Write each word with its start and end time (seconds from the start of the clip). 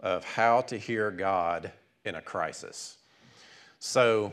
of 0.00 0.24
how 0.24 0.60
to 0.62 0.78
hear 0.78 1.10
God 1.10 1.72
in 2.04 2.14
a 2.14 2.22
crisis. 2.22 2.98
So, 3.78 4.32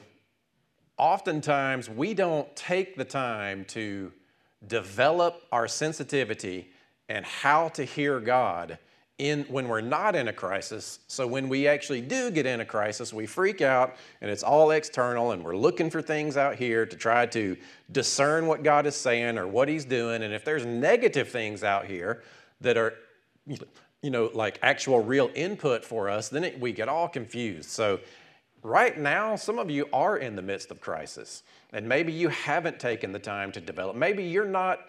oftentimes, 0.98 1.90
we 1.90 2.14
don't 2.14 2.54
take 2.56 2.96
the 2.96 3.06
time 3.06 3.66
to 3.66 4.12
develop 4.68 5.44
our 5.52 5.68
sensitivity 5.68 6.70
and 7.10 7.26
how 7.26 7.70
to 7.70 7.84
hear 7.84 8.20
God 8.20 8.78
in 9.20 9.44
when 9.44 9.68
we're 9.68 9.82
not 9.82 10.16
in 10.16 10.28
a 10.28 10.34
crisis. 10.34 11.00
So 11.08 11.28
when 11.28 11.48
we 11.48 11.68
actually 11.68 12.02
do 12.02 12.32
get 12.32 12.46
in 12.46 12.62
a 12.62 12.66
crisis, 12.66 13.14
we 13.14 13.26
freak 13.26 13.62
out 13.62 13.96
and 14.22 14.32
it's 14.32 14.44
all 14.44 14.72
external 14.72 15.32
and 15.32 15.44
we're 15.44 15.56
looking 15.56 15.90
for 15.90 16.02
things 16.02 16.36
out 16.36 16.56
here 16.56 16.86
to 16.86 16.96
try 16.96 17.26
to 17.28 17.56
discern 17.92 18.48
what 18.48 18.64
God 18.64 18.88
is 18.88 18.96
saying 18.96 19.38
or 19.38 19.48
what 19.48 19.68
he's 19.68 19.86
doing 19.86 20.24
and 20.24 20.34
if 20.34 20.44
there's 20.44 20.66
negative 20.66 21.30
things 21.30 21.64
out 21.64 21.86
here 21.86 22.24
that 22.62 22.76
are 22.76 22.96
you 24.04 24.12
know 24.12 24.30
like 24.36 24.60
actual 24.62 25.04
real 25.04 25.32
input 25.34 25.84
for 25.84 26.10
us, 26.10 26.30
then 26.30 26.44
it, 26.44 26.60
we 26.60 26.72
get 26.72 26.88
all 26.88 27.10
confused. 27.10 27.72
So 27.72 28.00
right 28.62 28.98
now 29.00 29.36
some 29.36 29.58
of 29.58 29.72
you 29.72 29.90
are 29.92 30.18
in 30.18 30.36
the 30.36 30.44
midst 30.44 30.70
of 30.70 30.80
crisis 30.80 31.42
and 31.72 31.90
maybe 31.90 32.14
you 32.14 32.30
haven't 32.30 32.80
taken 32.80 33.12
the 33.12 33.20
time 33.20 33.52
to 33.54 33.60
develop. 33.60 33.96
Maybe 33.96 34.24
you're 34.24 34.46
not 34.46 34.82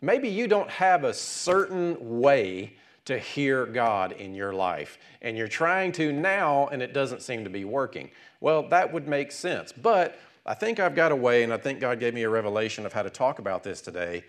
maybe 0.00 0.28
you 0.28 0.48
don't 0.48 0.70
have 0.70 1.04
a 1.04 1.12
certain 1.12 2.18
way 2.18 2.72
to 3.04 3.18
hear 3.18 3.66
God 3.66 4.12
in 4.12 4.34
your 4.34 4.52
life. 4.52 4.98
And 5.22 5.36
you're 5.36 5.48
trying 5.48 5.92
to 5.92 6.12
now, 6.12 6.68
and 6.68 6.80
it 6.80 6.92
doesn't 6.92 7.22
seem 7.22 7.44
to 7.44 7.50
be 7.50 7.64
working. 7.64 8.10
Well, 8.40 8.68
that 8.68 8.92
would 8.92 9.08
make 9.08 9.32
sense. 9.32 9.72
But 9.72 10.18
I 10.46 10.54
think 10.54 10.78
I've 10.78 10.94
got 10.94 11.12
a 11.12 11.16
way, 11.16 11.42
and 11.42 11.52
I 11.52 11.56
think 11.56 11.80
God 11.80 11.98
gave 12.00 12.14
me 12.14 12.22
a 12.22 12.30
revelation 12.30 12.86
of 12.86 12.92
how 12.92 13.02
to 13.02 13.10
talk 13.10 13.38
about 13.38 13.62
this 13.62 13.80
today. 13.80 14.24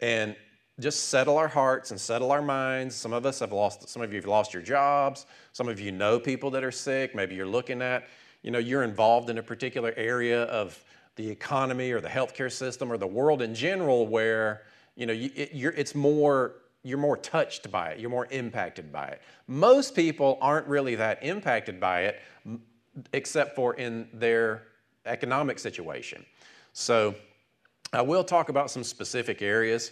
And 0.00 0.36
just 0.80 1.08
settle 1.08 1.36
our 1.36 1.48
hearts 1.48 1.90
and 1.90 2.00
settle 2.00 2.32
our 2.32 2.42
minds. 2.42 2.94
Some 2.94 3.12
of 3.12 3.26
us 3.26 3.40
have 3.40 3.52
lost, 3.52 3.88
some 3.88 4.02
of 4.02 4.12
you 4.12 4.16
have 4.16 4.26
lost 4.26 4.52
your 4.52 4.62
jobs. 4.62 5.26
Some 5.52 5.68
of 5.68 5.80
you 5.80 5.92
know 5.92 6.18
people 6.18 6.50
that 6.50 6.64
are 6.64 6.72
sick. 6.72 7.14
Maybe 7.14 7.34
you're 7.34 7.46
looking 7.46 7.82
at, 7.82 8.08
you 8.42 8.50
know, 8.50 8.58
you're 8.58 8.82
involved 8.82 9.30
in 9.30 9.38
a 9.38 9.42
particular 9.42 9.92
area 9.96 10.44
of 10.44 10.82
the 11.16 11.28
economy 11.28 11.92
or 11.92 12.00
the 12.00 12.08
healthcare 12.08 12.50
system 12.50 12.90
or 12.90 12.96
the 12.96 13.06
world 13.06 13.42
in 13.42 13.54
general 13.54 14.06
where, 14.06 14.62
you 14.96 15.06
know, 15.06 15.12
it, 15.12 15.50
it's 15.52 15.94
more 15.94 16.56
you're 16.82 16.98
more 16.98 17.16
touched 17.16 17.70
by 17.70 17.90
it, 17.90 18.00
you're 18.00 18.10
more 18.10 18.26
impacted 18.30 18.90
by 18.90 19.06
it. 19.06 19.20
Most 19.46 19.94
people 19.94 20.38
aren't 20.40 20.66
really 20.66 20.94
that 20.94 21.22
impacted 21.22 21.78
by 21.78 22.04
it, 22.04 22.20
except 23.12 23.54
for 23.54 23.74
in 23.74 24.08
their 24.14 24.62
economic 25.06 25.58
situation. 25.58 26.24
So 26.72 27.14
I 27.92 28.02
will 28.02 28.24
talk 28.24 28.48
about 28.48 28.70
some 28.70 28.84
specific 28.84 29.42
areas, 29.42 29.90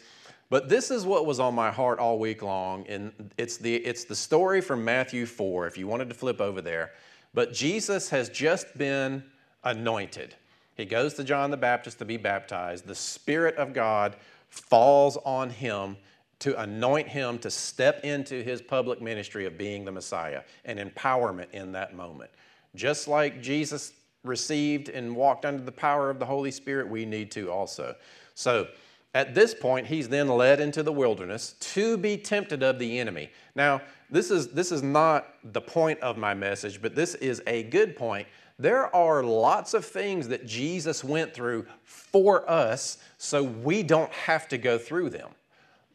but 0.50 0.68
this 0.68 0.90
is 0.90 1.04
what 1.04 1.26
was 1.26 1.40
on 1.40 1.54
my 1.54 1.70
heart 1.70 1.98
all 1.98 2.18
week 2.18 2.42
long, 2.42 2.86
and 2.88 3.12
it's 3.36 3.58
the, 3.58 3.76
it's 3.76 4.04
the 4.04 4.16
story 4.16 4.60
from 4.60 4.84
Matthew 4.84 5.26
4, 5.26 5.66
if 5.66 5.76
you 5.76 5.86
wanted 5.86 6.08
to 6.08 6.14
flip 6.14 6.40
over 6.40 6.60
there. 6.60 6.92
But 7.34 7.52
Jesus 7.52 8.08
has 8.10 8.28
just 8.30 8.76
been 8.78 9.22
anointed. 9.64 10.34
He 10.74 10.84
goes 10.84 11.14
to 11.14 11.24
John 11.24 11.50
the 11.50 11.56
Baptist 11.56 11.98
to 11.98 12.04
be 12.04 12.16
baptized. 12.16 12.86
The 12.86 12.94
Spirit 12.94 13.56
of 13.56 13.72
God 13.72 14.16
falls 14.48 15.16
on 15.18 15.50
him 15.50 15.96
to 16.38 16.58
anoint 16.60 17.08
him 17.08 17.38
to 17.40 17.50
step 17.50 18.04
into 18.04 18.42
his 18.42 18.62
public 18.62 19.02
ministry 19.02 19.44
of 19.44 19.58
being 19.58 19.84
the 19.84 19.92
Messiah 19.92 20.42
and 20.64 20.78
empowerment 20.78 21.50
in 21.52 21.72
that 21.72 21.94
moment. 21.94 22.30
Just 22.74 23.08
like 23.08 23.42
Jesus 23.42 23.92
received 24.24 24.88
and 24.88 25.14
walked 25.16 25.44
under 25.44 25.62
the 25.62 25.72
power 25.72 26.10
of 26.10 26.18
the 26.18 26.26
Holy 26.26 26.50
Spirit, 26.50 26.88
we 26.88 27.04
need 27.04 27.30
to 27.32 27.50
also. 27.50 27.94
So, 28.34 28.68
at 29.14 29.34
this 29.34 29.54
point, 29.54 29.86
he's 29.86 30.08
then 30.08 30.28
led 30.28 30.60
into 30.60 30.82
the 30.82 30.92
wilderness 30.92 31.54
to 31.60 31.96
be 31.96 32.16
tempted 32.16 32.62
of 32.62 32.78
the 32.78 32.98
enemy. 32.98 33.30
Now, 33.54 33.80
this 34.10 34.30
is, 34.30 34.48
this 34.48 34.70
is 34.70 34.82
not 34.82 35.26
the 35.44 35.60
point 35.60 35.98
of 36.00 36.18
my 36.18 36.34
message, 36.34 36.80
but 36.80 36.94
this 36.94 37.14
is 37.16 37.42
a 37.46 37.64
good 37.64 37.96
point. 37.96 38.28
There 38.58 38.94
are 38.94 39.22
lots 39.22 39.72
of 39.72 39.84
things 39.84 40.28
that 40.28 40.46
Jesus 40.46 41.04
went 41.04 41.32
through 41.32 41.66
for 41.84 42.48
us 42.50 42.98
so 43.16 43.42
we 43.42 43.82
don't 43.82 44.12
have 44.12 44.48
to 44.48 44.58
go 44.58 44.78
through 44.78 45.10
them. 45.10 45.30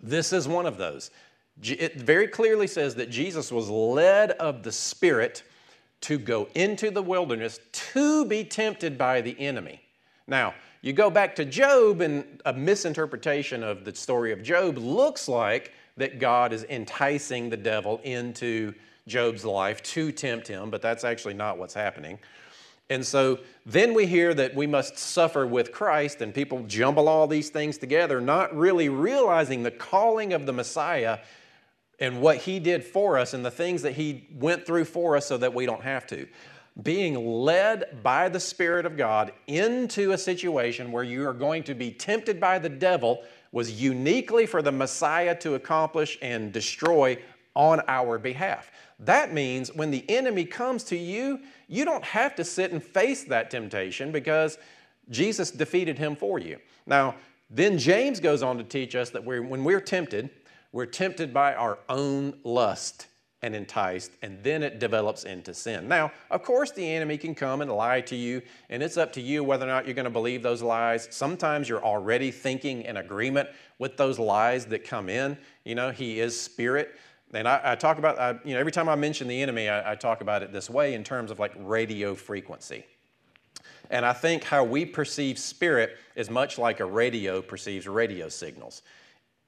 This 0.02 0.34
is 0.34 0.48
one 0.48 0.66
of 0.66 0.78
those. 0.78 1.12
It 1.62 2.02
very 2.02 2.28
clearly 2.28 2.68
says 2.68 2.96
that 2.96 3.10
Jesus 3.10 3.52
was 3.52 3.70
led 3.70 4.32
of 4.32 4.64
the 4.64 4.72
Spirit 4.72 5.44
to 6.02 6.18
go 6.18 6.48
into 6.56 6.90
the 6.90 7.02
wilderness 7.02 7.60
to 7.72 8.26
be 8.26 8.44
tempted 8.44 8.98
by 8.98 9.22
the 9.22 9.40
enemy. 9.40 9.82
Now, 10.28 10.54
you 10.84 10.92
go 10.92 11.10
back 11.10 11.34
to 11.38 11.46
Job, 11.46 12.02
and 12.02 12.42
a 12.46 12.52
misinterpretation 12.52 13.64
of 13.64 13.86
the 13.86 13.96
story 13.96 14.34
of 14.34 14.44
Job 14.44 14.78
looks 14.78 15.30
like 15.30 15.72
that 15.96 16.20
God 16.20 16.52
is 16.52 16.66
enticing 16.66 17.50
the 17.50 17.56
devil 17.56 18.02
into 18.04 18.74
Job's 19.08 19.46
life 19.46 19.82
to 19.84 20.12
tempt 20.12 20.46
him, 20.46 20.70
but 20.70 20.82
that's 20.82 21.06
actually 21.06 21.36
not 21.36 21.58
what's 21.58 21.74
happening. 21.74 22.20
And 22.90 23.06
so 23.06 23.40
then 23.66 23.94
we 23.94 24.06
hear 24.06 24.34
that 24.34 24.56
we 24.56 24.68
must 24.68 24.98
suffer 24.98 25.48
with 25.48 25.72
Christ, 25.72 26.20
and 26.20 26.34
people 26.34 26.64
jumble 26.68 27.08
all 27.08 27.28
these 27.28 27.50
things 27.50 27.78
together, 27.78 28.20
not 28.20 28.54
really 28.54 28.90
realizing 28.90 29.64
the 29.64 29.72
calling 29.72 30.34
of 30.34 30.46
the 30.46 30.54
Messiah 30.54 31.20
and 31.98 32.20
what 32.20 32.38
he 32.38 32.60
did 32.60 32.84
for 32.84 33.18
us 33.18 33.34
and 33.34 33.46
the 33.46 33.52
things 33.52 33.84
that 33.84 33.94
he 33.94 34.28
went 34.34 34.66
through 34.66 34.84
for 34.84 35.16
us 35.16 35.28
so 35.28 35.38
that 35.38 35.54
we 35.54 35.66
don't 35.66 35.84
have 35.84 36.06
to. 36.08 36.28
Being 36.82 37.44
led 37.44 38.02
by 38.02 38.30
the 38.30 38.40
Spirit 38.40 38.86
of 38.86 38.98
God 38.98 39.32
into 39.46 40.12
a 40.12 40.18
situation 40.18 40.92
where 40.92 41.04
you 41.04 41.28
are 41.28 41.34
going 41.34 41.64
to 41.64 41.76
be 41.76 41.92
tempted 41.92 42.40
by 42.40 42.58
the 42.58 42.70
devil 42.70 43.24
was 43.52 43.80
uniquely 43.80 44.48
for 44.48 44.64
the 44.64 44.72
Messiah 44.72 45.38
to 45.42 45.54
accomplish 45.54 46.18
and 46.22 46.52
destroy 46.52 47.18
on 47.56 47.82
our 47.88 48.18
behalf. 48.18 48.72
That 49.00 49.34
means 49.34 49.72
when 49.74 49.92
the 49.92 50.04
enemy 50.10 50.46
comes 50.46 50.84
to 50.86 50.98
you, 50.98 51.40
you 51.68 51.86
don't 51.86 52.04
have 52.04 52.36
to 52.36 52.44
sit 52.44 52.72
and 52.72 52.84
face 52.84 53.24
that 53.26 53.52
temptation 53.52 54.12
because 54.12 54.58
Jesus 55.10 55.52
defeated 55.52 56.00
him 56.00 56.16
for 56.16 56.40
you. 56.40 56.58
Now, 56.88 57.16
then 57.52 57.78
James 57.78 58.20
goes 58.20 58.42
on 58.42 58.58
to 58.58 58.64
teach 58.64 58.96
us 58.96 59.12
that 59.12 59.24
we're, 59.24 59.44
when 59.44 59.64
we're 59.64 59.82
tempted, 59.82 60.32
we're 60.72 60.88
tempted 60.88 61.32
by 61.32 61.54
our 61.54 61.78
own 61.88 62.34
lust 62.44 63.08
and 63.44 63.56
enticed, 63.56 64.12
and 64.22 64.42
then 64.42 64.64
it 64.64 64.80
develops 64.80 65.26
into 65.26 65.54
sin. 65.54 65.88
Now, 65.88 66.12
of 66.32 66.44
course, 66.44 66.72
the 66.72 66.96
enemy 66.96 67.18
can 67.18 67.36
come 67.36 67.62
and 67.62 67.70
lie 67.70 68.02
to 68.02 68.16
you, 68.16 68.42
and 68.70 68.82
it's 68.82 68.98
up 68.98 69.12
to 69.14 69.22
you 69.22 69.44
whether 69.44 69.66
or 69.66 69.68
not 69.68 69.86
you're 69.86 69.94
going 69.94 70.06
to 70.06 70.10
believe 70.10 70.42
those 70.42 70.62
lies. 70.62 71.10
Sometimes 71.12 71.68
you're 71.68 71.84
already 71.84 72.32
thinking 72.32 72.84
in 72.84 72.98
agreement 72.98 73.50
with 73.80 73.98
those 73.98 74.18
lies 74.18 74.66
that 74.68 74.86
come 74.86 75.10
in. 75.10 75.38
You 75.66 75.76
know, 75.76 75.92
he 75.92 76.22
is 76.22 76.40
spirit. 76.40 76.96
And 77.34 77.48
I, 77.48 77.60
I 77.64 77.76
talk 77.76 77.98
about, 77.98 78.18
I, 78.18 78.40
you 78.46 78.54
know, 78.54 78.60
every 78.60 78.72
time 78.72 78.88
I 78.88 78.96
mention 78.96 79.28
the 79.28 79.42
enemy, 79.42 79.68
I, 79.68 79.92
I 79.92 79.96
talk 79.96 80.22
about 80.22 80.42
it 80.42 80.54
this 80.54 80.70
way 80.70 80.94
in 80.94 81.04
terms 81.04 81.30
of 81.30 81.38
like 81.38 81.52
radio 81.58 82.16
frequency. 82.16 82.86
And 83.90 84.06
I 84.06 84.14
think 84.14 84.46
how 84.46 84.64
we 84.64 84.86
perceive 84.86 85.38
spirit 85.38 85.98
is 86.16 86.30
much 86.30 86.58
like 86.58 86.80
a 86.80 86.86
radio 86.86 87.42
perceives 87.42 87.88
radio 87.88 88.30
signals. 88.30 88.84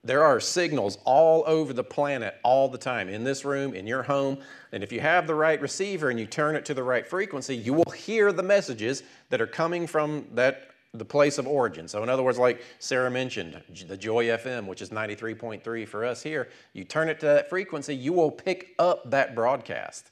There 0.06 0.24
are 0.24 0.40
signals 0.40 1.00
all 1.04 1.44
over 1.48 1.74
the 1.74 1.84
planet 1.84 2.36
all 2.44 2.70
the 2.70 2.78
time, 2.78 3.10
in 3.10 3.24
this 3.24 3.44
room, 3.44 3.74
in 3.74 3.88
your 3.88 4.04
home. 4.04 4.38
And 4.72 4.84
if 4.84 4.92
you 4.92 5.00
have 5.00 5.26
the 5.26 5.34
right 5.34 5.60
receiver 5.60 6.12
and 6.12 6.20
you 6.20 6.28
turn 6.28 6.56
it 6.56 6.64
to 6.66 6.76
the 6.76 6.84
right 6.84 7.06
frequency, 7.06 7.58
you 7.58 7.74
will 7.74 7.92
hear 7.92 8.32
the 8.32 8.44
messages 8.44 9.02
that 9.32 9.42
are 9.42 9.48
coming 9.48 9.88
from 9.88 10.28
that 10.34 10.70
the 10.94 11.04
place 11.04 11.38
of 11.38 11.48
origin. 11.48 11.88
So, 11.88 12.04
in 12.04 12.10
other 12.10 12.24
words, 12.24 12.38
like 12.38 12.64
Sarah 12.80 13.12
mentioned, 13.12 13.62
the 13.88 13.98
Joy 13.98 14.26
FM, 14.26 14.68
which 14.68 14.82
is 14.82 14.92
93.3 14.92 15.88
for 15.88 16.06
us 16.06 16.22
here, 16.22 16.50
you 16.74 16.84
turn 16.84 17.10
it 17.10 17.20
to 17.22 17.26
that 17.26 17.50
frequency, 17.50 17.96
you 17.96 18.14
will 18.14 18.32
pick 18.32 18.76
up 18.80 19.10
that 19.10 19.36
broadcast. 19.36 20.12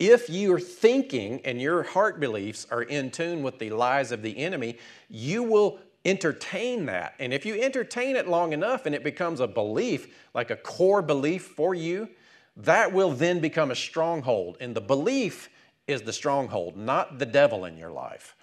If 0.00 0.28
you're 0.28 0.58
thinking 0.58 1.40
and 1.44 1.60
your 1.60 1.84
heart 1.84 2.18
beliefs 2.18 2.66
are 2.70 2.82
in 2.82 3.10
tune 3.10 3.42
with 3.42 3.58
the 3.60 3.70
lies 3.70 4.10
of 4.10 4.22
the 4.22 4.36
enemy, 4.38 4.78
you 5.08 5.44
will 5.44 5.78
entertain 6.04 6.86
that. 6.86 7.14
And 7.18 7.32
if 7.32 7.46
you 7.46 7.60
entertain 7.60 8.16
it 8.16 8.28
long 8.28 8.52
enough 8.52 8.86
and 8.86 8.94
it 8.94 9.04
becomes 9.04 9.40
a 9.40 9.46
belief, 9.46 10.14
like 10.34 10.50
a 10.50 10.56
core 10.56 11.02
belief 11.02 11.44
for 11.44 11.74
you, 11.74 12.08
that 12.56 12.92
will 12.92 13.10
then 13.10 13.40
become 13.40 13.70
a 13.70 13.76
stronghold. 13.76 14.56
And 14.60 14.74
the 14.74 14.80
belief 14.80 15.48
is 15.86 16.02
the 16.02 16.12
stronghold, 16.12 16.76
not 16.76 17.18
the 17.18 17.26
devil 17.26 17.64
in 17.64 17.76
your 17.76 17.90
life. 17.90 18.36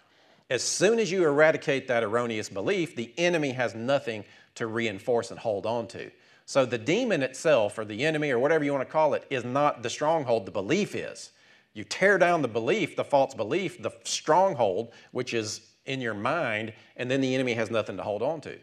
As 0.49 0.63
soon 0.63 0.99
as 0.99 1.11
you 1.11 1.23
eradicate 1.23 1.87
that 1.87 2.03
erroneous 2.03 2.49
belief, 2.49 2.95
the 2.95 3.13
enemy 3.17 3.51
has 3.51 3.73
nothing 3.73 4.25
to 4.55 4.67
reinforce 4.67 5.31
and 5.31 5.39
hold 5.39 5.65
on 5.65 5.87
to. 5.87 6.11
So 6.45 6.65
the 6.65 6.77
demon 6.77 7.23
itself, 7.23 7.77
or 7.77 7.85
the 7.85 8.03
enemy, 8.03 8.31
or 8.31 8.39
whatever 8.39 8.65
you 8.65 8.73
want 8.73 8.85
to 8.85 8.91
call 8.91 9.13
it, 9.13 9.25
is 9.29 9.45
not 9.45 9.83
the 9.83 9.89
stronghold, 9.89 10.45
the 10.45 10.51
belief 10.51 10.93
is. 10.93 11.31
You 11.73 11.85
tear 11.85 12.17
down 12.17 12.41
the 12.41 12.49
belief, 12.49 12.97
the 12.97 13.05
false 13.05 13.33
belief, 13.33 13.81
the 13.81 13.91
stronghold, 14.03 14.91
which 15.11 15.33
is 15.33 15.70
in 15.85 16.01
your 16.01 16.13
mind, 16.13 16.73
and 16.97 17.09
then 17.09 17.21
the 17.21 17.33
enemy 17.33 17.53
has 17.53 17.71
nothing 17.71 17.97
to 17.97 18.03
hold 18.03 18.21
on 18.21 18.41
to. 18.41 18.57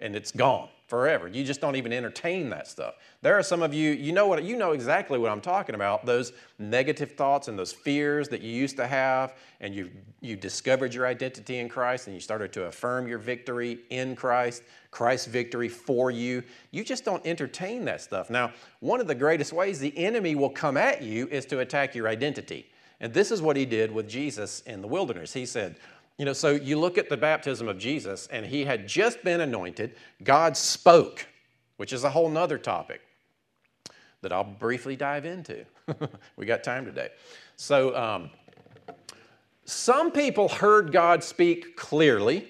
And 0.00 0.14
it's 0.14 0.30
gone 0.30 0.68
forever. 0.88 1.28
You 1.28 1.44
just 1.44 1.60
don't 1.60 1.76
even 1.76 1.92
entertain 1.92 2.48
that 2.48 2.66
stuff. 2.66 2.94
There 3.20 3.38
are 3.38 3.42
some 3.42 3.62
of 3.62 3.74
you, 3.74 3.90
you 3.90 4.12
know 4.12 4.26
what 4.26 4.42
you 4.42 4.56
know 4.56 4.72
exactly 4.72 5.18
what 5.18 5.30
I'm 5.30 5.42
talking 5.42 5.74
about, 5.74 6.06
those 6.06 6.32
negative 6.58 7.12
thoughts 7.12 7.48
and 7.48 7.58
those 7.58 7.72
fears 7.72 8.28
that 8.30 8.40
you 8.40 8.50
used 8.50 8.76
to 8.78 8.86
have 8.86 9.34
and 9.60 9.74
you 9.74 9.90
you 10.20 10.34
discovered 10.34 10.94
your 10.94 11.06
identity 11.06 11.58
in 11.58 11.68
Christ 11.68 12.06
and 12.06 12.14
you 12.14 12.20
started 12.20 12.52
to 12.54 12.64
affirm 12.64 13.06
your 13.06 13.18
victory 13.18 13.80
in 13.90 14.16
Christ, 14.16 14.62
Christ's 14.90 15.26
victory 15.26 15.68
for 15.68 16.10
you. 16.10 16.42
You 16.70 16.82
just 16.84 17.04
don't 17.04 17.24
entertain 17.26 17.84
that 17.84 18.00
stuff. 18.00 18.30
Now, 18.30 18.52
one 18.80 19.00
of 19.00 19.06
the 19.06 19.14
greatest 19.14 19.52
ways 19.52 19.78
the 19.78 19.96
enemy 19.96 20.34
will 20.34 20.50
come 20.50 20.78
at 20.78 21.02
you 21.02 21.28
is 21.28 21.44
to 21.46 21.60
attack 21.60 21.94
your 21.94 22.08
identity. 22.08 22.66
And 23.00 23.12
this 23.12 23.30
is 23.30 23.40
what 23.40 23.56
he 23.56 23.64
did 23.64 23.92
with 23.92 24.08
Jesus 24.08 24.60
in 24.62 24.80
the 24.80 24.88
wilderness. 24.88 25.32
He 25.32 25.46
said, 25.46 25.76
you 26.18 26.24
know, 26.24 26.32
so 26.32 26.50
you 26.50 26.78
look 26.78 26.98
at 26.98 27.08
the 27.08 27.16
baptism 27.16 27.68
of 27.68 27.78
Jesus, 27.78 28.26
and 28.26 28.44
he 28.44 28.64
had 28.64 28.88
just 28.88 29.22
been 29.22 29.40
anointed. 29.40 29.94
God 30.24 30.56
spoke, 30.56 31.26
which 31.76 31.92
is 31.92 32.02
a 32.02 32.10
whole 32.10 32.28
nother 32.28 32.58
topic 32.58 33.00
that 34.20 34.32
I'll 34.32 34.42
briefly 34.42 34.96
dive 34.96 35.24
into. 35.24 35.64
we 36.36 36.44
got 36.44 36.64
time 36.64 36.84
today. 36.84 37.10
So, 37.56 37.96
um, 37.96 38.30
some 39.64 40.10
people 40.10 40.48
heard 40.48 40.92
God 40.92 41.22
speak 41.22 41.76
clearly, 41.76 42.48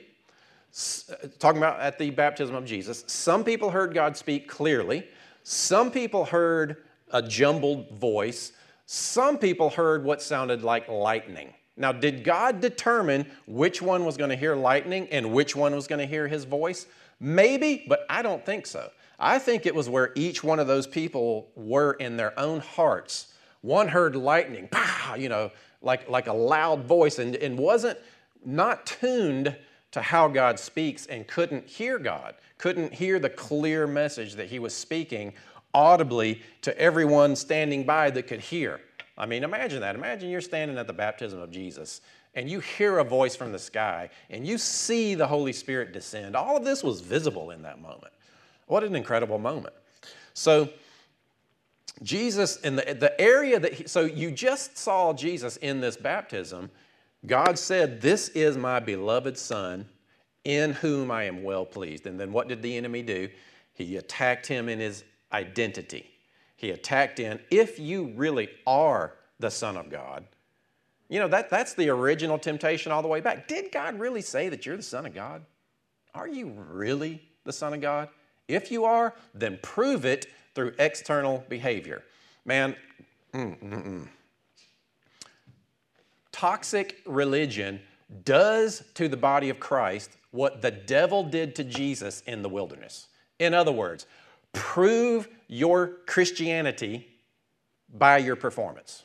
talking 1.39 1.59
about 1.59 1.81
at 1.81 1.99
the 1.99 2.11
baptism 2.11 2.55
of 2.55 2.65
Jesus. 2.65 3.05
Some 3.07 3.45
people 3.45 3.71
heard 3.71 3.93
God 3.93 4.17
speak 4.17 4.49
clearly. 4.49 5.07
Some 5.43 5.91
people 5.91 6.25
heard 6.25 6.85
a 7.11 7.21
jumbled 7.21 7.91
voice. 7.99 8.53
Some 8.87 9.37
people 9.37 9.69
heard 9.69 10.05
what 10.05 10.23
sounded 10.23 10.63
like 10.63 10.89
lightning. 10.89 11.53
Now, 11.79 11.93
did 11.93 12.25
God 12.25 12.61
determine 12.61 13.27
which 13.47 13.81
one 13.81 14.05
was 14.05 14.17
going 14.17 14.31
to 14.31 14.37
hear 14.37 14.57
lightning 14.57 15.09
and 15.11 15.33
which 15.33 15.55
one 15.55 15.75
was 15.75 15.87
going 15.87 16.01
to 16.01 16.07
hear 16.07 16.27
his 16.27 16.45
voice? 16.45 16.87
Maybe, 17.21 17.85
but 17.89 18.05
I 18.11 18.23
don't 18.23 18.45
think 18.45 18.67
so. 18.67 18.91
I 19.19 19.39
think 19.39 19.65
it 19.65 19.75
was 19.75 19.89
where 19.89 20.13
each 20.15 20.45
one 20.45 20.59
of 20.59 20.67
those 20.67 20.87
people 20.87 21.51
were 21.57 21.93
in 21.95 22.17
their 22.17 22.39
own 22.39 22.61
hearts. 22.61 23.33
One 23.63 23.89
heard 23.89 24.15
lightning, 24.15 24.69
pow, 24.71 25.15
you 25.15 25.29
know, 25.29 25.51
like, 25.81 26.09
like 26.09 26.27
a 26.27 26.33
loud 26.33 26.85
voice, 26.85 27.19
and, 27.19 27.37
and 27.37 27.59
wasn't 27.59 27.99
not 28.45 28.87
tuned 28.87 29.57
to 29.93 30.03
how 30.03 30.29
God 30.29 30.59
speaks 30.59 31.07
and 31.07 31.27
couldn't 31.27 31.67
hear 31.67 31.99
God, 31.99 32.35
couldn't 32.59 32.93
hear 32.93 33.19
the 33.19 33.31
clear 33.31 33.87
message 33.87 34.35
that 34.35 34.49
he 34.49 34.59
was 34.59 34.75
speaking 34.75 35.33
audibly 35.75 36.43
to 36.63 36.77
everyone 36.79 37.37
standing 37.37 37.85
by 37.85 38.11
that 38.11 38.27
could 38.27 38.41
hear. 38.41 38.81
I 39.19 39.27
mean, 39.27 39.43
imagine 39.43 39.81
that. 39.81 39.97
Imagine 39.97 40.31
you're 40.31 40.41
standing 40.41 40.79
at 40.79 40.87
the 40.87 40.93
baptism 40.93 41.41
of 41.41 41.51
Jesus 41.51 42.01
and 42.35 42.49
you 42.49 42.61
hear 42.61 42.99
a 42.99 43.05
voice 43.05 43.35
from 43.35 43.51
the 43.51 43.59
sky 43.59 44.11
and 44.31 44.47
you 44.47 44.57
see 44.59 45.17
the 45.17 45.27
Holy 45.27 45.53
Spirit 45.53 45.93
descend. 45.93 46.37
All 46.37 46.57
of 46.57 46.65
this 46.65 46.85
was 46.85 47.01
visible 47.01 47.51
in 47.51 47.63
that 47.63 47.81
moment. 47.81 48.13
What 48.69 48.85
an 48.85 48.95
incredible 48.95 49.39
moment. 49.39 49.75
So, 50.35 50.69
Jesus, 52.05 52.59
in 52.59 52.77
the, 52.77 52.97
the 52.99 53.21
area 53.21 53.59
that, 53.59 53.73
he, 53.73 53.89
so 53.89 54.03
you 54.03 54.31
just 54.31 54.79
saw 54.79 55.13
Jesus 55.13 55.57
in 55.57 55.81
this 55.81 55.97
baptism. 55.97 56.71
God 57.27 57.59
said, 57.59 58.01
This 58.01 58.29
is 58.29 58.57
my 58.57 58.79
beloved 58.79 59.37
Son 59.37 59.85
in 60.45 60.75
whom 60.75 61.11
I 61.11 61.25
am 61.25 61.43
well 61.43 61.67
pleased. 61.67 62.07
And 62.07 62.21
then 62.21 62.33
what 62.33 62.47
did 62.47 62.63
the 62.63 62.77
enemy 62.77 63.03
do? 63.03 63.29
He 63.75 63.97
attacked 63.97 64.47
him 64.47 64.69
in 64.69 64.79
his 64.79 65.03
identity 65.33 66.18
he 66.59 66.73
attacked 66.73 67.21
in, 67.21 67.39
if 67.53 67.79
you 67.79 68.13
really 68.17 68.49
are 68.67 69.15
the 69.39 69.49
Son 69.49 69.77
of 69.77 69.91
God. 69.91 70.25
You 71.09 71.21
know, 71.21 71.29
that, 71.29 71.51
that's 71.51 71.75
the 71.75 71.89
original 71.89 72.37
temptation 72.37 72.91
all 72.91 73.01
the 73.01 73.07
way 73.07 73.21
back. 73.21 73.47
Did 73.47 73.71
God 73.71 74.01
really 74.01 74.23
say 74.23 74.49
that 74.49 74.67
you're 74.67 74.77
the 74.77 74.83
Son 74.83 75.07
of 75.07 75.15
God? 75.15 75.43
Are 76.15 76.27
you 76.27 76.49
really 76.49 77.23
the 77.45 77.53
Son 77.53 77.75
of 77.75 77.81
God? 77.81 78.09
If 78.49 78.73
you 78.73 78.85
are, 78.85 79.15
then 79.35 79.61
prove 79.63 80.05
it 80.05 80.27
through 80.57 80.75
external 80.81 81.45
behavior. 81.49 82.03
Man, 82.45 82.75
mm, 83.33 83.57
mm, 83.63 83.87
mm. 83.87 84.09
toxic 86.33 87.01
religion 87.07 87.79
does 88.25 88.83
to 88.95 89.07
the 89.07 89.17
body 89.17 89.49
of 89.49 89.61
Christ 89.61 90.11
what 90.33 90.61
the 90.61 90.73
devil 90.73 91.23
did 91.23 91.55
to 91.55 91.63
Jesus 91.63 92.25
in 92.27 92.43
the 92.43 92.49
wilderness. 92.49 93.07
In 93.39 93.55
other 93.55 93.71
words, 93.71 94.07
prove 94.53 95.29
your 95.49 95.97
Christianity 96.07 97.09
by 97.93 98.19
your 98.19 98.37
performance. 98.37 99.05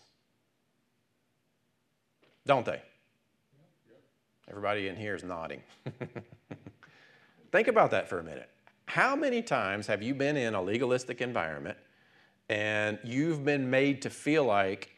Don't 2.46 2.66
they? 2.66 2.82
Everybody 4.50 4.90
in 4.90 4.96
here 4.98 5.16
is 5.16 5.24
nodding. 5.24 5.62
Think 7.52 7.70
about 7.70 7.92
that 7.92 8.10
for 8.10 8.20
a 8.20 8.24
minute. 8.24 8.50
How 8.86 9.16
many 9.16 9.42
times 9.42 9.88
have 9.88 10.04
you 10.04 10.14
been 10.14 10.36
in 10.36 10.54
a 10.54 10.62
legalistic 10.62 11.22
environment 11.22 11.78
and 12.50 13.00
you've 13.04 13.46
been 13.46 13.70
made 13.70 14.02
to 14.02 14.10
feel 14.10 14.44
like 14.44 14.90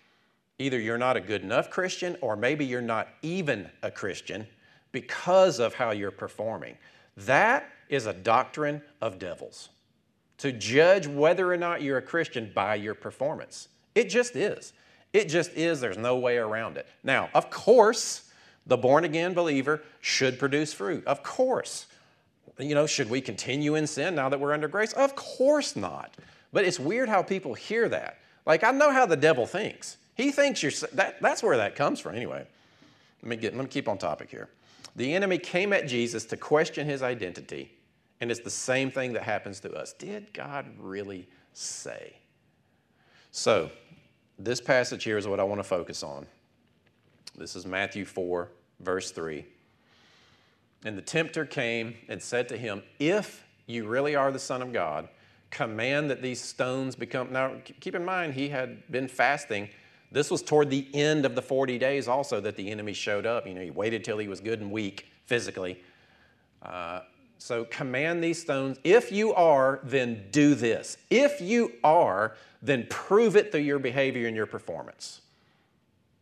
either 0.58 0.80
you're 0.80 0.98
not 0.98 1.16
a 1.16 1.22
good 1.22 1.44
enough 1.44 1.70
Christian 1.70 2.18
or 2.22 2.36
maybe 2.36 2.66
you're 2.66 2.82
not 2.82 3.10
even 3.22 3.70
a 3.84 3.92
Christian 3.92 4.48
because 4.92 5.60
of 5.60 5.76
how 5.76 5.92
you're 5.92 6.10
performing? 6.10 6.76
That 7.16 7.70
is 7.88 8.08
a 8.08 8.14
doctrine 8.14 8.82
of 9.02 9.20
devils 9.20 9.70
to 10.40 10.52
judge 10.52 11.08
whether 11.08 11.52
or 11.52 11.58
not 11.58 11.82
you're 11.82 11.98
a 11.98 12.02
Christian 12.02 12.52
by 12.54 12.76
your 12.76 12.94
performance. 12.94 13.70
It 13.94 14.10
just 14.10 14.36
is. 14.36 14.74
It 15.14 15.30
just 15.30 15.52
is. 15.54 15.80
There's 15.80 15.98
no 15.98 16.18
way 16.18 16.38
around 16.38 16.78
it. 16.78 16.88
Now, 17.04 17.30
of 17.34 17.50
course, 17.50 18.30
the 18.68 18.78
born 18.78 19.06
again 19.06 19.34
believer 19.34 19.82
should 20.02 20.38
produce 20.38 20.74
fruit. 20.74 21.06
Of 21.06 21.24
course. 21.24 21.86
You 22.58 22.76
know, 22.76 22.88
should 22.88 23.10
we 23.10 23.22
continue 23.22 23.76
in 23.76 23.88
sin 23.88 24.16
now 24.16 24.30
that 24.30 24.40
we're 24.40 24.54
under 24.54 24.68
grace? 24.68 24.94
Of 24.94 25.16
course 25.16 25.76
not. 25.76 26.16
But 26.52 26.66
it's 26.66 26.80
weird 26.80 27.10
how 27.10 27.22
people 27.22 27.54
hear 27.54 27.88
that. 27.90 28.20
Like, 28.46 28.64
I 28.64 28.72
know 28.72 28.92
how 28.92 29.06
the 29.06 29.18
devil 29.18 29.46
thinks. 29.46 29.98
He 30.16 30.32
thinks 30.32 30.64
you're, 30.64 30.72
that, 30.94 31.22
that's 31.22 31.44
where 31.44 31.58
that 31.58 31.76
comes 31.76 32.00
from, 32.00 32.16
anyway. 32.16 32.46
Let 33.22 33.30
me, 33.30 33.36
get, 33.36 33.56
let 33.56 33.64
me 33.64 33.70
keep 33.70 33.88
on 33.88 33.98
topic 33.98 34.30
here. 34.30 34.50
The 34.96 35.14
enemy 35.14 35.38
came 35.38 35.74
at 35.74 35.88
Jesus 35.88 36.26
to 36.26 36.38
question 36.38 36.88
his 36.88 37.02
identity 37.02 37.72
and 38.22 38.32
it's 38.32 38.40
the 38.40 38.50
same 38.50 38.92
thing 38.92 39.14
that 39.14 39.24
happens 39.24 39.60
to 39.62 39.74
us. 39.74 39.94
Did 39.94 40.34
God 40.34 40.66
really 40.80 41.28
say? 41.54 42.16
So, 43.32 43.70
this 44.38 44.62
passage 44.62 45.04
here 45.04 45.18
is 45.18 45.28
what 45.28 45.40
I 45.40 45.44
want 45.44 45.60
to 45.60 45.64
focus 45.64 46.04
on. 46.04 46.26
This 47.38 47.56
is 47.56 47.66
Matthew 47.66 48.06
4, 48.06 48.50
verse 48.80 49.12
3. 49.12 49.46
And 50.86 50.98
the 50.98 51.02
tempter 51.02 51.46
came 51.46 51.96
and 52.08 52.22
said 52.22 52.48
to 52.50 52.58
him, 52.58 52.84
If 53.00 53.44
you 53.66 53.88
really 53.88 54.16
are 54.16 54.32
the 54.32 54.40
Son 54.40 54.62
of 54.62 54.72
God, 54.72 55.10
command 55.50 56.10
that 56.10 56.22
these 56.22 56.40
stones 56.40 56.96
become. 56.96 57.32
Now, 57.32 57.54
keep 57.80 57.96
in 57.96 58.06
mind, 58.06 58.34
he 58.34 58.50
had 58.50 58.90
been 58.92 59.08
fasting. 59.08 59.70
This 60.12 60.30
was 60.30 60.42
toward 60.42 60.70
the 60.70 60.88
end 60.94 61.26
of 61.26 61.36
the 61.36 61.42
40 61.42 61.78
days 61.78 62.08
also 62.08 62.40
that 62.42 62.56
the 62.56 62.70
enemy 62.70 62.94
showed 62.94 63.26
up. 63.26 63.48
You 63.48 63.54
know, 63.54 63.62
he 63.62 63.72
waited 63.72 64.04
till 64.04 64.18
he 64.18 64.28
was 64.28 64.40
good 64.40 64.62
and 64.62 64.72
weak 64.72 65.08
physically. 65.26 65.82
Uh, 66.62 67.02
so 67.46 67.64
command 67.66 68.24
these 68.24 68.42
stones. 68.42 68.80
If 68.84 69.12
you 69.12 69.32
are, 69.36 69.80
then 69.84 70.26
do 70.32 70.56
this. 70.56 70.98
If 71.12 71.40
you 71.40 71.74
are, 71.84 72.36
then 72.64 72.88
prove 72.90 73.36
it 73.36 73.52
through 73.52 73.62
your 73.62 73.78
behavior 73.78 74.26
and 74.26 74.36
your 74.36 74.48
performance. 74.48 75.22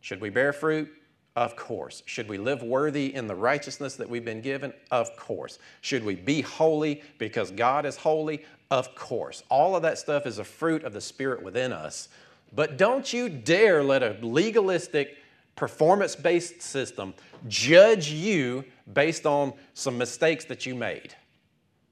Should 0.02 0.20
we 0.20 0.28
bear 0.28 0.52
fruit? 0.52 0.92
Of 1.34 1.56
course. 1.56 2.02
Should 2.04 2.28
we 2.28 2.36
live 2.36 2.62
worthy 2.62 3.14
in 3.14 3.26
the 3.26 3.34
righteousness 3.34 3.96
that 3.96 4.10
we've 4.10 4.24
been 4.24 4.42
given? 4.42 4.74
Of 4.90 5.16
course. 5.16 5.58
Should 5.80 6.04
we 6.04 6.14
be 6.14 6.42
holy 6.42 7.02
because 7.16 7.50
God 7.50 7.86
is 7.86 7.96
holy? 7.96 8.44
Of 8.70 8.94
course. 8.94 9.42
All 9.48 9.74
of 9.74 9.82
that 9.82 9.96
stuff 9.96 10.26
is 10.26 10.38
a 10.38 10.44
fruit 10.44 10.84
of 10.84 10.92
the 10.92 11.00
Spirit 11.00 11.42
within 11.42 11.72
us. 11.72 12.10
But 12.54 12.76
don't 12.76 13.10
you 13.10 13.30
dare 13.30 13.82
let 13.82 14.02
a 14.02 14.18
legalistic, 14.20 15.16
performance 15.56 16.16
based 16.16 16.60
system 16.62 17.14
judge 17.48 18.10
you 18.10 18.64
based 18.92 19.26
on 19.26 19.52
some 19.74 19.96
mistakes 19.98 20.44
that 20.46 20.66
you 20.66 20.74
made. 20.74 21.14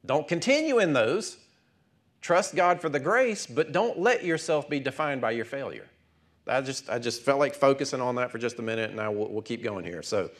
Don't 0.05 0.27
continue 0.27 0.79
in 0.79 0.93
those. 0.93 1.39
Trust 2.21 2.55
God 2.55 2.81
for 2.81 2.89
the 2.89 3.01
grace, 3.01 3.47
but 3.47 3.73
don't 3.73 3.99
let 3.99 4.25
yourself 4.25 4.69
be 4.69 4.81
defined 4.81 5.21
by 5.21 5.33
your 5.33 5.45
failure. 5.45 5.89
I 6.47 6.61
just, 6.61 6.89
I 6.89 6.99
just 6.99 7.23
felt 7.23 7.39
like 7.39 7.55
focusing 7.55 8.01
on 8.01 8.17
that 8.17 8.31
for 8.31 8.39
just 8.39 8.59
a 8.59 8.63
minute, 8.63 8.91
and 8.91 9.01
I 9.01 9.09
will, 9.09 9.31
we'll 9.31 9.43
keep 9.43 9.63
going 9.63 9.85
here. 9.85 10.03
So, 10.03 10.31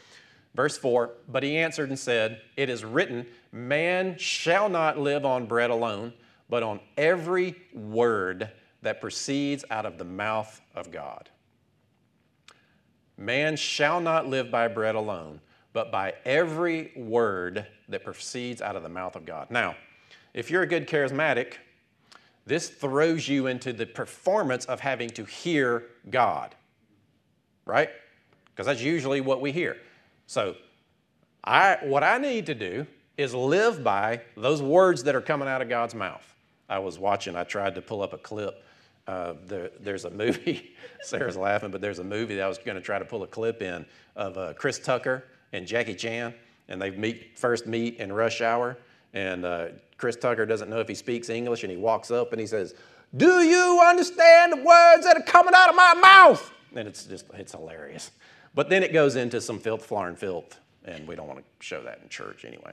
verse 0.55 0.77
4 0.77 1.13
But 1.29 1.43
he 1.43 1.57
answered 1.59 1.89
and 1.89 1.99
said, 1.99 2.41
It 2.57 2.69
is 2.69 2.85
written, 2.85 3.27
Man 3.53 4.17
shall 4.19 4.69
not 4.69 4.99
live 4.99 5.25
on 5.25 5.47
bread 5.47 5.71
alone, 5.71 6.13
but 6.49 6.63
on 6.63 6.81
every 6.97 7.57
word 7.73 8.51
that 8.83 9.01
proceeds 9.01 9.65
out 9.71 9.87
of 9.87 9.99
the 9.99 10.05
mouth 10.05 10.61
of 10.75 10.91
God. 10.91 11.31
Man 13.23 13.55
shall 13.55 14.01
not 14.01 14.27
live 14.27 14.51
by 14.51 14.67
bread 14.67 14.97
alone, 14.97 15.41
but 15.73 15.93
by 15.93 16.15
every 16.25 16.93
word 16.97 17.67
that 17.89 18.03
proceeds 18.03 18.61
out 18.61 18.75
of 18.75 18.83
the 18.83 18.89
mouth 18.89 19.15
of 19.15 19.25
God. 19.25 19.49
Now, 19.49 19.77
if 20.35 20.51
you're 20.51 20.63
a 20.63 20.67
good 20.67 20.89
charismatic, 20.89 21.55
this 22.47 22.69
throws 22.69 23.29
you 23.29 23.47
into 23.47 23.73
the 23.73 23.87
performance 23.87 24.65
of 24.65 24.81
having 24.81 25.09
to 25.11 25.25
hear 25.25 25.85
God. 26.11 26.57
right? 27.65 27.91
Because 28.51 28.67
that's 28.67 28.83
usually 28.83 29.21
what 29.21 29.41
we 29.41 29.53
hear. 29.53 29.77
So, 30.27 30.57
I, 31.45 31.79
what 31.83 32.03
I 32.03 32.19
need 32.19 32.47
to 32.47 32.55
do 32.55 32.87
is 33.17 33.35
live 33.35 33.85
by 33.85 34.23
those 34.37 34.61
words 34.61 35.05
that 35.05 35.15
are 35.15 35.21
coming 35.21 35.47
out 35.47 35.63
of 35.63 35.69
God's 35.69 35.95
mouth. 35.95 36.35
I 36.69 36.81
was 36.81 36.99
watching, 36.99 37.37
I 37.37 37.45
tried 37.45 37.77
to 37.77 37.83
pull 37.83 38.03
up 38.03 38.13
a 38.13 38.19
clip. 38.19 38.65
Uh, 39.07 39.35
there, 39.47 39.71
there's 39.81 40.05
a 40.05 40.11
movie, 40.11 40.75
Sarah's 41.03 41.37
laughing, 41.37 41.71
but 41.71 41.81
there's 41.81 41.99
a 41.99 42.05
movie 42.05 42.37
that 42.37 42.45
I 42.45 42.49
was 42.49 42.59
going 42.59 42.77
to 42.77 42.81
try 42.81 42.99
to 42.99 43.05
pull 43.05 43.25
a 43.25 43.27
clip 43.27 43.61
in 43.61 43.85
of 44.15 44.39
uh, 44.39 44.53
Chris 44.55 44.79
Tucker 44.79 45.25
and 45.53 45.67
Jackie 45.67 45.95
Chan, 45.95 46.33
and 46.69 46.81
they 46.81 46.91
meet 46.91 47.37
first 47.37 47.67
meet 47.67 47.97
in 47.97 48.13
rush 48.13 48.41
hour, 48.41 48.79
and 49.13 49.45
uh, 49.45 49.69
Chris 49.97 50.17
Tucker 50.17 50.47
doesn't 50.47 50.71
know 50.71 50.79
if 50.79 50.89
he 50.89 50.95
speaks 50.95 51.31
English, 51.31 51.65
and 51.65 51.71
he 51.71 51.77
walks 51.77 52.11
up 52.11 52.33
and 52.33 52.41
he 52.41 52.47
says, 52.47 52.75
"Do 53.17 53.43
you 53.43 53.81
understand 53.85 54.53
the 54.53 54.57
words 54.57 55.05
that 55.05 55.17
are 55.17 55.23
coming 55.23 55.55
out 55.55 55.69
of 55.69 55.75
my 55.75 55.95
mouth?" 55.95 56.53
And 56.75 56.87
it's 56.87 57.05
just 57.05 57.27
it's 57.35 57.53
hilarious. 57.53 58.13
But 58.55 58.69
then 58.69 58.83
it 58.83 58.93
goes 58.93 59.17
into 59.17 59.41
some 59.41 59.59
filth, 59.59 59.85
floor, 59.85 60.09
and 60.09 60.19
filth, 60.19 60.59
and 60.85 61.09
we 61.09 61.17
don't 61.17 61.27
want 61.27 61.41
to 61.41 61.45
show 61.61 61.83
that 61.83 62.01
in 62.03 62.09
church 62.09 62.45
anyway. 62.45 62.73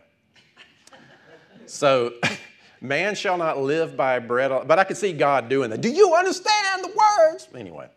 So, 1.66 2.14
man 2.82 3.16
shall 3.16 3.38
not 3.38 3.60
live 3.60 3.96
by 3.98 4.20
bread, 4.20 4.52
alone. 4.52 4.68
but 4.68 4.80
I 4.80 4.84
could 4.84 4.98
see 4.98 5.14
God 5.14 5.50
doing 5.50 5.70
that. 5.70 5.82
Do 5.82 5.90
you 5.90 6.14
understand 6.16 6.84
the 6.84 6.90
words? 6.90 7.48
Anyway. 7.56 7.90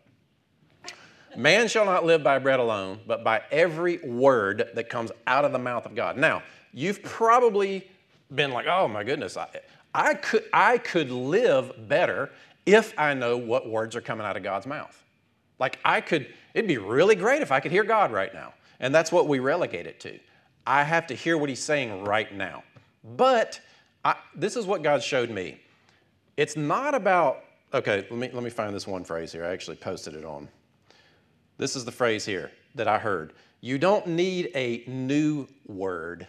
Man 1.36 1.68
shall 1.68 1.86
not 1.86 2.04
live 2.04 2.22
by 2.22 2.38
bread 2.38 2.60
alone, 2.60 3.00
but 3.06 3.24
by 3.24 3.42
every 3.50 3.98
word 3.98 4.68
that 4.74 4.90
comes 4.90 5.10
out 5.26 5.44
of 5.44 5.52
the 5.52 5.58
mouth 5.58 5.86
of 5.86 5.94
God. 5.94 6.18
Now, 6.18 6.42
you've 6.74 7.02
probably 7.02 7.88
been 8.34 8.50
like, 8.50 8.66
oh 8.66 8.86
my 8.86 9.02
goodness, 9.02 9.36
I, 9.36 9.48
I, 9.94 10.14
could, 10.14 10.44
I 10.52 10.76
could 10.78 11.10
live 11.10 11.88
better 11.88 12.30
if 12.66 12.98
I 12.98 13.14
know 13.14 13.38
what 13.38 13.68
words 13.68 13.96
are 13.96 14.00
coming 14.00 14.26
out 14.26 14.36
of 14.36 14.42
God's 14.42 14.66
mouth. 14.66 15.02
Like, 15.58 15.78
I 15.84 16.00
could, 16.00 16.26
it'd 16.54 16.68
be 16.68 16.78
really 16.78 17.14
great 17.14 17.40
if 17.40 17.50
I 17.50 17.60
could 17.60 17.72
hear 17.72 17.84
God 17.84 18.12
right 18.12 18.32
now. 18.34 18.52
And 18.80 18.94
that's 18.94 19.12
what 19.12 19.28
we 19.28 19.38
relegate 19.38 19.86
it 19.86 20.00
to. 20.00 20.18
I 20.66 20.82
have 20.82 21.06
to 21.08 21.14
hear 21.14 21.38
what 21.38 21.48
He's 21.48 21.62
saying 21.62 22.04
right 22.04 22.32
now. 22.34 22.62
But 23.16 23.60
I, 24.04 24.16
this 24.34 24.56
is 24.56 24.66
what 24.66 24.82
God 24.82 25.02
showed 25.02 25.30
me. 25.30 25.60
It's 26.36 26.56
not 26.56 26.94
about, 26.94 27.44
okay, 27.72 28.06
let 28.10 28.18
me, 28.18 28.30
let 28.32 28.42
me 28.42 28.50
find 28.50 28.74
this 28.74 28.86
one 28.86 29.04
phrase 29.04 29.32
here. 29.32 29.44
I 29.44 29.52
actually 29.52 29.76
posted 29.76 30.14
it 30.14 30.24
on 30.24 30.48
this 31.58 31.76
is 31.76 31.84
the 31.84 31.92
phrase 31.92 32.24
here 32.24 32.50
that 32.74 32.88
I 32.88 32.98
heard. 32.98 33.34
You 33.60 33.78
don't 33.78 34.06
need 34.08 34.50
a 34.54 34.82
new 34.88 35.46
word, 35.66 36.26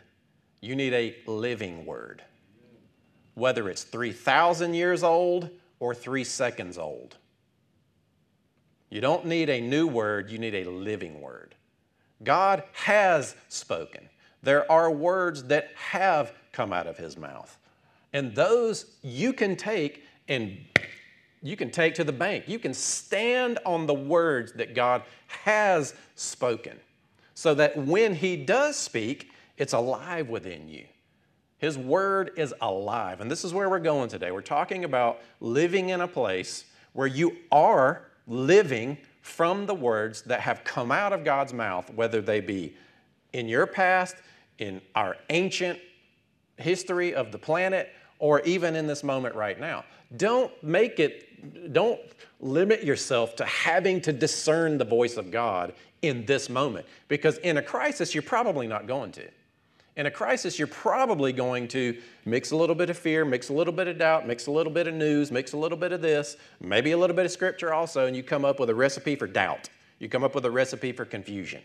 you 0.61 0.75
need 0.75 0.93
a 0.93 1.15
living 1.25 1.85
word. 1.85 2.23
Whether 3.33 3.67
it's 3.67 3.83
3,000 3.83 4.75
years 4.75 5.01
old 5.03 5.49
or 5.79 5.95
three 5.95 6.23
seconds 6.23 6.77
old. 6.77 7.17
You 8.91 9.01
don't 9.01 9.25
need 9.25 9.49
a 9.49 9.59
new 9.59 9.87
word, 9.87 10.29
you 10.29 10.37
need 10.37 10.53
a 10.53 10.69
living 10.69 11.19
word. 11.19 11.55
God 12.23 12.63
has 12.73 13.35
spoken. 13.49 14.07
There 14.43 14.71
are 14.71 14.91
words 14.91 15.45
that 15.45 15.71
have 15.75 16.31
come 16.51 16.71
out 16.71 16.85
of 16.85 16.97
his 16.97 17.17
mouth. 17.17 17.57
And 18.13 18.35
those 18.35 18.85
you 19.01 19.33
can 19.33 19.55
take 19.55 20.03
and 20.27 20.57
you 21.41 21.57
can 21.57 21.71
take 21.71 21.95
to 21.95 22.05
the 22.05 22.13
bank. 22.13 22.47
You 22.47 22.57
can 22.57 22.73
stand 22.73 23.59
on 23.65 23.85
the 23.85 23.93
words 23.93 24.53
that 24.53 24.73
God 24.73 25.03
has 25.27 25.93
spoken 26.15 26.79
so 27.33 27.53
that 27.55 27.75
when 27.77 28.15
He 28.15 28.37
does 28.37 28.77
speak, 28.77 29.31
it's 29.57 29.73
alive 29.73 30.29
within 30.29 30.69
you. 30.69 30.85
His 31.57 31.77
word 31.77 32.31
is 32.37 32.53
alive. 32.61 33.21
And 33.21 33.29
this 33.29 33.43
is 33.43 33.53
where 33.53 33.69
we're 33.69 33.79
going 33.79 34.09
today. 34.09 34.31
We're 34.31 34.41
talking 34.41 34.83
about 34.85 35.21
living 35.39 35.89
in 35.89 36.01
a 36.01 36.07
place 36.07 36.65
where 36.93 37.07
you 37.07 37.37
are 37.51 38.07
living 38.27 38.97
from 39.21 39.65
the 39.65 39.73
words 39.73 40.21
that 40.23 40.41
have 40.41 40.63
come 40.63 40.91
out 40.91 41.13
of 41.13 41.23
God's 41.23 41.53
mouth, 41.53 41.89
whether 41.93 42.21
they 42.21 42.41
be 42.41 42.75
in 43.31 43.47
your 43.47 43.65
past, 43.65 44.15
in 44.59 44.81
our 44.95 45.15
ancient 45.29 45.79
history 46.57 47.13
of 47.13 47.31
the 47.31 47.37
planet, 47.37 47.89
or 48.19 48.41
even 48.41 48.75
in 48.75 48.87
this 48.87 49.03
moment 49.03 49.35
right 49.35 49.59
now. 49.59 49.83
Don't 50.15 50.51
make 50.63 50.99
it 50.99 51.73
don't 51.73 51.99
limit 52.39 52.83
yourself 52.83 53.35
to 53.35 53.45
having 53.45 54.01
to 54.01 54.13
discern 54.13 54.77
the 54.77 54.85
voice 54.85 55.17
of 55.17 55.31
God 55.31 55.73
in 56.01 56.25
this 56.25 56.49
moment 56.49 56.85
because 57.07 57.37
in 57.39 57.57
a 57.57 57.61
crisis, 57.61 58.13
you're 58.13 58.23
probably 58.23 58.67
not 58.67 58.87
going 58.87 59.11
to. 59.13 59.27
In 59.95 60.07
a 60.07 60.11
crisis, 60.11 60.57
you're 60.57 60.67
probably 60.67 61.31
going 61.31 61.67
to 61.69 61.95
mix 62.25 62.51
a 62.51 62.55
little 62.55 62.75
bit 62.75 62.89
of 62.89 62.97
fear, 62.97 63.25
mix 63.25 63.49
a 63.49 63.53
little 63.53 63.73
bit 63.73 63.87
of 63.87 63.99
doubt, 63.99 64.27
mix 64.27 64.47
a 64.47 64.51
little 64.51 64.73
bit 64.73 64.87
of 64.87 64.93
news, 64.95 65.31
mix 65.31 65.53
a 65.53 65.57
little 65.57 65.77
bit 65.77 65.91
of 65.91 66.01
this, 66.01 66.35
maybe 66.59 66.91
a 66.91 66.97
little 66.97 67.15
bit 67.15 67.25
of 67.25 67.31
scripture 67.31 67.73
also, 67.73 68.07
and 68.07 68.15
you 68.15 68.23
come 68.23 68.43
up 68.43 68.59
with 68.59 68.69
a 68.69 68.75
recipe 68.75 69.15
for 69.15 69.27
doubt. 69.27 69.69
You 69.99 70.09
come 70.09 70.23
up 70.23 70.33
with 70.33 70.45
a 70.45 70.51
recipe 70.51 70.91
for 70.91 71.05
confusion. 71.05 71.61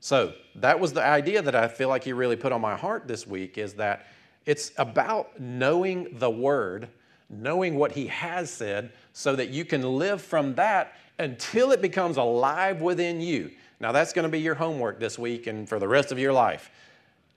So 0.00 0.32
that 0.54 0.78
was 0.78 0.92
the 0.92 1.04
idea 1.04 1.42
that 1.42 1.56
I 1.56 1.66
feel 1.66 1.88
like 1.88 2.04
he 2.04 2.12
really 2.12 2.36
put 2.36 2.52
on 2.52 2.60
my 2.60 2.76
heart 2.76 3.08
this 3.08 3.26
week 3.26 3.58
is 3.58 3.74
that 3.74 4.06
it's 4.48 4.72
about 4.76 5.38
knowing 5.38 6.08
the 6.18 6.30
word 6.30 6.88
knowing 7.30 7.76
what 7.76 7.92
He 7.92 8.06
has 8.06 8.50
said, 8.50 8.92
so 9.12 9.36
that 9.36 9.50
you 9.50 9.64
can 9.64 9.82
live 9.82 10.22
from 10.22 10.54
that 10.54 10.94
until 11.18 11.72
it 11.72 11.82
becomes 11.82 12.16
alive 12.16 12.80
within 12.80 13.20
you. 13.20 13.50
Now, 13.80 13.92
that's 13.92 14.12
going 14.12 14.24
to 14.24 14.30
be 14.30 14.40
your 14.40 14.54
homework 14.54 14.98
this 14.98 15.18
week 15.18 15.46
and 15.46 15.68
for 15.68 15.78
the 15.78 15.88
rest 15.88 16.10
of 16.10 16.18
your 16.18 16.32
life. 16.32 16.70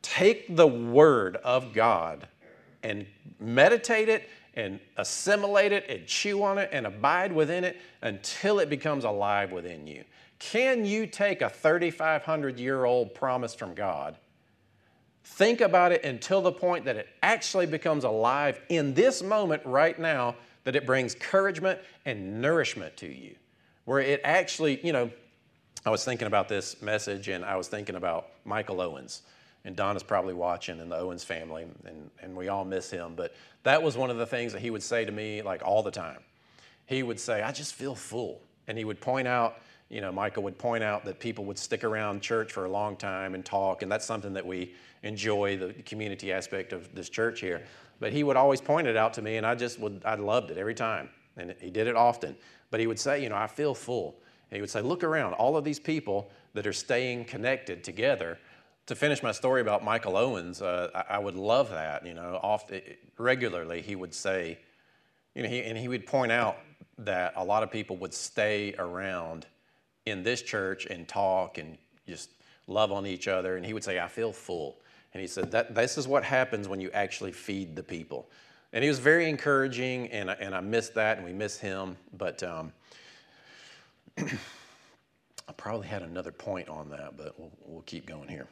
Take 0.02 0.56
the 0.56 0.68
Word 0.68 1.36
of 1.38 1.74
God 1.74 2.28
and 2.84 3.06
meditate 3.40 4.10
it 4.10 4.30
and 4.56 4.80
assimilate 4.98 5.72
it 5.72 5.88
and 5.90 6.06
chew 6.08 6.44
on 6.44 6.58
it 6.58 6.70
and 6.72 6.86
abide 6.88 7.32
within 7.32 7.64
it 7.64 7.78
until 8.02 8.60
it 8.60 8.70
becomes 8.70 9.04
alive 9.04 9.52
within 9.52 9.86
you. 9.88 10.04
Can 10.40 10.84
you 10.84 11.06
take 11.06 11.42
a 11.42 11.50
3,500 11.50 12.60
year 12.60 12.86
old 12.86 13.14
promise 13.14 13.54
from 13.54 13.76
God 13.76 14.18
Think 15.24 15.62
about 15.62 15.92
it 15.92 16.04
until 16.04 16.42
the 16.42 16.52
point 16.52 16.86
that 16.86 16.96
it 16.96 17.08
actually 17.22 17.66
becomes 17.66 18.04
alive 18.04 18.60
in 18.70 18.94
this 18.94 19.22
moment 19.22 19.62
right 19.66 19.98
now, 19.98 20.36
that 20.64 20.76
it 20.76 20.86
brings 20.86 21.14
encouragement 21.14 21.80
and 22.06 22.42
nourishment 22.42 22.98
to 22.98 23.08
you. 23.08 23.36
Where 23.86 24.00
it 24.00 24.22
actually, 24.24 24.86
you 24.86 24.94
know, 24.94 25.10
I 25.86 25.90
was 25.90 26.06
thinking 26.06 26.28
about 26.28 26.48
this 26.48 26.82
message 26.82 27.28
and 27.28 27.44
I 27.44 27.56
was 27.56 27.68
thinking 27.68 27.96
about 27.96 28.28
Michael 28.46 28.82
Owens. 28.82 29.24
And 29.64 29.76
Donna's 29.76 30.02
probably 30.02 30.34
watching 30.34 30.80
and 30.80 30.92
the 30.92 30.98
Owens 30.98 31.24
family, 31.24 31.68
and, 31.86 32.10
and 32.20 32.36
we 32.36 32.48
all 32.48 32.66
miss 32.66 32.90
him. 32.90 33.14
But 33.16 33.36
that 33.62 33.84
was 33.84 33.96
one 33.96 34.10
of 34.10 34.18
the 34.18 34.26
things 34.26 34.54
that 34.54 34.62
he 34.62 34.72
would 34.72 34.82
say 34.82 35.06
to 35.06 35.12
me 35.12 35.44
like 35.44 35.62
all 35.64 35.84
the 35.84 35.92
time. 35.92 36.18
He 36.88 37.04
would 37.04 37.20
say, 37.20 37.44
I 37.44 37.52
just 37.52 37.76
feel 37.76 37.94
full. 37.94 38.42
And 38.68 38.76
he 38.76 38.86
would 38.86 39.00
point 39.00 39.28
out, 39.28 39.60
you 39.88 40.02
know, 40.02 40.12
Michael 40.12 40.44
would 40.44 40.58
point 40.58 40.84
out 40.84 41.06
that 41.06 41.20
people 41.20 41.46
would 41.46 41.60
stick 41.60 41.84
around 41.84 42.22
church 42.22 42.52
for 42.52 42.66
a 42.66 42.72
long 42.72 42.96
time 42.96 43.36
and 43.36 43.46
talk, 43.46 43.84
and 43.84 43.92
that's 43.92 44.06
something 44.06 44.34
that 44.34 44.46
we 44.46 44.74
enjoy 45.04 45.58
the 45.58 45.74
community 45.84 46.32
aspect 46.32 46.74
of 46.74 46.94
this 46.94 47.10
church 47.10 47.40
here. 47.40 47.64
But 48.00 48.14
he 48.14 48.24
would 48.24 48.36
always 48.36 48.62
point 48.62 48.88
it 48.88 48.98
out 48.98 49.14
to 49.16 49.22
me, 49.22 49.38
and 49.38 49.46
I 49.46 49.56
just 49.56 49.80
would, 49.80 50.02
I 50.06 50.16
loved 50.16 50.52
it 50.52 50.58
every 50.58 50.74
time. 50.74 51.10
And 51.38 51.56
he 51.60 51.70
did 51.70 51.88
it 51.88 51.96
often. 51.96 52.36
But 52.70 52.80
he 52.80 52.88
would 52.88 53.00
say, 53.00 53.22
you 53.22 53.30
know, 53.30 53.36
I 53.36 53.48
feel 53.48 53.74
full. 53.74 54.20
And 54.50 54.58
he 54.58 54.62
would 54.62 54.70
say, 54.70 54.82
look 54.82 55.04
around, 55.04 55.34
all 55.34 55.56
of 55.56 55.64
these 55.64 55.80
people 55.80 56.30
that 56.54 56.68
are 56.68 56.74
staying 56.74 57.26
connected 57.26 57.84
together. 57.84 58.38
To 58.88 58.96
finish 58.96 59.24
my 59.24 59.32
story 59.32 59.62
about 59.62 59.84
Michael 59.84 60.18
Owens, 60.18 60.62
uh, 60.62 60.90
I, 60.94 61.16
I, 61.16 61.20
would 61.20 61.36
love 61.36 61.70
that. 61.70 62.06
You 62.06 62.14
know, 62.14 62.40
often, 62.42 62.82
regularly 63.18 63.82
he 63.82 63.96
would 63.96 64.14
say, 64.14 64.60
you 65.36 65.44
know, 65.44 65.50
he, 65.50 65.62
and 65.62 65.78
he 65.78 65.88
would 65.88 66.06
point 66.06 66.32
out 66.32 66.58
that 66.98 67.34
a 67.36 67.44
lot 67.44 67.64
of 67.64 67.72
people 67.72 67.96
would 67.98 68.14
stay 68.14 68.76
around 68.78 69.46
in 70.06 70.24
this 70.24 70.42
church 70.42 70.88
and 70.88 71.08
talk 71.08 71.58
and 71.58 71.78
just 72.08 72.32
love 72.68 72.92
on 72.92 73.06
each 73.06 73.28
other. 73.28 73.56
And 73.56 73.66
he 73.66 73.74
would 73.74 73.84
say, 73.84 74.00
I 74.00 74.08
feel 74.08 74.34
full. 74.34 74.78
And 75.14 75.22
he 75.22 75.28
said, 75.28 75.52
that, 75.52 75.76
This 75.76 75.98
is 75.98 76.08
what 76.08 76.24
happens 76.24 76.68
when 76.68 76.82
you 76.82 76.90
actually 76.92 77.32
feed 77.32 77.76
the 77.76 77.84
people. 77.84 78.30
And 78.74 78.84
he 78.84 78.90
was 78.90 79.00
very 79.00 79.30
encouraging, 79.30 80.08
and 80.12 80.30
and 80.30 80.56
I 80.56 80.62
missed 80.62 80.94
that, 80.96 81.18
and 81.18 81.26
we 81.26 81.34
miss 81.34 81.60
him. 81.60 81.98
But 82.18 82.42
um, 82.42 82.72
I 84.18 85.54
probably 85.58 85.88
had 85.88 86.04
another 86.04 86.32
point 86.32 86.70
on 86.70 86.90
that, 86.92 87.18
but 87.18 87.38
we'll, 87.38 87.52
we'll 87.66 87.82
keep 87.82 88.06
going 88.06 88.30
here. 88.30 88.48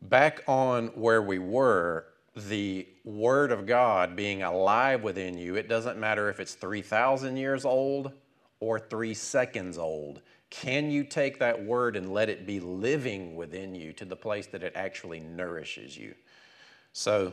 Back 0.00 0.42
on 0.48 0.88
where 0.88 1.22
we 1.22 1.38
were, 1.38 2.06
the 2.34 2.88
Word 3.04 3.52
of 3.52 3.66
God 3.66 4.16
being 4.16 4.42
alive 4.42 5.04
within 5.04 5.38
you, 5.38 5.54
it 5.54 5.68
doesn't 5.68 5.96
matter 5.96 6.28
if 6.28 6.40
it's 6.40 6.54
3,000 6.54 7.36
years 7.36 7.64
old 7.64 8.10
or 8.58 8.80
three 8.80 9.14
seconds 9.14 9.78
old. 9.78 10.20
Can 10.52 10.90
you 10.90 11.02
take 11.02 11.38
that 11.38 11.64
word 11.64 11.96
and 11.96 12.12
let 12.12 12.28
it 12.28 12.46
be 12.46 12.60
living 12.60 13.36
within 13.36 13.74
you 13.74 13.94
to 13.94 14.04
the 14.04 14.14
place 14.14 14.46
that 14.48 14.62
it 14.62 14.74
actually 14.76 15.18
nourishes 15.18 15.96
you? 15.96 16.14
So, 16.92 17.32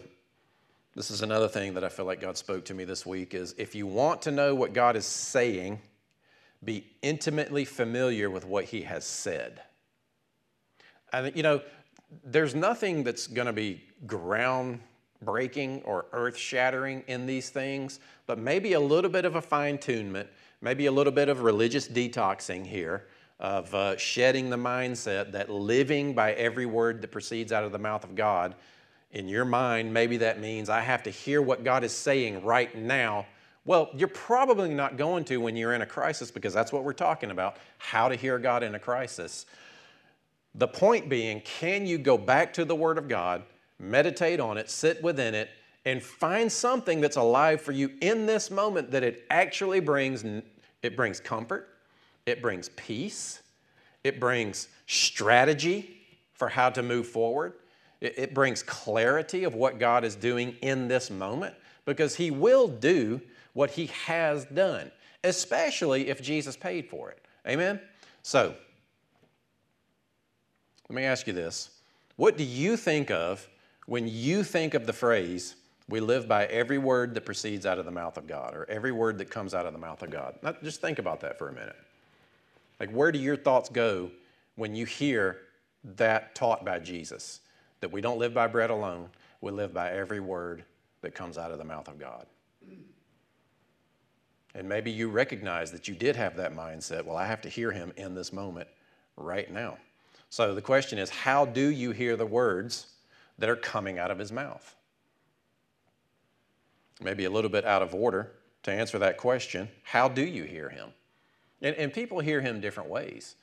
this 0.96 1.12
is 1.12 1.22
another 1.22 1.50
thing 1.50 1.74
that 1.74 1.84
I 1.84 1.90
feel 1.90 2.06
like 2.06 2.22
God 2.22 2.38
spoke 2.38 2.64
to 2.66 2.74
me 2.74 2.86
this 2.86 3.06
week 3.06 3.34
is 3.34 3.54
if 3.58 3.76
you 3.76 3.86
want 3.86 4.22
to 4.22 4.32
know 4.32 4.56
what 4.56 4.72
God 4.72 4.96
is 4.96 5.06
saying, 5.06 5.82
be 6.64 6.88
intimately 7.02 7.66
familiar 7.66 8.30
with 8.30 8.46
what 8.46 8.64
he 8.64 8.84
has 8.84 9.06
said. 9.06 9.62
And 11.12 11.36
you 11.36 11.44
know, 11.44 11.62
there's 12.24 12.56
nothing 12.56 13.04
that's 13.04 13.28
going 13.28 13.48
to 13.48 13.54
be 13.54 13.84
ground 14.08 14.80
breaking 15.22 15.82
or 15.84 16.06
earth 16.14 16.38
shattering 16.38 17.04
in 17.08 17.26
these 17.26 17.50
things, 17.50 18.00
but 18.28 18.40
maybe 18.40 18.74
a 18.74 18.80
little 18.80 19.12
bit 19.12 19.26
of 19.26 19.36
a 19.36 19.42
fine 19.42 19.78
tunement, 19.78 20.28
maybe 20.62 20.86
a 20.86 20.92
little 20.92 21.14
bit 21.14 21.30
of 21.30 21.42
religious 21.42 21.88
detoxing 21.88 22.66
here, 22.66 23.08
of 23.40 23.74
uh, 23.74 23.96
shedding 23.98 24.50
the 24.50 24.58
mindset 24.58 25.32
that 25.32 25.50
living 25.50 26.14
by 26.14 26.34
every 26.34 26.66
word 26.66 27.02
that 27.02 27.12
proceeds 27.12 27.52
out 27.52 27.64
of 27.64 27.72
the 27.72 27.80
mouth 27.80 28.04
of 28.04 28.16
God. 28.16 28.56
In 29.12 29.28
your 29.28 29.46
mind, 29.46 29.94
maybe 29.94 30.18
that 30.18 30.40
means 30.40 30.70
I 30.70 30.82
have 30.82 31.04
to 31.04 31.10
hear 31.10 31.42
what 31.42 31.64
God 31.64 31.84
is 31.84 31.94
saying 31.94 32.44
right 32.44 32.76
now. 32.76 33.26
Well, 33.66 33.90
you're 33.96 34.08
probably 34.08 34.74
not 34.74 34.98
going 34.98 35.26
to 35.26 35.38
when 35.38 35.56
you're 35.56 35.74
in 35.74 35.82
a 35.82 35.86
crisis 35.86 36.32
because 36.32 36.54
that's 36.54 36.72
what 36.72 36.84
we're 36.84 36.94
talking 36.94 37.32
about 37.32 37.58
how 37.78 38.10
to 38.10 38.16
hear 38.16 38.38
God 38.40 38.62
in 38.62 38.76
a 38.76 38.80
crisis. 38.80 39.46
The 40.56 40.68
point 40.68 41.08
being, 41.08 41.42
can 41.42 41.86
you 41.86 41.98
go 41.98 42.18
back 42.18 42.54
to 42.54 42.66
the 42.66 42.76
Word 42.76 42.98
of 42.98 43.08
God, 43.08 43.44
meditate 43.80 44.40
on 44.40 44.58
it, 44.58 44.70
sit 44.70 45.02
within 45.02 45.34
it, 45.34 45.50
and 45.86 46.04
find 46.04 46.52
something 46.52 47.02
that's 47.02 47.16
alive 47.18 47.62
for 47.62 47.72
you 47.72 47.92
in 48.02 48.26
this 48.26 48.52
moment 48.52 48.92
that 48.92 49.04
it 49.04 49.26
actually 49.30 49.80
brings 49.80 50.24
it 50.82 50.96
brings 50.96 51.20
comfort, 51.20 51.68
it 52.26 52.42
brings 52.42 52.70
peace, 52.70 53.42
it 54.04 54.20
brings 54.20 54.70
strategy 54.88 55.98
for 56.34 56.48
how 56.48 56.70
to 56.70 56.82
move 56.82 57.08
forward. 57.08 57.54
It, 58.02 58.18
it 58.18 58.34
brings 58.34 58.64
clarity 58.64 59.44
of 59.44 59.56
what 59.56 59.78
God 59.78 60.04
is 60.06 60.16
doing 60.16 60.56
in 60.62 60.88
this 60.88 61.12
moment 61.12 61.54
because 61.86 62.16
He 62.16 62.32
will 62.32 62.68
do 62.68 63.22
what 63.54 63.72
He 63.72 63.88
has 64.06 64.46
done, 64.46 64.92
especially 65.24 66.08
if 66.08 66.22
Jesus 66.22 66.56
paid 66.56 66.88
for 66.88 67.12
it. 67.12 67.20
Amen? 67.48 67.80
So, 68.22 68.56
let 70.88 70.96
me 70.96 71.04
ask 71.04 71.28
you 71.28 71.34
this. 71.34 71.72
What 72.16 72.38
do 72.38 72.44
you 72.44 72.78
think 72.78 73.12
of 73.12 73.48
when 73.86 74.08
you 74.08 74.44
think 74.44 74.76
of 74.76 74.86
the 74.86 74.94
phrase, 74.94 75.56
we 75.90 76.00
live 76.00 76.28
by 76.28 76.46
every 76.46 76.78
word 76.78 77.14
that 77.16 77.26
proceeds 77.26 77.66
out 77.66 77.80
of 77.80 77.86
the 77.86 77.92
mouth 77.92 78.18
of 78.18 78.28
God, 78.28 78.56
or 78.56 78.66
every 78.70 78.92
word 78.92 79.18
that 79.18 79.30
comes 79.30 79.54
out 79.54 79.66
of 79.66 79.74
the 79.74 79.80
mouth 79.80 80.02
of 80.04 80.12
God? 80.12 80.36
Now, 80.44 80.54
just 80.64 80.82
think 80.82 81.00
about 81.00 81.22
that 81.22 81.38
for 81.38 81.50
a 81.50 81.54
minute. 81.54 81.76
Like, 82.80 82.92
where 82.92 83.12
do 83.12 83.20
your 83.20 83.36
thoughts 83.36 83.70
go 83.70 84.12
when 84.56 84.76
you 84.76 84.86
hear 84.86 85.42
that 85.96 86.36
taught 86.36 86.64
by 86.64 86.80
Jesus? 86.80 87.42
That 87.82 87.92
we 87.92 88.02
don't 88.02 88.20
live 88.20 88.34
by 88.34 88.48
bread 88.48 88.70
alone, 88.70 89.10
we 89.42 89.52
live 89.52 89.74
by 89.74 89.92
every 89.92 90.20
word 90.20 90.64
that 91.02 91.16
comes 91.16 91.38
out 91.38 91.52
of 91.52 91.58
the 91.58 91.64
mouth 91.64 91.88
of 91.88 92.00
God. 92.00 92.26
And 94.56 94.68
maybe 94.68 94.92
you 94.92 95.10
recognize 95.10 95.72
that 95.72 95.88
you 95.88 95.96
did 95.96 96.16
have 96.16 96.36
that 96.38 96.56
mindset. 96.56 97.06
Well, 97.06 97.18
I 97.18 97.26
have 97.26 97.42
to 97.42 97.50
hear 97.50 97.72
him 97.72 97.94
in 97.98 98.16
this 98.16 98.34
moment 98.34 98.68
right 99.16 99.52
now. 99.52 99.78
So 100.30 100.54
the 100.54 100.62
question 100.62 101.00
is 101.00 101.10
how 101.10 101.46
do 101.46 101.70
you 101.70 101.92
hear 101.92 102.16
the 102.16 102.26
words 102.26 102.88
that 103.38 103.50
are 103.50 103.56
coming 103.56 104.00
out 104.00 104.12
of 104.12 104.18
his 104.18 104.32
mouth? 104.32 104.76
Maybe 107.02 107.26
a 107.26 107.30
little 107.30 107.50
bit 107.50 107.66
out 107.66 107.82
of 107.82 107.96
order 107.96 108.32
to 108.64 108.72
answer 108.72 109.00
that 109.00 109.18
question. 109.18 109.70
How 109.84 110.08
do 110.10 110.22
you 110.22 110.44
hear 110.44 110.70
him? 110.70 110.90
And, 111.62 111.76
and 111.76 111.94
people 111.94 112.20
hear 112.20 112.42
him 112.42 112.60
different 112.60 112.90
ways. 112.90 113.36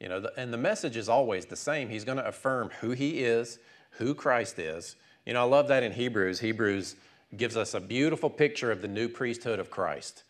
You 0.00 0.08
know, 0.08 0.20
the, 0.20 0.32
and 0.36 0.52
the 0.52 0.58
message 0.58 0.96
is 0.96 1.08
always 1.08 1.46
the 1.46 1.56
same. 1.56 1.88
He's 1.88 2.04
going 2.04 2.18
to 2.18 2.26
affirm 2.26 2.70
who 2.80 2.92
he 2.92 3.22
is, 3.22 3.58
who 3.92 4.14
Christ 4.14 4.58
is. 4.58 4.96
You 5.26 5.34
know, 5.34 5.40
I 5.40 5.44
love 5.44 5.68
that 5.68 5.82
in 5.82 5.92
Hebrews. 5.92 6.40
Hebrews 6.40 6.96
gives 7.36 7.56
us 7.56 7.74
a 7.74 7.80
beautiful 7.80 8.30
picture 8.30 8.72
of 8.72 8.82
the 8.82 8.88
new 8.88 9.08
priesthood 9.08 9.58
of 9.58 9.70
Christ, 9.70 10.24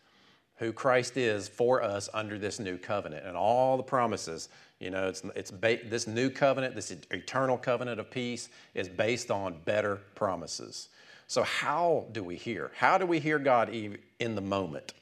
who 0.57 0.73
Christ 0.73 1.17
is 1.17 1.47
for 1.47 1.81
us 1.81 2.09
under 2.13 2.37
this 2.37 2.59
new 2.59 2.77
covenant 2.77 3.25
and 3.25 3.37
all 3.37 3.77
the 3.77 3.83
promises. 3.83 4.49
You 4.79 4.89
know, 4.89 5.07
it's, 5.07 5.23
it's 5.35 5.51
ba- 5.51 5.79
this 5.85 6.05
new 6.05 6.29
covenant, 6.29 6.75
this 6.75 6.91
eternal 6.91 7.57
covenant 7.57 7.99
of 7.99 8.11
peace, 8.11 8.49
is 8.73 8.89
based 8.89 9.31
on 9.31 9.55
better 9.65 9.97
promises. 10.15 10.89
So, 11.31 11.43
how 11.43 12.07
do 12.11 12.25
we 12.25 12.35
hear? 12.35 12.71
How 12.75 12.97
do 12.97 13.05
we 13.05 13.17
hear 13.17 13.39
God 13.39 13.69
in 13.69 14.35
the 14.35 14.41
moment? 14.41 14.93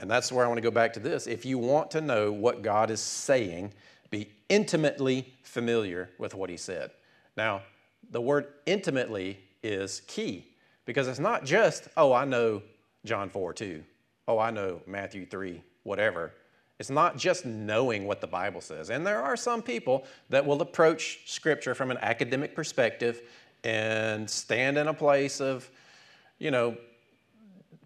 And 0.00 0.10
that's 0.10 0.32
where 0.32 0.44
I 0.44 0.48
want 0.48 0.58
to 0.58 0.62
go 0.62 0.72
back 0.72 0.94
to 0.94 0.98
this. 0.98 1.28
If 1.28 1.46
you 1.46 1.58
want 1.58 1.92
to 1.92 2.00
know 2.00 2.32
what 2.32 2.60
God 2.62 2.90
is 2.90 3.00
saying, 3.00 3.72
be 4.10 4.32
intimately 4.48 5.32
familiar 5.44 6.10
with 6.18 6.34
what 6.34 6.50
He 6.50 6.56
said. 6.56 6.90
Now, 7.36 7.62
the 8.10 8.20
word 8.20 8.48
intimately 8.66 9.38
is 9.62 10.00
key 10.08 10.48
because 10.86 11.06
it's 11.06 11.20
not 11.20 11.44
just, 11.44 11.86
oh, 11.96 12.12
I 12.12 12.24
know 12.24 12.60
John 13.04 13.30
4 13.30 13.52
2, 13.52 13.84
oh, 14.26 14.40
I 14.40 14.50
know 14.50 14.80
Matthew 14.88 15.24
3, 15.24 15.62
whatever. 15.84 16.32
It's 16.80 16.90
not 16.90 17.16
just 17.16 17.46
knowing 17.46 18.08
what 18.08 18.20
the 18.20 18.26
Bible 18.26 18.60
says. 18.60 18.90
And 18.90 19.06
there 19.06 19.22
are 19.22 19.36
some 19.36 19.62
people 19.62 20.04
that 20.30 20.44
will 20.44 20.62
approach 20.62 21.20
Scripture 21.26 21.76
from 21.76 21.92
an 21.92 21.98
academic 21.98 22.56
perspective 22.56 23.22
and 23.64 24.28
stand 24.28 24.78
in 24.78 24.88
a 24.88 24.94
place 24.94 25.40
of, 25.40 25.68
you 26.38 26.50
know, 26.50 26.76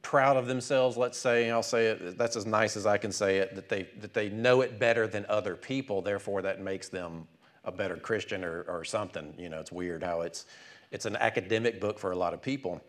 proud 0.02 0.37
of 0.37 0.46
themselves, 0.46 0.96
let's 0.96 1.16
say, 1.16 1.50
I'll 1.50 1.62
say 1.62 1.87
it, 1.87 2.18
that's 2.18 2.37
as 2.37 2.44
nice 2.44 2.76
as 2.76 2.87
I 2.87 2.98
can 2.98 3.12
say 3.12 3.38
it, 3.38 3.54
that 3.54 3.68
they, 3.68 3.88
that 4.00 4.12
they 4.12 4.28
know 4.28 4.61
it 4.61 4.78
better 4.78 5.06
than 5.06 5.24
other 5.28 5.54
people, 5.54 6.02
therefore 6.02 6.42
that 6.42 6.61
makes 6.61 6.88
them 6.88 7.26
a 7.64 7.72
better 7.72 7.96
Christian 7.96 8.44
or, 8.44 8.62
or 8.62 8.85
something. 8.85 9.32
You 9.38 9.48
know, 9.48 9.61
it's 9.61 9.72
weird 9.72 10.02
how 10.02 10.22
it's, 10.22 10.46
it's 10.90 11.06
an 11.06 11.16
academic 11.16 11.80
book 11.80 11.98
for 11.98 12.12
a 12.12 12.16
lot 12.16 12.35
of 12.35 12.42
people. 12.42 12.80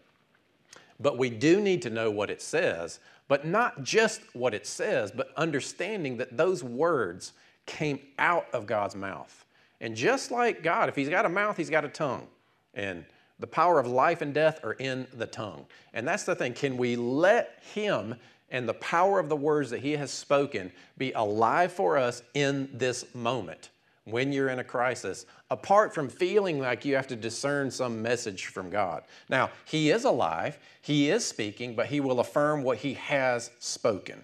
But 1.00 1.18
we 1.18 1.30
do 1.30 1.62
need 1.62 1.82
to 1.84 1.90
know 1.90 2.10
what 2.12 2.30
it 2.30 2.42
says, 2.42 3.00
but 3.28 3.46
not 3.46 3.84
just 3.84 4.22
what 4.34 4.54
it 4.54 4.66
says, 4.66 5.12
but 5.12 5.32
understanding 5.38 6.18
that 6.18 6.36
those 6.36 6.64
words 6.64 7.34
came 7.66 8.00
out 8.20 8.48
of 8.54 8.66
God's 8.66 8.96
mouth. 8.96 9.46
And 9.80 9.96
just 9.96 10.32
like 10.32 10.64
God, 10.64 10.90
if 10.90 10.96
He's 10.96 11.10
got 11.10 11.26
a 11.26 11.30
mouth, 11.30 11.58
He's 11.58 11.70
got 11.70 11.86
a 11.86 11.90
tongue. 11.90 12.28
And 12.74 13.06
the 13.40 13.48
power 13.48 13.80
of 13.80 13.88
life 13.88 14.22
and 14.22 14.34
death 14.34 14.64
are 14.64 14.74
in 14.74 15.08
the 15.14 15.28
tongue. 15.28 15.66
And 15.94 16.08
that's 16.08 16.24
the 16.24 16.36
thing. 16.36 16.54
Can 16.54 16.78
we 16.78 16.96
let 16.96 17.62
Him 17.74 18.16
and 18.50 18.70
the 18.70 18.74
power 18.76 19.20
of 19.20 19.30
the 19.30 19.36
words 19.36 19.70
that 19.72 19.82
He 19.82 19.94
has 19.94 20.12
spoken 20.12 20.72
be 20.98 21.12
alive 21.14 21.72
for 21.72 21.98
us 21.98 22.22
in 22.34 22.70
this 22.74 23.14
moment 23.14 23.70
when 24.06 24.32
you're 24.32 24.50
in 24.50 24.60
a 24.60 24.64
crisis, 24.64 25.26
apart 25.50 25.94
from 25.94 26.10
feeling 26.10 26.60
like 26.60 26.86
you 26.86 26.96
have 26.96 27.08
to 27.08 27.16
discern 27.16 27.72
some 27.72 28.02
message 28.02 28.48
from 28.48 28.70
God? 28.70 29.04
Now, 29.30 29.50
He 29.66 29.90
is 29.90 30.04
alive, 30.04 30.60
He 30.82 31.10
is 31.10 31.26
speaking, 31.26 31.76
but 31.76 31.88
He 31.88 32.00
will 32.00 32.20
affirm 32.20 32.64
what 32.64 32.78
He 32.78 32.94
has 32.94 33.50
spoken. 33.60 34.24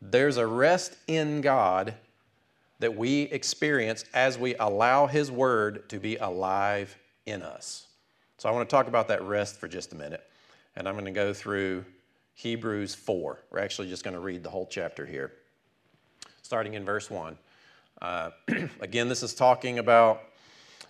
There's 0.00 0.36
a 0.36 0.46
rest 0.46 0.96
in 1.06 1.40
God 1.40 1.94
that 2.80 2.96
we 2.96 3.22
experience 3.22 4.04
as 4.12 4.36
we 4.36 4.56
allow 4.56 5.06
His 5.06 5.30
Word 5.30 5.88
to 5.90 5.98
be 5.98 6.16
alive 6.16 6.98
in 7.26 7.42
us. 7.42 7.86
So 8.38 8.48
I 8.48 8.52
want 8.52 8.68
to 8.68 8.74
talk 8.74 8.88
about 8.88 9.08
that 9.08 9.22
rest 9.22 9.60
for 9.60 9.68
just 9.68 9.92
a 9.92 9.96
minute. 9.96 10.22
And 10.74 10.88
I'm 10.88 10.94
going 10.94 11.04
to 11.04 11.10
go 11.10 11.32
through 11.32 11.84
Hebrews 12.34 12.94
4. 12.94 13.38
We're 13.50 13.58
actually 13.58 13.88
just 13.88 14.04
going 14.04 14.14
to 14.14 14.20
read 14.20 14.42
the 14.42 14.50
whole 14.50 14.66
chapter 14.66 15.06
here, 15.06 15.32
starting 16.42 16.74
in 16.74 16.84
verse 16.84 17.10
1. 17.10 17.36
Uh, 18.00 18.30
again, 18.80 19.08
this 19.08 19.22
is 19.22 19.34
talking 19.34 19.78
about 19.78 20.22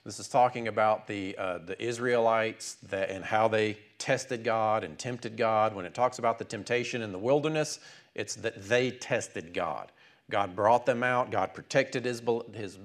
this 0.04 0.18
is 0.18 0.26
talking 0.26 0.66
about 0.66 1.06
the, 1.06 1.36
uh, 1.38 1.58
the 1.58 1.80
Israelites 1.80 2.74
that, 2.88 3.10
and 3.10 3.24
how 3.24 3.46
they 3.46 3.78
tested 3.98 4.42
God 4.42 4.82
and 4.82 4.98
tempted 4.98 5.36
God. 5.36 5.76
When 5.76 5.84
it 5.84 5.94
talks 5.94 6.18
about 6.18 6.40
the 6.40 6.44
temptation 6.44 7.02
in 7.02 7.12
the 7.12 7.18
wilderness, 7.18 7.78
it's 8.16 8.34
that 8.36 8.68
they 8.68 8.90
tested 8.90 9.54
God. 9.54 9.92
God 10.28 10.56
brought 10.56 10.86
them 10.86 11.04
out. 11.04 11.30
God 11.30 11.54
protected 11.54 12.04
his, 12.04 12.20
his, 12.52 12.78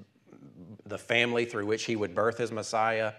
the 0.86 0.98
family 0.98 1.44
through 1.44 1.66
which 1.66 1.84
he 1.86 1.96
would 1.96 2.14
birth 2.14 2.38
his 2.38 2.52
Messiah 2.52 3.14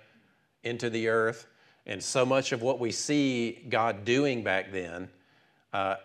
into 0.63 0.89
the 0.89 1.07
earth. 1.07 1.47
And 1.85 2.01
so 2.01 2.25
much 2.25 2.51
of 2.51 2.61
what 2.61 2.79
we 2.79 2.91
see 2.91 3.65
God 3.69 4.05
doing 4.05 4.43
back 4.43 4.71
then, 4.71 5.09
uh, 5.73 5.95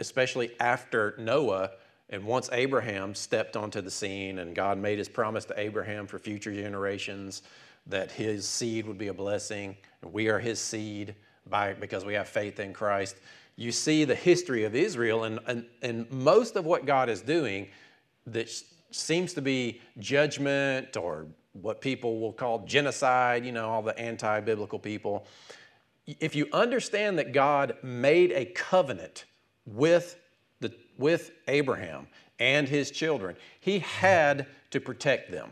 especially 0.00 0.52
after 0.60 1.14
Noah, 1.18 1.70
and 2.10 2.24
once 2.24 2.48
Abraham 2.52 3.14
stepped 3.14 3.56
onto 3.56 3.80
the 3.80 3.90
scene 3.90 4.38
and 4.38 4.54
God 4.54 4.78
made 4.78 4.98
his 4.98 5.08
promise 5.08 5.44
to 5.46 5.58
Abraham 5.58 6.06
for 6.06 6.18
future 6.18 6.52
generations 6.54 7.42
that 7.86 8.10
his 8.10 8.48
seed 8.48 8.86
would 8.86 8.98
be 8.98 9.08
a 9.08 9.14
blessing, 9.14 9.76
and 10.02 10.12
we 10.12 10.28
are 10.28 10.38
his 10.38 10.58
seed 10.58 11.14
by, 11.46 11.74
because 11.74 12.04
we 12.04 12.14
have 12.14 12.28
faith 12.28 12.60
in 12.60 12.72
Christ. 12.72 13.16
You 13.56 13.72
see 13.72 14.04
the 14.04 14.14
history 14.14 14.64
of 14.64 14.74
Israel, 14.74 15.24
and, 15.24 15.38
and, 15.46 15.66
and 15.82 16.10
most 16.10 16.56
of 16.56 16.64
what 16.64 16.86
God 16.86 17.08
is 17.08 17.20
doing 17.20 17.68
that 18.26 18.50
seems 18.90 19.34
to 19.34 19.42
be 19.42 19.80
judgment 19.98 20.96
or 20.96 21.26
what 21.60 21.80
people 21.80 22.20
will 22.20 22.32
call 22.32 22.64
genocide, 22.66 23.44
you 23.44 23.52
know, 23.52 23.68
all 23.68 23.82
the 23.82 23.98
anti 23.98 24.40
biblical 24.40 24.78
people. 24.78 25.26
If 26.06 26.34
you 26.34 26.48
understand 26.52 27.18
that 27.18 27.32
God 27.32 27.76
made 27.82 28.32
a 28.32 28.44
covenant 28.44 29.24
with, 29.64 30.16
the, 30.60 30.72
with 30.98 31.30
Abraham 31.48 32.08
and 32.38 32.68
his 32.68 32.90
children, 32.90 33.36
he 33.60 33.78
had 33.78 34.46
to 34.70 34.80
protect 34.80 35.30
them. 35.30 35.50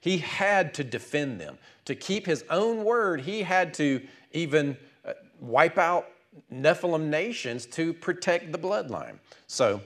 He 0.00 0.18
had 0.18 0.74
to 0.74 0.84
defend 0.84 1.40
them. 1.40 1.58
To 1.86 1.94
keep 1.94 2.26
his 2.26 2.44
own 2.50 2.84
word, 2.84 3.22
he 3.22 3.42
had 3.42 3.74
to 3.74 4.06
even 4.32 4.76
uh, 5.04 5.14
wipe 5.40 5.78
out 5.78 6.08
Nephilim 6.52 7.08
nations 7.08 7.66
to 7.66 7.92
protect 7.92 8.52
the 8.52 8.58
bloodline. 8.58 9.18
So 9.46 9.80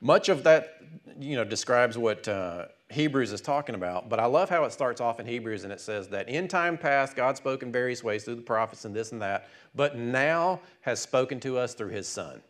much 0.00 0.28
of 0.28 0.42
that, 0.44 0.80
you 1.18 1.36
know, 1.36 1.44
describes 1.44 1.96
what 1.96 2.26
uh, 2.26 2.66
Hebrews 2.90 3.32
is 3.32 3.40
talking 3.40 3.74
about, 3.74 4.08
but 4.08 4.20
I 4.20 4.26
love 4.26 4.50
how 4.50 4.64
it 4.64 4.72
starts 4.72 5.00
off 5.00 5.18
in 5.18 5.26
Hebrews 5.26 5.64
and 5.64 5.72
it 5.72 5.80
says 5.80 6.08
that 6.08 6.28
in 6.28 6.48
time 6.48 6.76
past, 6.76 7.16
God 7.16 7.36
spoke 7.36 7.62
in 7.62 7.72
various 7.72 8.04
ways 8.04 8.24
through 8.24 8.36
the 8.36 8.42
prophets 8.42 8.84
and 8.84 8.94
this 8.94 9.12
and 9.12 9.22
that, 9.22 9.48
but 9.74 9.96
now 9.96 10.60
has 10.82 11.00
spoken 11.00 11.40
to 11.40 11.58
us 11.58 11.74
through 11.74 11.88
his 11.88 12.06
Son. 12.06 12.42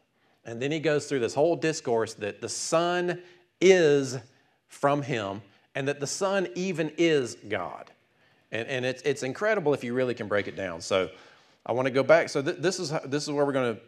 And 0.44 0.60
then 0.60 0.70
he 0.70 0.80
goes 0.80 1.06
through 1.06 1.20
this 1.20 1.34
whole 1.34 1.56
discourse 1.56 2.14
that 2.14 2.40
the 2.40 2.48
Son 2.48 3.22
is 3.60 4.18
from 4.68 5.02
him 5.02 5.40
and 5.74 5.88
that 5.88 6.00
the 6.00 6.06
Son 6.06 6.48
even 6.54 6.92
is 6.98 7.36
God. 7.48 7.90
And, 8.50 8.68
and 8.68 8.84
it's, 8.84 9.02
it's 9.02 9.22
incredible 9.22 9.72
if 9.72 9.84
you 9.84 9.94
really 9.94 10.14
can 10.14 10.28
break 10.28 10.48
it 10.48 10.56
down. 10.56 10.80
So 10.80 11.10
I 11.64 11.72
want 11.72 11.86
to 11.86 11.92
go 11.92 12.02
back. 12.02 12.28
So 12.28 12.42
th- 12.42 12.58
this, 12.58 12.78
is, 12.78 12.92
this 13.06 13.22
is 13.22 13.30
where 13.30 13.46
we're 13.46 13.52
going 13.52 13.76
to 13.76 13.80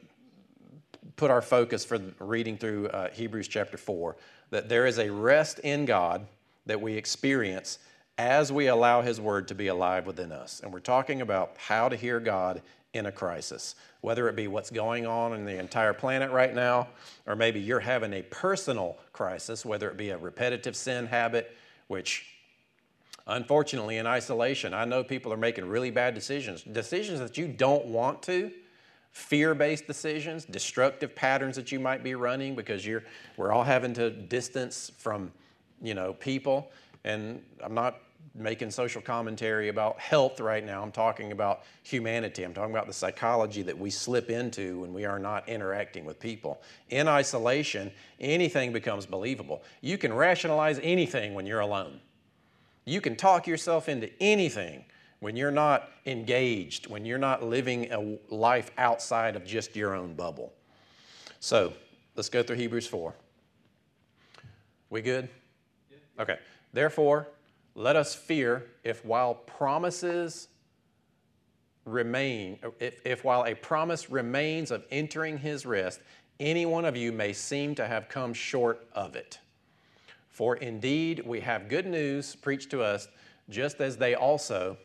put 1.17 1.31
our 1.31 1.43
focus 1.43 1.85
for 1.85 1.99
reading 2.21 2.57
through 2.57 2.89
uh, 2.89 3.11
Hebrews 3.11 3.49
chapter 3.49 3.77
4 3.77 4.17
that 4.51 4.69
there 4.69 4.87
is 4.87 4.99
a 4.99 5.11
rest 5.11 5.59
in 5.61 5.85
God 5.85 6.27
that 6.67 6.81
we 6.81 6.95
experience 6.95 7.79
as 8.19 8.51
we 8.51 8.67
allow 8.67 9.03
His 9.03 9.21
Word 9.21 9.49
to 9.49 9.55
be 9.55 9.69
alive 9.69 10.07
within 10.07 10.33
us. 10.33 10.61
And 10.63 10.73
we're 10.73 10.81
talking 10.81 11.21
about 11.21 11.55
how 11.59 11.89
to 11.89 11.97
hear 11.97 12.21
God 12.21 12.63
in 12.95 13.07
a 13.07 13.13
crisis, 13.13 13.75
whether 14.01 14.29
it 14.29 14.37
be 14.37 14.49
what's 14.49 14.71
going 14.71 15.07
on 15.07 15.35
in 15.35 15.45
the 15.45 15.59
entire 15.59 15.93
planet 15.93 16.31
right 16.31 16.55
now, 16.55 16.89
or 17.27 17.37
maybe 17.37 17.61
you're 17.61 17.81
having 17.81 18.13
a 18.15 18.23
personal 18.23 18.97
crisis, 19.13 19.65
whether 19.65 19.91
it 19.91 19.97
be 19.97 20.11
a 20.11 20.19
repetitive 20.19 20.75
sin 20.75 21.07
habit, 21.07 21.55
which 21.89 22.27
unfortunately 23.27 23.99
in 23.99 24.07
isolation, 24.07 24.73
I 24.73 24.85
know 24.85 25.05
people 25.05 25.33
are 25.33 25.37
making 25.37 25.67
really 25.67 25.91
bad 25.91 26.15
decisions, 26.15 26.63
decisions 26.63 27.21
that 27.21 27.37
you 27.37 27.49
don't 27.49 27.87
want 27.87 28.23
to 28.25 28.51
fear 29.11 29.55
based 29.55 29.87
decisions, 29.87 30.45
destructive 30.45 31.15
patterns 31.15 31.57
that 31.57 31.73
you 31.73 31.81
might 31.81 32.03
be 32.03 32.15
running 32.15 32.55
because 32.55 32.87
you're, 32.87 33.03
we're 33.37 33.53
all 33.53 33.65
having 33.65 33.95
to 33.95 34.11
distance 34.11 34.91
from 34.99 35.33
you 35.83 35.95
know, 35.95 36.13
people. 36.15 36.71
And 37.05 37.43
I'm 37.63 37.75
not 37.75 38.01
making 38.35 38.71
social 38.71 39.01
commentary 39.01 39.69
about 39.69 39.99
health 39.99 40.41
right 40.41 40.65
now. 40.65 40.83
I'm 40.83 40.93
talking 40.93 41.33
about 41.33 41.63
humanity. 41.83 42.43
I'm 42.43 42.53
talking 42.53 42.75
about 42.75 42.87
the 42.87 42.93
psychology 42.93 43.63
that 43.63 43.79
we 43.79 43.91
slip 43.91 44.31
into 44.31 44.81
when 44.81 44.93
we 44.93 45.05
are 45.05 45.19
not 45.19 45.49
interacting 45.49 46.05
with 46.05 46.21
people. 46.21 46.61
In 46.91 47.09
isolation, 47.09 47.91
anything 48.21 48.73
becomes 48.73 49.07
believable. 49.07 49.63
You 49.81 49.97
can 49.97 50.13
rationalize 50.13 50.79
anything 50.83 51.35
when 51.35 51.47
you're 51.47 51.61
alone. 51.61 52.01
You 52.85 53.01
can 53.01 53.17
talk 53.17 53.47
yourself 53.47 53.89
into 53.89 54.11
anything 54.21 54.85
when 55.21 55.35
you're 55.35 55.51
not 55.51 55.89
engaged, 56.05 56.89
when 56.89 57.07
you're 57.07 57.19
not 57.19 57.43
living 57.43 57.91
a 57.93 58.19
life 58.35 58.71
outside 58.77 59.35
of 59.35 59.45
just 59.47 59.75
your 59.75 59.95
own 59.95 60.15
bubble. 60.15 60.53
So 61.41 61.73
let's 62.15 62.29
go 62.29 62.43
through 62.43 62.57
Hebrews 62.57 62.87
4. 62.87 63.15
We 64.91 65.01
good? 65.01 65.29
Okay. 66.19 66.39
Therefore, 66.73 67.29
let 67.75 67.97
us 67.97 68.15
fear 68.15 68.67
if 68.85 69.05
while 69.05 69.35
promises 69.35 70.49
remain, 71.85 72.59
if, 72.81 73.01
if 73.05 73.25
while 73.25 73.45
a 73.45 73.55
promise 73.55 74.11
remains 74.11 74.71
of 74.71 74.85
entering 74.91 75.39
his 75.39 75.65
rest, 75.67 76.01
any 76.41 76.67
one 76.67 76.85
of 76.85 76.97
you 76.97 77.13
may 77.13 77.33
seem 77.33 77.75
to 77.75 77.87
have 77.87 78.09
come 78.09 78.35
short 78.35 78.87
of 78.93 79.15
it. 79.15 79.39
For 80.29 80.57
indeed, 80.57 81.23
we 81.25 81.41
have 81.41 81.69
good 81.69 81.87
news 81.87 82.35
preached 82.35 82.71
to 82.71 82.83
us, 82.83 83.09
just 83.49 83.81
as 83.81 83.97
they 83.97 84.15
also 84.15 84.77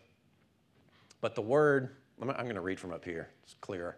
but 1.22 1.36
the 1.36 1.42
word, 1.42 1.96
I'm 2.20 2.28
going 2.28 2.56
to 2.56 2.62
read 2.62 2.80
from 2.80 2.92
up 2.92 3.06
here, 3.06 3.30
it's 3.44 3.54
clearer. 3.62 3.96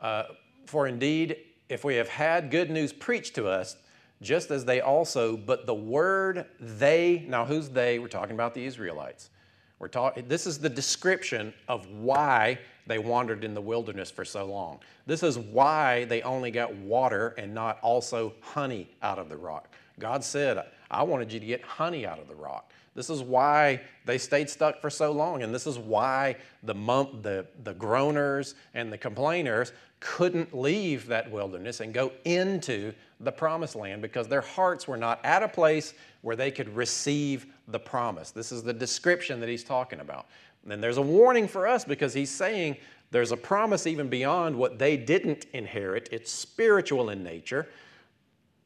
Uh, 0.00 0.24
For 0.66 0.88
indeed, 0.88 1.36
if 1.68 1.84
we 1.84 1.96
have 1.96 2.08
had 2.08 2.50
good 2.50 2.70
news 2.70 2.92
preached 2.92 3.34
to 3.34 3.46
us, 3.46 3.76
just 4.22 4.50
as 4.50 4.64
they 4.64 4.80
also, 4.80 5.36
but 5.36 5.66
the 5.66 5.74
word 5.74 6.46
they, 6.60 7.24
now 7.28 7.44
who's 7.44 7.68
they? 7.68 7.98
We're 7.98 8.08
talking 8.08 8.34
about 8.34 8.54
the 8.54 8.64
Israelites. 8.64 9.30
We're 9.78 9.88
talking, 9.88 10.28
this 10.28 10.46
is 10.46 10.58
the 10.58 10.68
description 10.68 11.52
of 11.68 11.86
why 11.90 12.58
they 12.86 12.98
wandered 12.98 13.44
in 13.44 13.54
the 13.54 13.60
wilderness 13.60 14.10
for 14.10 14.24
so 14.24 14.46
long. 14.46 14.80
This 15.06 15.22
is 15.22 15.38
why 15.38 16.04
they 16.04 16.22
only 16.22 16.50
got 16.50 16.74
water 16.74 17.34
and 17.38 17.52
not 17.54 17.80
also 17.80 18.34
honey 18.40 18.88
out 19.02 19.18
of 19.18 19.28
the 19.28 19.36
rock. 19.36 19.68
God 19.98 20.24
said, 20.24 20.64
I 20.90 21.02
wanted 21.02 21.32
you 21.32 21.40
to 21.40 21.46
get 21.46 21.62
honey 21.62 22.06
out 22.06 22.18
of 22.18 22.28
the 22.28 22.34
rock. 22.34 22.70
This 22.94 23.10
is 23.10 23.22
why 23.22 23.80
they 24.04 24.18
stayed 24.18 24.48
stuck 24.48 24.80
for 24.80 24.88
so 24.88 25.10
long, 25.10 25.42
and 25.42 25.52
this 25.52 25.66
is 25.66 25.78
why 25.78 26.36
the, 26.62 26.74
mum, 26.74 27.20
the, 27.22 27.46
the 27.64 27.74
groaners 27.74 28.54
and 28.72 28.92
the 28.92 28.98
complainers 28.98 29.72
couldn't 30.04 30.52
leave 30.52 31.06
that 31.06 31.30
wilderness 31.30 31.80
and 31.80 31.94
go 31.94 32.12
into 32.26 32.92
the 33.20 33.32
promised 33.32 33.74
land 33.74 34.02
because 34.02 34.28
their 34.28 34.42
hearts 34.42 34.86
were 34.86 34.98
not 34.98 35.18
at 35.24 35.42
a 35.42 35.48
place 35.48 35.94
where 36.20 36.36
they 36.36 36.50
could 36.50 36.68
receive 36.76 37.46
the 37.68 37.78
promise. 37.78 38.30
This 38.30 38.52
is 38.52 38.62
the 38.62 38.74
description 38.74 39.40
that 39.40 39.48
he's 39.48 39.64
talking 39.64 40.00
about. 40.00 40.26
And 40.68 40.82
there's 40.82 40.98
a 40.98 41.02
warning 41.02 41.48
for 41.48 41.66
us 41.66 41.86
because 41.86 42.12
he's 42.12 42.30
saying 42.30 42.76
there's 43.12 43.32
a 43.32 43.36
promise 43.36 43.86
even 43.86 44.08
beyond 44.08 44.54
what 44.54 44.78
they 44.78 44.98
didn't 44.98 45.46
inherit. 45.54 46.10
It's 46.12 46.30
spiritual 46.30 47.08
in 47.08 47.24
nature, 47.24 47.70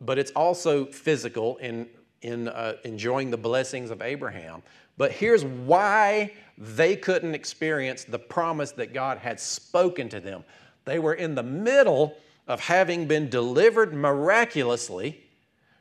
but 0.00 0.18
it's 0.18 0.32
also 0.32 0.86
physical 0.86 1.56
in 1.58 1.86
in 2.22 2.48
uh, 2.48 2.72
enjoying 2.82 3.30
the 3.30 3.36
blessings 3.36 3.92
of 3.92 4.02
Abraham. 4.02 4.60
But 4.96 5.12
here's 5.12 5.44
why 5.44 6.32
they 6.56 6.96
couldn't 6.96 7.36
experience 7.36 8.02
the 8.02 8.18
promise 8.18 8.72
that 8.72 8.92
God 8.92 9.18
had 9.18 9.38
spoken 9.38 10.08
to 10.08 10.18
them. 10.18 10.42
They 10.88 10.98
were 10.98 11.14
in 11.14 11.34
the 11.34 11.42
middle 11.42 12.16
of 12.46 12.60
having 12.60 13.06
been 13.06 13.28
delivered 13.28 13.92
miraculously 13.92 15.22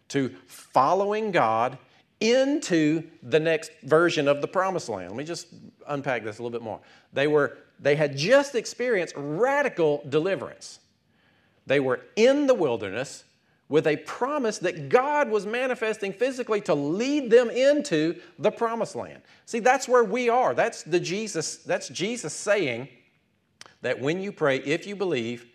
to 0.10 0.36
following 0.48 1.32
God 1.32 1.78
into 2.20 3.04
the 3.24 3.40
next 3.40 3.72
version 3.84 4.28
of 4.28 4.42
the 4.42 4.48
promised 4.48 4.90
land. 4.90 5.10
Let 5.10 5.18
me 5.18 5.24
just 5.24 5.48
unpack 5.88 6.24
this 6.24 6.40
a 6.40 6.44
little 6.44 6.58
bit 6.58 6.64
more. 6.64 6.80
They 7.14 7.28
were 7.28 7.58
they 7.80 7.96
had 7.96 8.18
just 8.18 8.56
experienced 8.56 9.14
radical 9.16 10.04
deliverance. 10.10 10.80
They 11.68 11.80
were 11.80 12.02
in 12.16 12.48
the 12.48 12.56
wilderness 12.56 13.24
with 13.70 13.86
a 13.86 13.98
promise 13.98 14.58
that 14.60 14.90
God 14.90 15.30
was 15.30 15.46
manifesting 15.46 16.14
physically 16.14 16.62
to 16.62 16.74
lead 16.74 17.30
them 17.30 17.50
into 17.50 18.20
the 18.40 18.50
promised 18.50 18.96
land. 18.96 19.22
See, 19.46 19.60
that's 19.60 19.88
where 19.88 20.04
we 20.04 20.30
are. 20.30 20.54
That's 20.54 20.84
the 20.84 21.00
Jesus, 21.00 21.58
that's 21.58 21.90
Jesus 21.90 22.34
saying 22.34 22.88
that 23.82 24.00
when 24.00 24.22
you 24.22 24.32
pray, 24.32 24.58
if 24.60 24.88
you 24.88 24.96
believe 24.96 25.46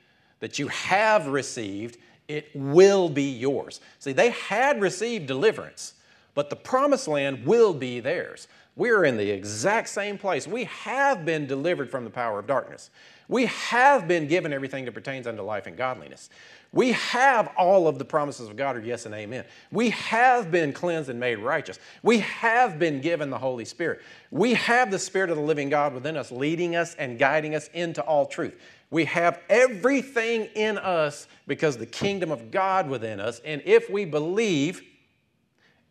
that 0.41 0.59
you 0.59 0.69
have 0.69 1.29
received, 1.29 1.99
it 2.29 2.51
will 2.55 3.09
be 3.09 3.31
yours. 3.31 3.81
See, 3.99 4.13
they 4.13 4.31
had 4.31 4.81
received 4.81 5.27
deliverance, 5.27 5.95
but 6.35 6.51
the 6.51 6.57
promised 6.57 7.09
land 7.09 7.45
will 7.45 7.75
be 7.75 8.01
theirs. 8.01 8.49
We're 8.75 9.05
in 9.05 9.17
the 9.17 9.31
exact 9.31 9.89
same 9.89 10.17
place. 10.17 10.47
We 10.49 10.65
have 10.65 11.25
been 11.25 11.47
delivered 11.47 11.91
from 11.91 12.05
the 12.05 12.11
power 12.11 12.39
of 12.39 12.47
darkness. 12.47 12.91
We 13.29 13.47
have 13.47 14.09
been 14.09 14.27
given 14.27 14.53
everything 14.53 14.85
that 14.85 14.93
pertains 14.93 15.27
unto 15.27 15.43
life 15.43 15.67
and 15.67 15.77
godliness. 15.77 16.31
We 16.73 16.93
have 16.93 17.53
all 17.59 17.87
of 17.87 17.99
the 17.99 18.05
promises 18.05 18.49
of 18.49 18.57
God 18.57 18.77
are 18.77 18.81
yes 18.81 19.05
and 19.05 19.15
amen. 19.15 19.45
We 19.71 19.91
have 19.91 20.51
been 20.51 20.73
cleansed 20.73 21.11
and 21.11 21.21
made 21.21 21.39
righteous. 21.39 21.79
We 22.03 22.21
have 22.21 22.79
been 22.79 23.01
given 23.03 23.29
the 23.29 23.39
Holy 23.39 23.67
Spirit. 23.67 24.01
We 24.31 24.55
have 24.55 24.91
the 24.91 24.99
Spirit 24.99 25.29
of 25.29 25.37
the 25.37 25.43
living 25.43 25.69
God 25.69 25.93
within 25.93 26.17
us, 26.17 26.33
leading 26.33 26.75
us 26.75 26.95
and 26.95 27.19
guiding 27.19 27.55
us 27.55 27.69
into 27.75 28.03
all 28.03 28.25
truth. 28.25 28.59
We 28.91 29.05
have 29.07 29.41
everything 29.51 30.47
in 30.55 30.79
us 30.79 31.27
because 31.47 31.77
the 31.77 31.87
kingdom 31.87 32.31
of 32.31 32.51
God 32.51 32.89
within 32.89 33.21
us. 33.21 33.41
And 33.45 33.63
if 33.67 33.91
we 33.91 34.05
believe, 34.07 34.83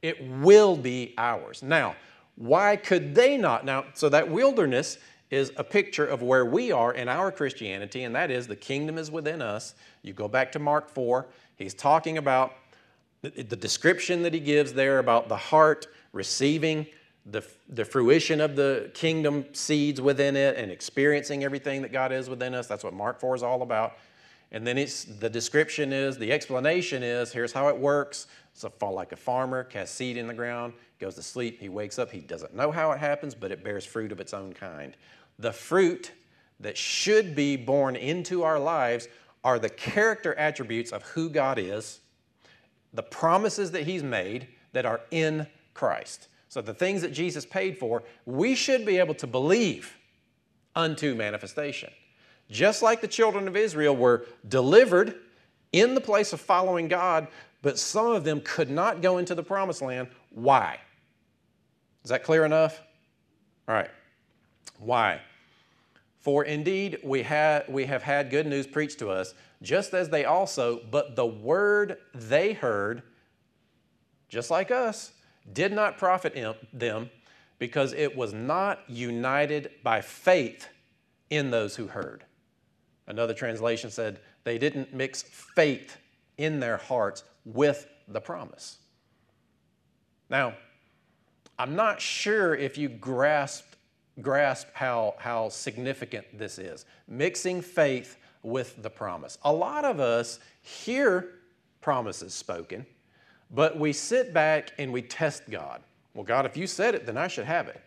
it 0.02 0.24
will 0.24 0.76
be 0.76 1.14
ours. 1.18 1.62
Now, 1.62 1.96
why 2.36 2.76
could 2.76 3.14
they 3.14 3.38
not? 3.38 3.66
Now, 3.66 3.86
so 3.94 4.10
that 4.10 4.30
wilderness 4.30 4.98
is 5.32 5.52
a 5.56 5.64
picture 5.64 6.06
of 6.06 6.22
where 6.22 6.46
we 6.46 6.72
are 6.72 6.94
in 6.94 7.08
our 7.08 7.32
Christianity, 7.32 8.04
and 8.04 8.14
that 8.16 8.30
is 8.30 8.48
the 8.48 8.56
kingdom 8.56 8.98
is 8.98 9.10
within 9.10 9.42
us. 9.42 9.74
You 10.04 10.14
go 10.14 10.28
back 10.28 10.52
to 10.52 10.60
Mark 10.60 10.90
4, 10.90 11.26
he's 11.56 11.74
talking 11.74 12.18
about 12.18 12.54
the, 13.22 13.30
the 13.30 13.56
description 13.56 14.24
that 14.24 14.34
he 14.34 14.40
gives 14.40 14.74
there 14.74 15.00
about 15.00 15.30
the 15.30 15.38
heart 15.38 15.88
receiving 16.12 16.86
the, 17.26 17.44
the 17.70 17.86
fruition 17.86 18.42
of 18.42 18.56
the 18.56 18.92
kingdom 18.94 19.46
seeds 19.54 20.02
within 20.02 20.36
it 20.36 20.58
and 20.58 20.72
experiencing 20.72 21.44
everything 21.44 21.82
that 21.84 21.92
God 21.92 22.12
is 22.12 22.30
within 22.30 22.54
us. 22.54 22.68
That's 22.68 22.84
what 22.84 22.94
Mark 22.94 23.20
4 23.20 23.36
is 23.36 23.44
all 23.44 23.62
about. 23.62 23.98
And 24.52 24.68
then 24.68 24.78
it's 24.78 25.06
the 25.06 25.30
description 25.30 25.94
is, 25.94 26.18
the 26.18 26.32
explanation 26.32 27.04
is, 27.04 27.32
here's 27.32 27.54
how 27.54 27.70
it 27.70 27.78
works. 27.78 28.28
It's 28.54 28.66
a, 28.66 28.86
like 28.86 29.14
a 29.14 29.16
farmer 29.16 29.64
casts 29.64 29.96
seed 29.96 30.18
in 30.18 30.28
the 30.28 30.34
ground, 30.34 30.74
goes 31.00 31.16
to 31.16 31.24
sleep, 31.24 31.60
he 31.60 31.70
wakes 31.70 31.98
up, 31.98 32.12
he 32.12 32.20
doesn't 32.20 32.54
know 32.54 32.70
how 32.70 32.92
it 32.92 33.00
happens, 33.00 33.34
but 33.34 33.52
it 33.52 33.64
bears 33.64 33.86
fruit 33.86 34.12
of 34.12 34.20
its 34.20 34.34
own 34.34 34.52
kind. 34.52 34.98
The 35.42 35.52
fruit 35.52 36.12
that 36.60 36.78
should 36.78 37.36
be 37.36 37.58
born 37.58 37.96
into 37.96 38.44
our 38.44 38.60
lives 38.60 39.08
are 39.44 39.60
the 39.60 39.70
character 39.70 40.36
attributes 40.36 40.92
of 40.92 41.04
who 41.04 41.30
God 41.30 41.58
is, 41.58 42.00
the 42.94 43.04
promises 43.04 43.72
that 43.72 43.84
He's 43.84 44.04
made 44.04 44.48
that 44.74 44.86
are 44.86 45.02
in 45.10 45.48
Christ. 45.74 46.28
So, 46.48 46.62
the 46.62 46.74
things 46.74 47.02
that 47.02 47.14
Jesus 47.14 47.46
paid 47.46 47.78
for, 47.78 48.04
we 48.26 48.56
should 48.56 48.86
be 48.86 48.98
able 48.98 49.16
to 49.16 49.28
believe 49.28 49.98
unto 50.76 51.16
manifestation. 51.16 51.90
Just 52.50 52.82
like 52.82 53.02
the 53.02 53.08
children 53.08 53.48
of 53.48 53.56
Israel 53.56 53.96
were 53.96 54.26
delivered 54.48 55.16
in 55.72 55.96
the 55.96 56.02
place 56.02 56.34
of 56.34 56.42
following 56.42 56.88
God 56.88 57.28
but 57.62 57.78
some 57.78 58.08
of 58.08 58.24
them 58.24 58.42
could 58.44 58.70
not 58.70 59.02
go 59.02 59.18
into 59.18 59.36
the 59.36 59.44
promised 59.44 59.82
land. 59.82 60.08
Why? 60.32 60.80
Is 62.04 62.10
that 62.10 62.24
clear 62.24 62.46
enough? 62.46 62.82
All 63.68 63.76
right. 63.76 63.90
Why? 64.80 65.22
For 66.22 66.46
indeed 66.46 67.00
we, 67.04 67.26
we 67.68 67.86
have 67.86 68.04
had 68.04 68.30
good 68.30 68.46
news 68.46 68.68
preached 68.68 69.00
to 69.00 69.10
us, 69.10 69.34
just 69.62 69.94
as 69.94 70.10
they 70.10 70.24
also, 70.24 70.80
but 70.90 71.16
the 71.16 71.26
word 71.26 71.98
they 72.14 72.54
heard, 72.54 73.02
just 74.30 74.50
like 74.52 74.72
us, 74.72 75.12
did 75.52 75.74
not 75.74 75.98
profit 75.98 76.38
them 76.72 77.10
because 77.58 77.94
it 77.94 78.16
was 78.16 78.34
not 78.34 78.80
united 78.88 79.72
by 79.84 80.02
faith 80.02 80.68
in 81.32 81.50
those 81.50 81.76
who 81.76 81.88
heard. 81.88 82.24
Another 83.08 83.34
translation 83.34 83.90
said 83.90 84.20
they 84.44 84.58
didn't 84.58 84.94
mix 84.94 85.24
faith 85.24 85.98
in 86.38 86.60
their 86.60 86.78
hearts 86.78 87.24
with 87.46 87.88
the 88.08 88.22
promise. 88.22 88.78
Now, 90.30 90.54
I'm 91.58 91.76
not 91.76 92.00
sure 92.00 92.56
if 92.56 92.78
you 92.78 92.90
grasp, 92.90 93.71
grasp 94.22 94.68
how, 94.74 95.16
how 95.18 95.50
significant 95.50 96.26
this 96.38 96.60
is. 96.60 96.86
Mixing 97.08 97.62
faith 97.62 98.18
with 98.44 98.82
the 98.82 98.90
promise. 98.90 99.38
A 99.44 99.52
lot 99.54 99.86
of 99.86 100.00
us 100.00 100.40
hear 100.62 101.40
promises 101.82 102.34
spoken, 102.34 102.86
but 103.52 103.78
we 103.78 103.94
sit 103.94 104.34
back 104.34 104.72
and 104.78 104.92
we 104.92 105.02
test 105.02 105.50
God. 105.50 105.82
Well, 106.14 106.24
God, 106.24 106.46
if 106.46 106.58
you 106.58 106.68
said 106.68 106.96
it, 106.96 107.06
then 107.06 107.18
I 107.18 107.28
should 107.28 107.46
have 107.46 107.68
it. 107.68 107.82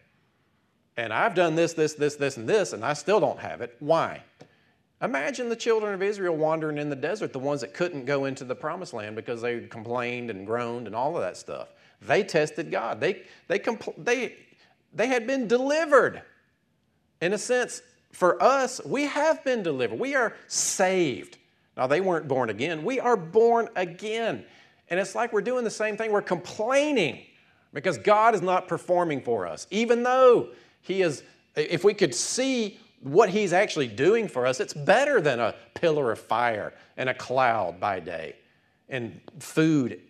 And 0.97 1.13
I've 1.13 1.35
done 1.35 1.55
this, 1.55 1.73
this, 1.73 1.95
this, 1.95 2.17
this, 2.17 2.37
and 2.37 2.49
this, 2.49 2.73
and 2.73 2.85
I 2.85 2.93
still 2.93 3.21
don't 3.21 3.39
have 3.39 3.61
it. 3.61 3.77
Why? 3.81 4.23
Imagine 5.03 5.49
the 5.49 5.57
children 5.57 5.93
of 5.93 6.03
Israel 6.03 6.37
wandering 6.37 6.79
in 6.79 6.89
the 6.89 6.97
desert, 6.97 7.33
the 7.33 7.39
ones 7.39 7.61
that 7.61 7.75
couldn't 7.75 8.05
go 8.05 8.25
into 8.27 8.45
the 8.45 8.55
promised 8.55 8.95
land 8.95 9.17
because 9.17 9.43
they 9.43 9.61
complained 9.61 10.31
and 10.31 10.47
groaned 10.47 10.87
and 10.87 10.95
all 10.95 11.17
of 11.17 11.23
that 11.23 11.37
stuff. 11.37 11.69
They 12.01 12.23
tested 12.23 12.71
God. 12.71 13.01
They, 13.01 13.23
they, 13.49 13.59
compl- 13.59 14.03
they, 14.03 14.37
they 14.95 15.09
had 15.09 15.27
been 15.27 15.49
delivered. 15.49 16.23
In 17.21 17.33
a 17.33 17.39
sense, 17.39 17.83
for 18.13 18.41
us, 18.43 18.81
we 18.85 19.05
have 19.05 19.45
been 19.45 19.63
delivered. 19.63 19.99
We 19.99 20.15
are 20.15 20.35
saved. 20.47 21.39
Now, 21.77 21.87
they 21.87 22.01
weren't 22.01 22.29
born 22.29 22.51
again. 22.51 22.85
We 22.85 23.01
are 23.01 23.17
born 23.17 23.69
again. 23.75 24.45
And 24.89 25.01
it's 25.01 25.15
like 25.15 25.33
we're 25.33 25.41
doing 25.41 25.65
the 25.65 25.71
same 25.71 25.97
thing. 25.97 26.13
We're 26.13 26.23
complaining 26.23 27.25
because 27.73 27.99
God 27.99 28.35
is 28.35 28.43
not 28.43 28.69
performing 28.69 29.21
for 29.23 29.47
us. 29.47 29.67
Even 29.71 30.05
though 30.05 30.51
He 30.83 31.03
is, 31.03 31.25
if 31.57 31.83
we 31.83 31.95
could 31.95 32.15
see 32.15 32.79
what 33.01 33.29
He's 33.29 33.53
actually 33.53 33.89
doing 33.89 34.29
for 34.29 34.47
us, 34.47 34.61
it's 34.61 34.75
better 34.75 35.21
than 35.21 35.41
a 35.41 35.55
pillar 35.75 36.13
of 36.13 36.21
fire 36.21 36.73
and 36.97 37.09
a 37.09 37.15
cloud 37.15 37.81
by 37.81 37.99
day 37.99 38.37
and 38.89 39.21
food 39.41 40.01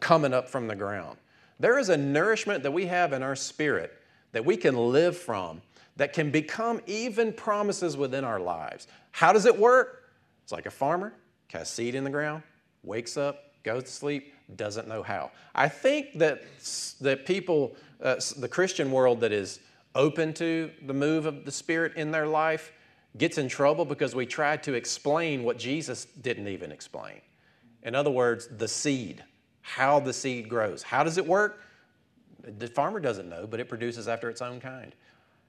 coming 0.00 0.34
up 0.34 0.48
from 0.48 0.66
the 0.66 0.74
ground. 0.74 1.16
There 1.60 1.78
is 1.78 1.90
a 1.90 1.96
nourishment 1.96 2.64
that 2.64 2.72
we 2.72 2.86
have 2.86 3.12
in 3.12 3.22
our 3.22 3.36
spirit 3.36 3.92
that 4.32 4.44
we 4.44 4.56
can 4.56 4.76
live 4.76 5.16
from 5.16 5.62
that 5.96 6.12
can 6.12 6.30
become 6.30 6.80
even 6.86 7.32
promises 7.32 7.96
within 7.96 8.24
our 8.24 8.40
lives. 8.40 8.86
How 9.12 9.32
does 9.32 9.44
it 9.44 9.58
work? 9.58 10.10
It's 10.42 10.52
like 10.52 10.66
a 10.66 10.70
farmer 10.70 11.12
casts 11.48 11.74
seed 11.74 11.94
in 11.94 12.04
the 12.04 12.10
ground, 12.10 12.42
wakes 12.82 13.16
up, 13.16 13.52
goes 13.64 13.84
to 13.84 13.90
sleep, 13.90 14.32
doesn't 14.56 14.88
know 14.88 15.02
how. 15.02 15.30
I 15.54 15.68
think 15.68 16.18
that, 16.18 16.42
that 17.00 17.26
people, 17.26 17.76
uh, 18.02 18.16
the 18.38 18.48
Christian 18.48 18.90
world 18.90 19.20
that 19.20 19.32
is 19.32 19.60
open 19.94 20.32
to 20.34 20.70
the 20.86 20.94
move 20.94 21.26
of 21.26 21.44
the 21.44 21.52
Spirit 21.52 21.94
in 21.96 22.10
their 22.10 22.26
life, 22.26 22.72
gets 23.18 23.38
in 23.38 23.48
trouble 23.48 23.84
because 23.84 24.14
we 24.14 24.24
try 24.24 24.56
to 24.58 24.74
explain 24.74 25.42
what 25.42 25.58
Jesus 25.58 26.04
didn't 26.04 26.46
even 26.46 26.70
explain. 26.70 27.20
In 27.82 27.94
other 27.94 28.10
words, 28.10 28.48
the 28.56 28.68
seed, 28.68 29.24
how 29.62 29.98
the 30.00 30.12
seed 30.12 30.48
grows. 30.48 30.82
How 30.82 31.02
does 31.02 31.18
it 31.18 31.26
work? 31.26 31.60
The 32.58 32.66
farmer 32.66 33.00
doesn't 33.00 33.28
know, 33.28 33.46
but 33.46 33.60
it 33.60 33.68
produces 33.68 34.08
after 34.08 34.28
its 34.28 34.42
own 34.42 34.60
kind. 34.60 34.94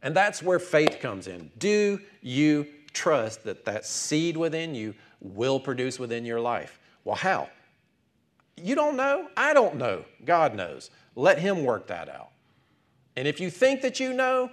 And 0.02 0.16
that's 0.16 0.42
where 0.42 0.60
faith 0.60 1.00
comes 1.00 1.28
in. 1.28 1.52
Do 1.58 2.00
you 2.22 2.68
trust 2.94 3.44
that 3.44 3.66
that 3.66 3.86
seed 3.86 4.36
within 4.36 4.74
you 4.76 4.96
will 5.20 5.60
produce 5.60 6.00
within 6.00 6.26
your 6.26 6.40
life? 6.40 6.80
Well, 7.04 7.16
how? 7.16 7.50
You 8.58 8.76
don't 8.76 8.98
know? 8.98 9.28
I 9.38 9.54
don't 9.54 9.76
know. 9.76 10.06
God 10.26 10.56
knows. 10.56 10.90
Let 11.16 11.40
Him 11.40 11.64
work 11.64 11.88
that 11.88 12.10
out. 12.10 12.30
And 13.16 13.28
if 13.28 13.40
you 13.40 13.50
think 13.50 13.82
that 13.82 14.00
you 14.00 14.14
know, 14.14 14.50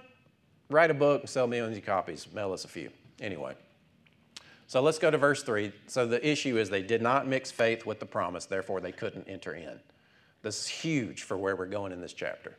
write 0.69 0.91
a 0.91 0.93
book 0.93 1.21
and 1.21 1.29
sell 1.29 1.47
millions 1.47 1.77
of 1.77 1.85
copies. 1.85 2.27
Mail 2.33 2.53
us 2.53 2.65
a 2.65 2.67
few. 2.67 2.91
Anyway. 3.21 3.55
So 4.67 4.81
let's 4.81 4.99
go 4.99 5.09
to 5.09 5.17
verse 5.17 5.41
3. 5.41 5.71
So 5.87 6.05
the 6.05 6.25
issue 6.27 6.57
is 6.57 6.69
they 6.69 6.83
did 6.83 7.01
not 7.01 7.27
mix 7.27 7.49
faith 7.49 7.87
with 7.87 7.99
the 7.99 8.05
promise, 8.05 8.45
therefore 8.45 8.81
they 8.81 8.91
couldn't 8.91 9.27
enter 9.27 9.55
in. 9.55 9.79
This 10.41 10.61
is 10.61 10.67
huge 10.67 11.23
for 11.23 11.37
where 11.37 11.55
we're 11.55 11.65
going 11.65 11.91
in 11.91 12.01
this 12.01 12.13
chapter. 12.13 12.57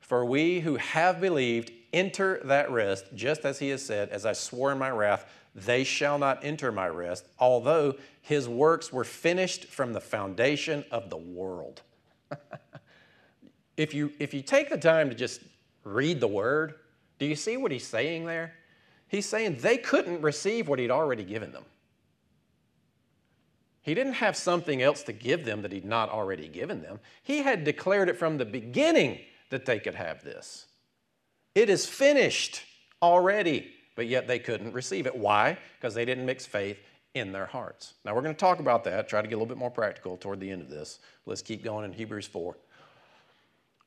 For 0.00 0.24
we 0.24 0.60
who 0.60 0.76
have 0.76 1.20
believed 1.20 1.72
enter 1.92 2.40
that 2.44 2.70
rest, 2.70 3.06
just 3.14 3.44
as 3.44 3.58
he 3.58 3.70
has 3.70 3.84
said, 3.84 4.10
As 4.10 4.26
I 4.26 4.34
swore 4.34 4.70
in 4.72 4.78
my 4.78 4.90
wrath, 4.90 5.30
they 5.54 5.84
shall 5.84 6.18
not 6.18 6.44
enter 6.44 6.72
my 6.72 6.88
rest, 6.88 7.26
although 7.38 7.94
his 8.20 8.48
works 8.48 8.92
were 8.92 9.04
finished 9.04 9.66
from 9.66 9.92
the 9.92 10.00
foundation 10.00 10.84
of 10.90 11.10
the 11.10 11.16
world. 11.16 11.80
if, 13.76 13.94
you, 13.94 14.12
if 14.18 14.34
you 14.34 14.42
take 14.42 14.68
the 14.68 14.76
time 14.76 15.08
to 15.08 15.14
just 15.14 15.40
read 15.84 16.20
the 16.20 16.28
word, 16.28 16.74
do 17.18 17.26
you 17.26 17.36
see 17.36 17.56
what 17.56 17.70
he's 17.70 17.86
saying 17.86 18.26
there? 18.26 18.54
He's 19.08 19.26
saying 19.26 19.58
they 19.60 19.78
couldn't 19.78 20.22
receive 20.22 20.68
what 20.68 20.78
he'd 20.78 20.90
already 20.90 21.22
given 21.22 21.52
them. 21.52 21.64
He 23.84 23.94
didn't 23.94 24.14
have 24.14 24.34
something 24.34 24.80
else 24.80 25.02
to 25.04 25.12
give 25.12 25.44
them 25.44 25.60
that 25.60 25.70
he'd 25.70 25.84
not 25.84 26.08
already 26.08 26.48
given 26.48 26.80
them. 26.80 27.00
He 27.22 27.42
had 27.42 27.64
declared 27.64 28.08
it 28.08 28.18
from 28.18 28.38
the 28.38 28.46
beginning 28.46 29.20
that 29.50 29.66
they 29.66 29.78
could 29.78 29.94
have 29.94 30.24
this. 30.24 30.64
It 31.54 31.68
is 31.68 31.84
finished 31.84 32.62
already, 33.02 33.70
but 33.94 34.06
yet 34.06 34.26
they 34.26 34.38
couldn't 34.38 34.72
receive 34.72 35.06
it. 35.06 35.14
Why? 35.14 35.58
Because 35.78 35.94
they 35.94 36.06
didn't 36.06 36.24
mix 36.24 36.46
faith 36.46 36.78
in 37.12 37.30
their 37.30 37.44
hearts. 37.44 37.92
Now 38.06 38.14
we're 38.14 38.22
going 38.22 38.34
to 38.34 38.40
talk 38.40 38.58
about 38.58 38.84
that, 38.84 39.06
try 39.06 39.20
to 39.20 39.28
get 39.28 39.34
a 39.34 39.36
little 39.38 39.46
bit 39.54 39.58
more 39.58 39.70
practical 39.70 40.16
toward 40.16 40.40
the 40.40 40.50
end 40.50 40.62
of 40.62 40.70
this. 40.70 40.98
Let's 41.26 41.42
keep 41.42 41.62
going 41.62 41.84
in 41.84 41.92
Hebrews 41.92 42.26
4. 42.26 42.56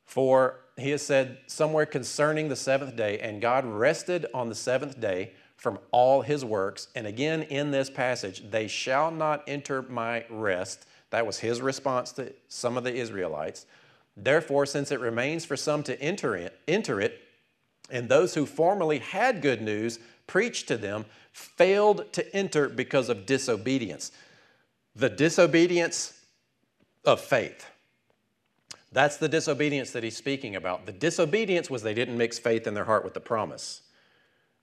For 0.04 0.60
he 0.76 0.90
has 0.90 1.02
said 1.02 1.38
somewhere 1.48 1.86
concerning 1.86 2.48
the 2.48 2.56
seventh 2.56 2.94
day, 2.94 3.18
and 3.18 3.42
God 3.42 3.64
rested 3.64 4.26
on 4.32 4.48
the 4.48 4.54
seventh 4.54 5.00
day 5.00 5.32
from 5.58 5.78
all 5.90 6.22
his 6.22 6.44
works. 6.44 6.88
And 6.94 7.06
again 7.06 7.42
in 7.42 7.70
this 7.70 7.90
passage, 7.90 8.50
they 8.50 8.68
shall 8.68 9.10
not 9.10 9.44
enter 9.46 9.82
my 9.82 10.24
rest. 10.30 10.86
That 11.10 11.26
was 11.26 11.38
his 11.38 11.60
response 11.60 12.12
to 12.12 12.32
some 12.48 12.78
of 12.78 12.84
the 12.84 12.94
Israelites. 12.94 13.66
Therefore, 14.16 14.66
since 14.66 14.90
it 14.90 15.00
remains 15.00 15.44
for 15.44 15.56
some 15.56 15.82
to 15.82 16.00
enter 16.00 16.34
it, 16.34 16.58
enter 16.66 17.00
it, 17.00 17.20
and 17.90 18.08
those 18.08 18.34
who 18.34 18.46
formerly 18.46 18.98
had 18.98 19.42
good 19.42 19.60
news 19.60 19.98
preached 20.26 20.68
to 20.68 20.76
them 20.76 21.04
failed 21.32 22.12
to 22.12 22.36
enter 22.36 22.68
because 22.68 23.08
of 23.08 23.26
disobedience. 23.26 24.12
The 24.94 25.08
disobedience 25.08 26.20
of 27.04 27.20
faith. 27.20 27.66
That's 28.92 29.16
the 29.16 29.28
disobedience 29.28 29.90
that 29.92 30.02
he's 30.02 30.16
speaking 30.16 30.56
about. 30.56 30.86
The 30.86 30.92
disobedience 30.92 31.68
was 31.70 31.82
they 31.82 31.94
didn't 31.94 32.16
mix 32.16 32.38
faith 32.38 32.66
in 32.66 32.74
their 32.74 32.84
heart 32.84 33.04
with 33.04 33.14
the 33.14 33.20
promise. 33.20 33.82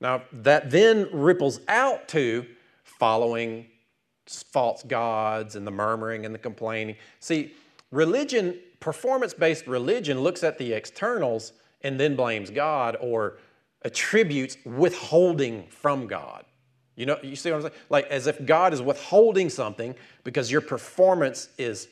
Now, 0.00 0.22
that 0.32 0.70
then 0.70 1.08
ripples 1.12 1.60
out 1.68 2.08
to 2.08 2.46
following 2.84 3.66
false 4.26 4.82
gods 4.82 5.56
and 5.56 5.66
the 5.66 5.70
murmuring 5.70 6.26
and 6.26 6.34
the 6.34 6.38
complaining. 6.38 6.96
See, 7.20 7.54
religion 7.90 8.58
performance 8.80 9.34
based 9.34 9.66
religion 9.66 10.20
looks 10.20 10.42
at 10.44 10.58
the 10.58 10.72
externals 10.72 11.52
and 11.82 11.98
then 11.98 12.16
blames 12.16 12.50
God 12.50 12.96
or 13.00 13.38
attributes 13.82 14.56
withholding 14.64 15.66
from 15.68 16.06
God. 16.06 16.44
You 16.96 17.06
know, 17.06 17.18
you 17.22 17.36
see 17.36 17.50
what 17.50 17.56
I'm 17.56 17.62
saying? 17.62 17.74
Like 17.90 18.06
as 18.06 18.26
if 18.26 18.44
God 18.44 18.72
is 18.72 18.82
withholding 18.82 19.50
something 19.50 19.94
because 20.24 20.50
your 20.50 20.60
performance 20.62 21.48
is 21.58 21.88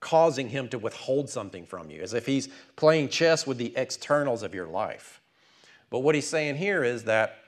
causing 0.00 0.48
him 0.48 0.68
to 0.68 0.78
withhold 0.78 1.28
something 1.28 1.64
from 1.64 1.90
you, 1.90 2.00
as 2.02 2.14
if 2.14 2.26
he's 2.26 2.48
playing 2.76 3.08
chess 3.08 3.46
with 3.46 3.58
the 3.58 3.76
externals 3.76 4.42
of 4.42 4.54
your 4.54 4.66
life. 4.66 5.20
But 5.90 6.00
what 6.00 6.14
he's 6.14 6.26
saying 6.26 6.56
here 6.56 6.84
is 6.84 7.04
that 7.04 7.38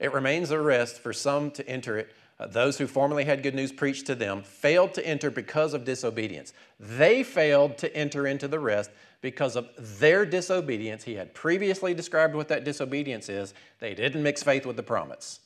it 0.00 0.12
remains 0.12 0.50
a 0.50 0.58
rest 0.58 0.98
for 0.98 1.12
some 1.12 1.52
to 1.52 1.68
enter 1.68 1.98
it 1.98 2.12
uh, 2.40 2.46
those 2.46 2.78
who 2.78 2.86
formerly 2.86 3.26
had 3.26 3.42
good 3.42 3.54
news 3.54 3.70
preached 3.70 4.06
to 4.06 4.14
them 4.14 4.42
failed 4.42 4.94
to 4.94 5.06
enter 5.06 5.30
because 5.30 5.74
of 5.74 5.84
disobedience. 5.84 6.54
They 6.78 7.22
failed 7.22 7.76
to 7.78 7.94
enter 7.94 8.26
into 8.26 8.48
the 8.48 8.58
rest 8.58 8.90
because 9.20 9.56
of 9.56 9.68
their 10.00 10.24
disobedience. 10.24 11.04
He 11.04 11.16
had 11.16 11.34
previously 11.34 11.92
described 11.92 12.34
what 12.34 12.48
that 12.48 12.64
disobedience 12.64 13.28
is. 13.28 13.52
They 13.78 13.94
didn't 13.94 14.22
mix 14.22 14.42
faith 14.42 14.64
with 14.64 14.76
the 14.76 14.82
promise. 14.82 15.40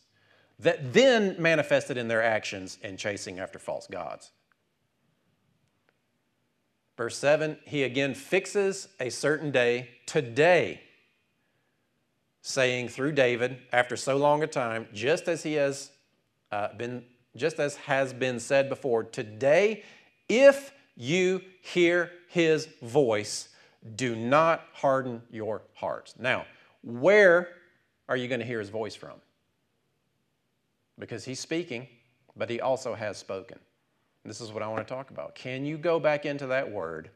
That 0.60 0.92
then 0.92 1.34
manifested 1.36 1.96
in 1.96 2.06
their 2.06 2.22
actions 2.22 2.78
in 2.80 2.96
chasing 2.96 3.40
after 3.40 3.58
false 3.58 3.88
gods. 3.88 4.30
Verse 6.96 7.18
7 7.18 7.58
He 7.64 7.82
again 7.82 8.14
fixes 8.14 8.86
a 9.00 9.10
certain 9.10 9.50
day, 9.50 9.88
today, 10.06 10.80
saying 12.46 12.86
through 12.86 13.10
David, 13.10 13.56
after 13.72 13.96
so 13.96 14.18
long 14.18 14.42
a 14.42 14.46
time, 14.46 14.86
just 14.92 15.28
as 15.28 15.42
he 15.42 15.54
has 15.54 15.90
uh, 16.52 16.68
been, 16.76 17.02
just 17.34 17.58
as 17.58 17.74
has 17.76 18.12
been 18.12 18.38
said 18.38 18.68
before, 18.68 19.02
today, 19.02 19.82
if 20.28 20.74
you 20.94 21.40
hear 21.62 22.10
his 22.28 22.68
voice, 22.82 23.48
do 23.96 24.14
not 24.14 24.66
harden 24.74 25.22
your 25.30 25.62
hearts. 25.72 26.16
Now, 26.18 26.44
where 26.82 27.48
are 28.10 28.16
you 28.16 28.28
going 28.28 28.40
to 28.40 28.46
hear 28.46 28.60
his 28.60 28.68
voice 28.68 28.94
from? 28.94 29.14
Because 30.98 31.24
he's 31.24 31.40
speaking, 31.40 31.88
but 32.36 32.50
he 32.50 32.60
also 32.60 32.92
has 32.94 33.16
spoken. 33.16 33.58
This 34.22 34.42
is 34.42 34.52
what 34.52 34.62
I 34.62 34.68
want 34.68 34.86
to 34.86 34.94
talk 34.94 35.08
about. 35.08 35.34
Can 35.34 35.64
you 35.64 35.78
go 35.78 35.98
back 35.98 36.26
into 36.26 36.46
that 36.48 36.70
word 36.70 37.08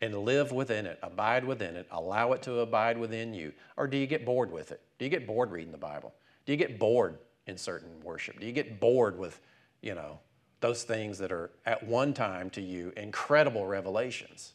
and 0.00 0.14
live 0.24 0.52
within 0.52 0.86
it, 0.86 0.98
abide 1.02 1.44
within 1.44 1.76
it, 1.76 1.86
allow 1.90 2.32
it 2.32 2.42
to 2.42 2.60
abide 2.60 2.98
within 2.98 3.34
you? 3.34 3.52
Or 3.76 3.86
do 3.86 3.96
you 3.96 4.06
get 4.06 4.24
bored 4.24 4.52
with 4.52 4.70
it? 4.70 4.80
Do 4.98 5.04
you 5.04 5.10
get 5.10 5.26
bored 5.26 5.50
reading 5.50 5.72
the 5.72 5.78
Bible? 5.78 6.14
Do 6.46 6.52
you 6.52 6.58
get 6.58 6.78
bored 6.78 7.18
in 7.46 7.56
certain 7.56 8.00
worship? 8.02 8.38
Do 8.38 8.46
you 8.46 8.52
get 8.52 8.80
bored 8.80 9.18
with, 9.18 9.40
you 9.82 9.94
know, 9.94 10.20
those 10.60 10.84
things 10.84 11.18
that 11.18 11.32
are 11.32 11.50
at 11.66 11.86
one 11.86 12.14
time 12.14 12.50
to 12.50 12.60
you 12.60 12.92
incredible 12.96 13.66
revelations? 13.66 14.52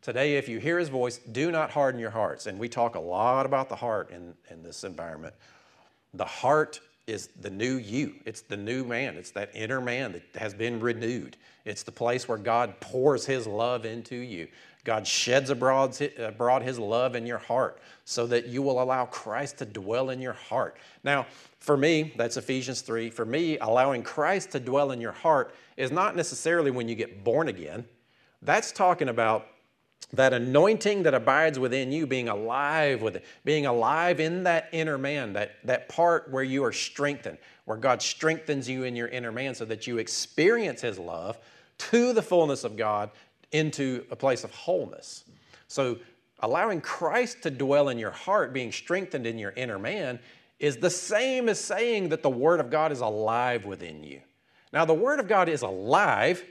Today, 0.00 0.36
if 0.36 0.48
you 0.48 0.58
hear 0.58 0.78
his 0.78 0.88
voice, 0.88 1.18
do 1.18 1.50
not 1.50 1.70
harden 1.70 2.00
your 2.00 2.10
hearts. 2.10 2.46
And 2.46 2.58
we 2.58 2.68
talk 2.68 2.94
a 2.94 3.00
lot 3.00 3.46
about 3.46 3.68
the 3.68 3.76
heart 3.76 4.10
in, 4.10 4.34
in 4.48 4.62
this 4.62 4.84
environment. 4.84 5.34
The 6.14 6.24
heart 6.24 6.80
is 7.08 7.28
the 7.40 7.50
new 7.50 7.76
you. 7.76 8.14
It's 8.24 8.42
the 8.42 8.56
new 8.56 8.84
man. 8.84 9.16
It's 9.16 9.30
that 9.32 9.50
inner 9.54 9.80
man 9.80 10.12
that 10.12 10.40
has 10.40 10.54
been 10.54 10.78
renewed. 10.80 11.36
It's 11.64 11.82
the 11.82 11.92
place 11.92 12.28
where 12.28 12.38
God 12.38 12.78
pours 12.80 13.24
his 13.24 13.46
love 13.46 13.84
into 13.84 14.16
you. 14.16 14.48
God 14.84 15.06
sheds 15.06 15.50
abroad, 15.50 16.00
abroad 16.18 16.62
his 16.62 16.78
love 16.78 17.14
in 17.14 17.26
your 17.26 17.38
heart 17.38 17.80
so 18.04 18.26
that 18.28 18.46
you 18.46 18.62
will 18.62 18.80
allow 18.82 19.06
Christ 19.06 19.58
to 19.58 19.66
dwell 19.66 20.10
in 20.10 20.20
your 20.20 20.32
heart. 20.32 20.78
Now, 21.04 21.26
for 21.58 21.76
me, 21.76 22.14
that's 22.16 22.36
Ephesians 22.36 22.80
3. 22.80 23.10
For 23.10 23.24
me, 23.24 23.58
allowing 23.58 24.02
Christ 24.02 24.52
to 24.52 24.60
dwell 24.60 24.92
in 24.92 25.00
your 25.00 25.12
heart 25.12 25.54
is 25.76 25.90
not 25.90 26.16
necessarily 26.16 26.70
when 26.70 26.88
you 26.88 26.94
get 26.94 27.24
born 27.24 27.48
again. 27.48 27.84
That's 28.40 28.72
talking 28.72 29.08
about 29.08 29.48
that 30.12 30.32
anointing 30.32 31.02
that 31.02 31.14
abides 31.14 31.58
within 31.58 31.92
you 31.92 32.06
being 32.06 32.28
alive 32.28 33.02
with 33.02 33.16
it, 33.16 33.24
being 33.44 33.66
alive 33.66 34.20
in 34.20 34.44
that 34.44 34.68
inner 34.72 34.96
man, 34.96 35.34
that, 35.34 35.56
that 35.64 35.88
part 35.88 36.30
where 36.30 36.42
you 36.42 36.64
are 36.64 36.72
strengthened, 36.72 37.36
where 37.66 37.76
God 37.76 38.00
strengthens 38.00 38.68
you 38.68 38.84
in 38.84 38.96
your 38.96 39.08
inner 39.08 39.32
man 39.32 39.54
so 39.54 39.66
that 39.66 39.86
you 39.86 39.98
experience 39.98 40.80
his 40.80 40.98
love 40.98 41.38
to 41.76 42.12
the 42.12 42.22
fullness 42.22 42.64
of 42.64 42.76
God 42.76 43.10
into 43.52 44.04
a 44.10 44.16
place 44.16 44.44
of 44.44 44.50
wholeness. 44.50 45.24
So 45.68 45.98
allowing 46.40 46.80
Christ 46.80 47.42
to 47.42 47.50
dwell 47.50 47.90
in 47.90 47.98
your 47.98 48.10
heart, 48.10 48.52
being 48.54 48.72
strengthened 48.72 49.26
in 49.26 49.38
your 49.38 49.52
inner 49.52 49.78
man, 49.78 50.18
is 50.58 50.78
the 50.78 50.90
same 50.90 51.48
as 51.48 51.60
saying 51.60 52.08
that 52.08 52.22
the 52.22 52.30
Word 52.30 52.60
of 52.60 52.70
God 52.70 52.92
is 52.92 53.00
alive 53.00 53.64
within 53.64 54.02
you. 54.02 54.20
Now, 54.72 54.84
the 54.84 54.94
Word 54.94 55.20
of 55.20 55.28
God 55.28 55.48
is 55.48 55.62
alive, 55.62 56.42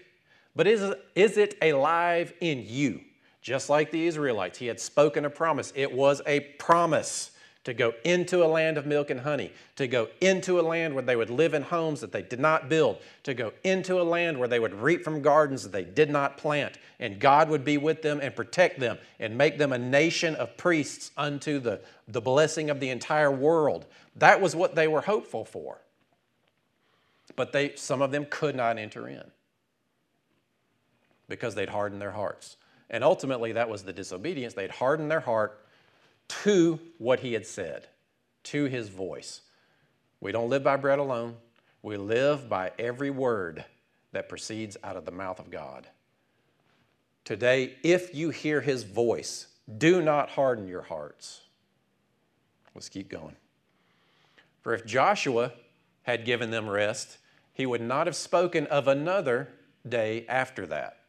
but 0.56 0.68
is, 0.68 0.94
is 1.16 1.38
it 1.38 1.58
alive 1.62 2.34
in 2.40 2.64
you? 2.66 3.02
Just 3.48 3.70
like 3.70 3.92
the 3.92 4.06
Israelites, 4.06 4.58
he 4.58 4.66
had 4.66 4.78
spoken 4.78 5.24
a 5.24 5.30
promise. 5.30 5.72
It 5.74 5.94
was 5.94 6.22
a 6.28 6.42
promise 6.42 7.32
to 7.64 7.74
go 7.74 7.94
into 8.04 8.44
a 8.44 8.46
land 8.46 8.78
of 8.78 8.86
milk 8.86 9.10
and 9.10 9.22
honey, 9.22 9.54
to 9.78 9.88
go 9.88 10.10
into 10.20 10.60
a 10.60 10.62
land 10.62 10.94
where 10.94 11.02
they 11.02 11.16
would 11.16 11.30
live 11.30 11.54
in 11.54 11.62
homes 11.62 12.02
that 12.02 12.12
they 12.12 12.22
did 12.22 12.42
not 12.42 12.68
build, 12.68 12.98
to 13.24 13.34
go 13.34 13.54
into 13.64 14.02
a 14.02 14.04
land 14.04 14.38
where 14.38 14.50
they 14.50 14.60
would 14.60 14.74
reap 14.74 15.02
from 15.02 15.22
gardens 15.22 15.64
that 15.64 15.72
they 15.72 15.86
did 15.86 16.10
not 16.10 16.36
plant, 16.36 16.78
and 17.00 17.22
God 17.22 17.48
would 17.48 17.64
be 17.64 17.78
with 17.78 18.02
them 18.02 18.20
and 18.22 18.36
protect 18.36 18.82
them 18.82 18.98
and 19.18 19.38
make 19.38 19.58
them 19.58 19.72
a 19.72 19.78
nation 19.78 20.36
of 20.36 20.58
priests 20.58 21.12
unto 21.16 21.58
the, 21.58 21.80
the 22.10 22.20
blessing 22.20 22.70
of 22.70 22.82
the 22.82 22.90
entire 22.90 23.32
world. 23.32 23.86
That 24.18 24.42
was 24.42 24.58
what 24.58 24.76
they 24.76 24.90
were 24.90 25.00
hopeful 25.00 25.46
for. 25.46 25.80
But 27.38 27.54
they, 27.54 27.76
some 27.78 28.02
of 28.02 28.12
them 28.12 28.28
could 28.30 28.58
not 28.58 28.78
enter 28.78 29.08
in 29.08 29.24
because 31.30 31.56
they'd 31.56 31.70
hardened 31.70 32.02
their 32.02 32.12
hearts. 32.12 32.57
And 32.90 33.04
ultimately, 33.04 33.52
that 33.54 33.70
was 33.70 33.84
the 33.84 33.94
disobedience. 33.94 34.54
They'd 34.54 34.72
hardened 34.72 35.12
their 35.12 35.20
heart 35.20 35.66
to 36.44 36.80
what 36.98 37.20
he 37.20 37.34
had 37.34 37.46
said, 37.46 37.88
to 38.44 38.66
his 38.66 38.90
voice. 38.90 39.42
We 40.20 40.32
don't 40.32 40.50
live 40.50 40.64
by 40.64 40.78
bread 40.78 41.00
alone, 41.00 41.36
we 41.82 41.98
live 41.98 42.50
by 42.50 42.72
every 42.80 43.10
word 43.10 43.64
that 44.12 44.30
proceeds 44.30 44.78
out 44.84 44.98
of 44.98 45.06
the 45.06 45.12
mouth 45.12 45.40
of 45.40 45.52
God. 45.52 45.88
Today, 47.24 47.76
if 47.84 48.16
you 48.16 48.30
hear 48.30 48.62
his 48.62 48.84
voice, 48.84 49.48
do 49.78 50.02
not 50.02 50.30
harden 50.30 50.68
your 50.68 50.82
hearts. 50.82 51.42
Let's 52.74 52.90
keep 52.90 53.10
going. 53.10 53.36
For 54.62 54.74
if 54.74 54.86
Joshua 54.86 55.52
had 56.04 56.26
given 56.26 56.52
them 56.52 56.70
rest, 56.70 57.18
he 57.54 57.66
would 57.66 57.82
not 57.82 58.08
have 58.08 58.16
spoken 58.16 58.66
of 58.68 58.88
another 58.88 59.50
day 59.88 60.26
after 60.28 60.66
that, 60.68 61.00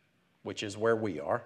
which 0.43 0.63
is 0.63 0.77
where 0.77 0.97
we 0.97 1.21
are. 1.21 1.45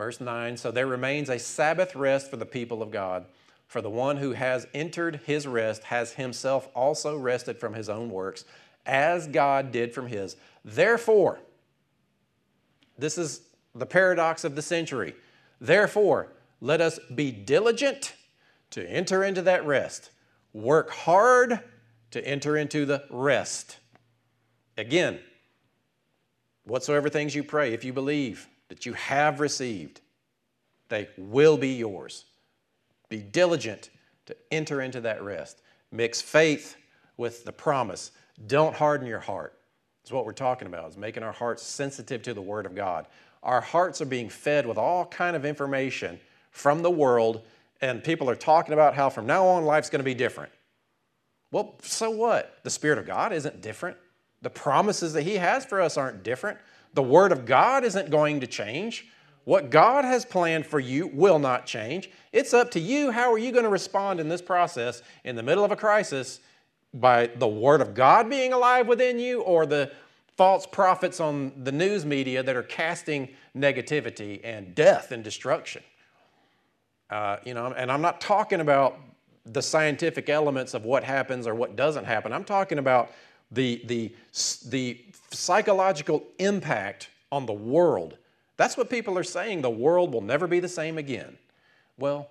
Verse 0.00 0.18
9 0.18 0.56
So 0.56 0.70
there 0.70 0.86
remains 0.86 1.28
a 1.28 1.38
Sabbath 1.38 1.94
rest 1.94 2.30
for 2.30 2.38
the 2.38 2.46
people 2.46 2.82
of 2.82 2.90
God. 2.90 3.26
For 3.66 3.82
the 3.82 3.90
one 3.90 4.16
who 4.16 4.32
has 4.32 4.66
entered 4.72 5.20
his 5.26 5.46
rest 5.46 5.84
has 5.84 6.14
himself 6.14 6.70
also 6.74 7.18
rested 7.18 7.60
from 7.60 7.74
his 7.74 7.90
own 7.90 8.08
works, 8.08 8.46
as 8.86 9.26
God 9.26 9.72
did 9.72 9.92
from 9.92 10.06
his. 10.06 10.36
Therefore, 10.64 11.38
this 12.96 13.18
is 13.18 13.42
the 13.74 13.84
paradox 13.84 14.42
of 14.42 14.56
the 14.56 14.62
century. 14.62 15.14
Therefore, 15.60 16.32
let 16.62 16.80
us 16.80 16.98
be 17.14 17.30
diligent 17.30 18.14
to 18.70 18.88
enter 18.88 19.22
into 19.22 19.42
that 19.42 19.66
rest. 19.66 20.12
Work 20.54 20.88
hard 20.88 21.60
to 22.12 22.26
enter 22.26 22.56
into 22.56 22.86
the 22.86 23.04
rest. 23.10 23.76
Again, 24.78 25.20
whatsoever 26.64 27.10
things 27.10 27.34
you 27.34 27.44
pray, 27.44 27.74
if 27.74 27.84
you 27.84 27.92
believe, 27.92 28.48
that 28.70 28.86
you 28.86 28.94
have 28.94 29.40
received, 29.40 30.00
they 30.88 31.08
will 31.18 31.58
be 31.58 31.74
yours. 31.74 32.24
Be 33.10 33.18
diligent 33.18 33.90
to 34.26 34.36
enter 34.50 34.80
into 34.80 35.02
that 35.02 35.22
rest. 35.22 35.60
Mix 35.92 36.22
faith 36.22 36.76
with 37.16 37.44
the 37.44 37.52
promise. 37.52 38.12
Don't 38.46 38.74
harden 38.74 39.06
your 39.06 39.18
heart. 39.18 39.58
That's 40.02 40.12
what 40.12 40.24
we're 40.24 40.32
talking 40.32 40.66
about, 40.66 40.88
is 40.88 40.96
making 40.96 41.24
our 41.24 41.32
hearts 41.32 41.62
sensitive 41.62 42.22
to 42.22 42.32
the 42.32 42.40
Word 42.40 42.64
of 42.64 42.74
God. 42.74 43.06
Our 43.42 43.60
hearts 43.60 44.00
are 44.00 44.06
being 44.06 44.28
fed 44.28 44.66
with 44.66 44.78
all 44.78 45.04
kind 45.04 45.34
of 45.34 45.44
information 45.44 46.20
from 46.52 46.82
the 46.82 46.90
world, 46.90 47.42
and 47.80 48.02
people 48.04 48.30
are 48.30 48.36
talking 48.36 48.72
about 48.72 48.94
how 48.94 49.10
from 49.10 49.26
now 49.26 49.46
on 49.46 49.64
life's 49.64 49.90
going 49.90 50.00
to 50.00 50.04
be 50.04 50.14
different. 50.14 50.52
Well, 51.50 51.74
so 51.82 52.10
what? 52.10 52.58
The 52.62 52.70
Spirit 52.70 52.98
of 52.98 53.06
God 53.06 53.32
isn't 53.32 53.60
different. 53.60 53.96
The 54.42 54.50
promises 54.50 55.12
that 55.14 55.22
He 55.22 55.34
has 55.34 55.64
for 55.64 55.80
us 55.80 55.96
aren't 55.96 56.22
different. 56.22 56.58
The 56.94 57.02
Word 57.02 57.32
of 57.32 57.46
God 57.46 57.84
isn't 57.84 58.10
going 58.10 58.40
to 58.40 58.46
change. 58.46 59.06
What 59.44 59.70
God 59.70 60.04
has 60.04 60.24
planned 60.24 60.66
for 60.66 60.78
you 60.78 61.06
will 61.06 61.38
not 61.38 61.66
change. 61.66 62.10
It's 62.32 62.52
up 62.52 62.70
to 62.72 62.80
you. 62.80 63.10
How 63.10 63.32
are 63.32 63.38
you 63.38 63.52
going 63.52 63.64
to 63.64 63.70
respond 63.70 64.20
in 64.20 64.28
this 64.28 64.42
process 64.42 65.02
in 65.24 65.34
the 65.36 65.42
middle 65.42 65.64
of 65.64 65.72
a 65.72 65.76
crisis 65.76 66.40
by 66.92 67.28
the 67.28 67.48
Word 67.48 67.80
of 67.80 67.94
God 67.94 68.28
being 68.28 68.52
alive 68.52 68.86
within 68.86 69.18
you 69.18 69.40
or 69.42 69.66
the 69.66 69.90
false 70.36 70.66
prophets 70.66 71.20
on 71.20 71.52
the 71.64 71.72
news 71.72 72.04
media 72.04 72.42
that 72.42 72.56
are 72.56 72.62
casting 72.62 73.28
negativity 73.56 74.40
and 74.44 74.74
death 74.74 75.10
and 75.10 75.24
destruction? 75.24 75.82
Uh, 77.08 77.38
you 77.44 77.54
know, 77.54 77.66
and 77.76 77.90
I'm 77.90 78.02
not 78.02 78.20
talking 78.20 78.60
about 78.60 78.98
the 79.44 79.62
scientific 79.62 80.28
elements 80.28 80.74
of 80.74 80.84
what 80.84 81.02
happens 81.02 81.46
or 81.46 81.54
what 81.54 81.76
doesn't 81.76 82.04
happen. 82.04 82.32
I'm 82.32 82.44
talking 82.44 82.78
about 82.78 83.10
the, 83.50 83.82
the, 83.86 84.14
the 84.68 85.04
psychological 85.32 86.24
impact 86.38 87.08
on 87.30 87.46
the 87.46 87.52
world. 87.52 88.18
That's 88.56 88.76
what 88.76 88.90
people 88.90 89.16
are 89.16 89.24
saying. 89.24 89.62
The 89.62 89.70
world 89.70 90.12
will 90.12 90.20
never 90.20 90.46
be 90.46 90.60
the 90.60 90.68
same 90.68 90.98
again. 90.98 91.38
Well, 91.98 92.30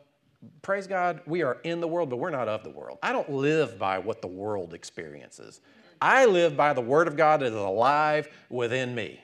praise 0.61 0.87
God, 0.87 1.21
we 1.25 1.41
are 1.43 1.57
in 1.63 1.79
the 1.79 1.87
world, 1.87 2.09
but 2.09 2.17
we're 2.17 2.29
not 2.29 2.47
of 2.47 2.63
the 2.63 2.69
world. 2.69 2.99
I 3.01 3.11
don't 3.11 3.29
live 3.29 3.79
by 3.79 3.99
what 3.99 4.21
the 4.21 4.27
world 4.27 4.73
experiences. 4.73 5.61
I 6.01 6.25
live 6.25 6.55
by 6.55 6.73
the 6.73 6.81
Word 6.81 7.07
of 7.07 7.17
God 7.17 7.41
that 7.41 7.47
is 7.47 7.53
alive 7.53 8.29
within 8.49 8.95
me. 8.95 9.19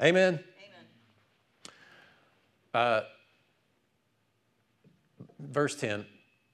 Amen? 0.00 0.34
Amen. 0.34 0.44
Uh, 2.74 3.00
verse 5.38 5.74
10 5.74 6.04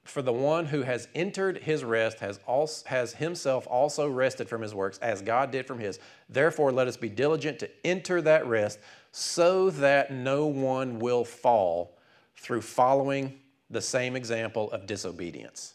for 0.04 0.20
the 0.20 0.32
one 0.32 0.66
who 0.66 0.82
has 0.82 1.08
entered 1.14 1.58
his 1.58 1.84
rest 1.84 2.18
has, 2.18 2.40
also, 2.46 2.88
has 2.88 3.14
himself 3.14 3.66
also 3.68 4.08
rested 4.08 4.48
from 4.48 4.62
his 4.62 4.74
works, 4.74 4.98
as 4.98 5.22
God 5.22 5.50
did 5.50 5.66
from 5.66 5.78
his. 5.78 6.00
Therefore, 6.28 6.72
let 6.72 6.88
us 6.88 6.96
be 6.96 7.08
diligent 7.08 7.58
to 7.60 7.70
enter 7.86 8.20
that 8.22 8.46
rest, 8.46 8.80
so 9.12 9.70
that 9.70 10.10
no 10.10 10.46
one 10.46 10.98
will 10.98 11.24
fall 11.24 11.98
through 12.36 12.62
following 12.62 13.38
the 13.70 13.80
same 13.80 14.16
example 14.16 14.70
of 14.72 14.86
disobedience. 14.86 15.74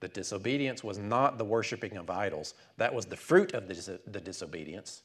The 0.00 0.08
disobedience 0.08 0.82
was 0.82 0.98
not 0.98 1.38
the 1.38 1.44
worshiping 1.44 1.96
of 1.96 2.10
idols, 2.10 2.54
that 2.76 2.92
was 2.92 3.06
the 3.06 3.16
fruit 3.16 3.54
of 3.54 3.68
the, 3.68 3.74
dis- 3.74 3.90
the 4.06 4.20
disobedience. 4.20 5.02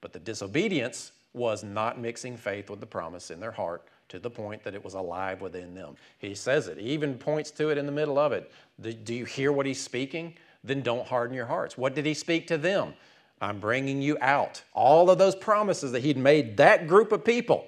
But 0.00 0.12
the 0.12 0.18
disobedience 0.18 1.12
was 1.34 1.62
not 1.62 2.00
mixing 2.00 2.36
faith 2.36 2.70
with 2.70 2.80
the 2.80 2.86
promise 2.86 3.30
in 3.30 3.40
their 3.40 3.52
heart 3.52 3.86
to 4.08 4.18
the 4.18 4.30
point 4.30 4.62
that 4.64 4.74
it 4.74 4.82
was 4.82 4.94
alive 4.94 5.40
within 5.40 5.74
them. 5.74 5.96
He 6.18 6.34
says 6.34 6.68
it, 6.68 6.78
he 6.78 6.90
even 6.90 7.18
points 7.18 7.50
to 7.52 7.70
it 7.70 7.78
in 7.78 7.86
the 7.86 7.92
middle 7.92 8.18
of 8.18 8.32
it. 8.32 8.50
Do 8.80 9.14
you 9.14 9.24
hear 9.24 9.52
what 9.52 9.66
he's 9.66 9.80
speaking? 9.80 10.34
Then 10.64 10.82
don't 10.82 11.06
harden 11.06 11.34
your 11.34 11.46
hearts. 11.46 11.76
What 11.76 11.94
did 11.94 12.06
he 12.06 12.14
speak 12.14 12.46
to 12.48 12.58
them? 12.58 12.94
I'm 13.40 13.60
bringing 13.60 14.02
you 14.02 14.18
out. 14.20 14.62
All 14.72 15.10
of 15.10 15.18
those 15.18 15.36
promises 15.36 15.92
that 15.92 16.02
he'd 16.02 16.16
made 16.16 16.56
that 16.56 16.88
group 16.88 17.12
of 17.12 17.24
people, 17.24 17.66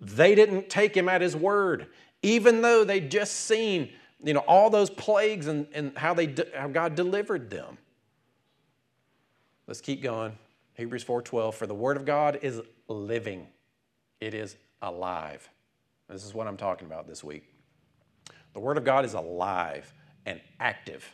they 0.00 0.34
didn't 0.34 0.68
take 0.68 0.96
him 0.96 1.08
at 1.08 1.20
his 1.20 1.36
word, 1.36 1.86
even 2.22 2.62
though 2.62 2.84
they'd 2.84 3.10
just 3.10 3.32
seen 3.32 3.90
you 4.22 4.32
know, 4.32 4.40
all 4.40 4.70
those 4.70 4.90
plagues 4.90 5.46
and, 5.46 5.66
and 5.72 5.96
how, 5.96 6.14
they, 6.14 6.34
how 6.54 6.68
God 6.68 6.94
delivered 6.94 7.50
them. 7.50 7.78
Let's 9.66 9.80
keep 9.80 10.02
going. 10.02 10.36
Hebrews 10.74 11.04
4:12 11.04 11.54
for 11.54 11.66
the 11.66 11.74
word 11.74 11.96
of 11.96 12.04
God 12.04 12.38
is 12.42 12.60
living. 12.88 13.46
It 14.20 14.34
is 14.34 14.56
alive. 14.82 15.48
This 16.08 16.24
is 16.24 16.34
what 16.34 16.46
I'm 16.46 16.56
talking 16.56 16.86
about 16.86 17.06
this 17.06 17.24
week. 17.24 17.44
The 18.52 18.60
word 18.60 18.78
of 18.78 18.84
God 18.84 19.04
is 19.04 19.14
alive 19.14 19.92
and 20.24 20.40
active. 20.60 21.08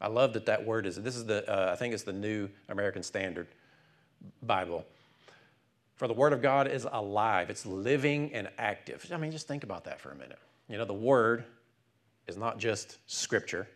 I 0.00 0.08
love 0.08 0.34
that 0.34 0.46
that 0.46 0.64
word 0.64 0.86
is 0.86 0.96
this 0.96 1.16
is 1.16 1.24
the 1.24 1.48
uh, 1.50 1.72
I 1.72 1.76
think 1.76 1.94
it's 1.94 2.02
the 2.02 2.12
New 2.12 2.48
American 2.68 3.02
Standard 3.02 3.48
Bible. 4.42 4.84
For 5.94 6.06
the 6.06 6.14
word 6.14 6.34
of 6.34 6.42
God 6.42 6.68
is 6.68 6.86
alive. 6.90 7.48
It's 7.48 7.64
living 7.64 8.34
and 8.34 8.48
active. 8.58 9.06
I 9.12 9.16
mean 9.16 9.32
just 9.32 9.48
think 9.48 9.64
about 9.64 9.84
that 9.84 10.00
for 10.00 10.10
a 10.10 10.14
minute. 10.14 10.38
You 10.68 10.76
know 10.76 10.84
the 10.84 10.94
word 10.94 11.44
is 12.26 12.36
not 12.36 12.58
just 12.58 12.98
scripture. 13.06 13.66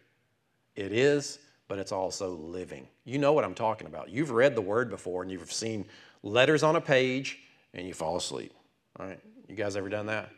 It 0.77 0.93
is 0.93 1.39
but 1.71 1.79
it's 1.79 1.93
also 1.93 2.31
living. 2.31 2.89
You 3.05 3.19
know 3.19 3.33
what 3.33 3.45
I'm 3.45 3.55
talking 3.55 3.87
about. 3.87 4.11
You've 4.11 4.33
read 4.33 4.57
the 4.57 4.61
word 4.61 4.91
before 4.91 5.23
and 5.23 5.31
you've 5.31 5.53
seen 5.53 5.87
letters 6.25 6.65
on 6.65 6.75
a 6.75 6.81
page 6.81 7.39
and 7.73 7.87
you 7.87 7.95
fall 7.95 8.17
asleep. 8.17 8.53
All 8.99 9.07
right? 9.07 9.21
You 9.51 9.57
guys 9.57 9.77
ever 9.77 9.89
done 9.89 10.07
that? 10.07 10.31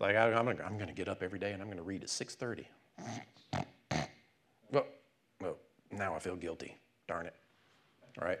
Like, 0.00 0.16
I, 0.16 0.30
am 0.30 0.48
I'm 0.48 0.78
gonna 0.78 0.92
get 0.92 1.08
up 1.08 1.22
every 1.22 1.38
day 1.38 1.52
and 1.52 1.62
I'm 1.62 1.68
gonna 1.68 1.82
read 1.82 2.02
at 2.02 2.08
6.30. 2.08 2.64
Well, 4.72 4.86
well, 5.40 5.56
now 5.92 6.14
I 6.14 6.18
feel 6.18 6.36
guilty. 6.36 6.76
Darn 7.06 7.26
it. 7.26 7.34
Right? 8.20 8.38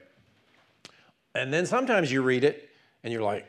And 1.34 1.52
then 1.52 1.66
sometimes 1.66 2.10
you 2.10 2.22
read 2.22 2.44
it 2.44 2.70
and 3.04 3.12
you're 3.12 3.22
like, 3.22 3.46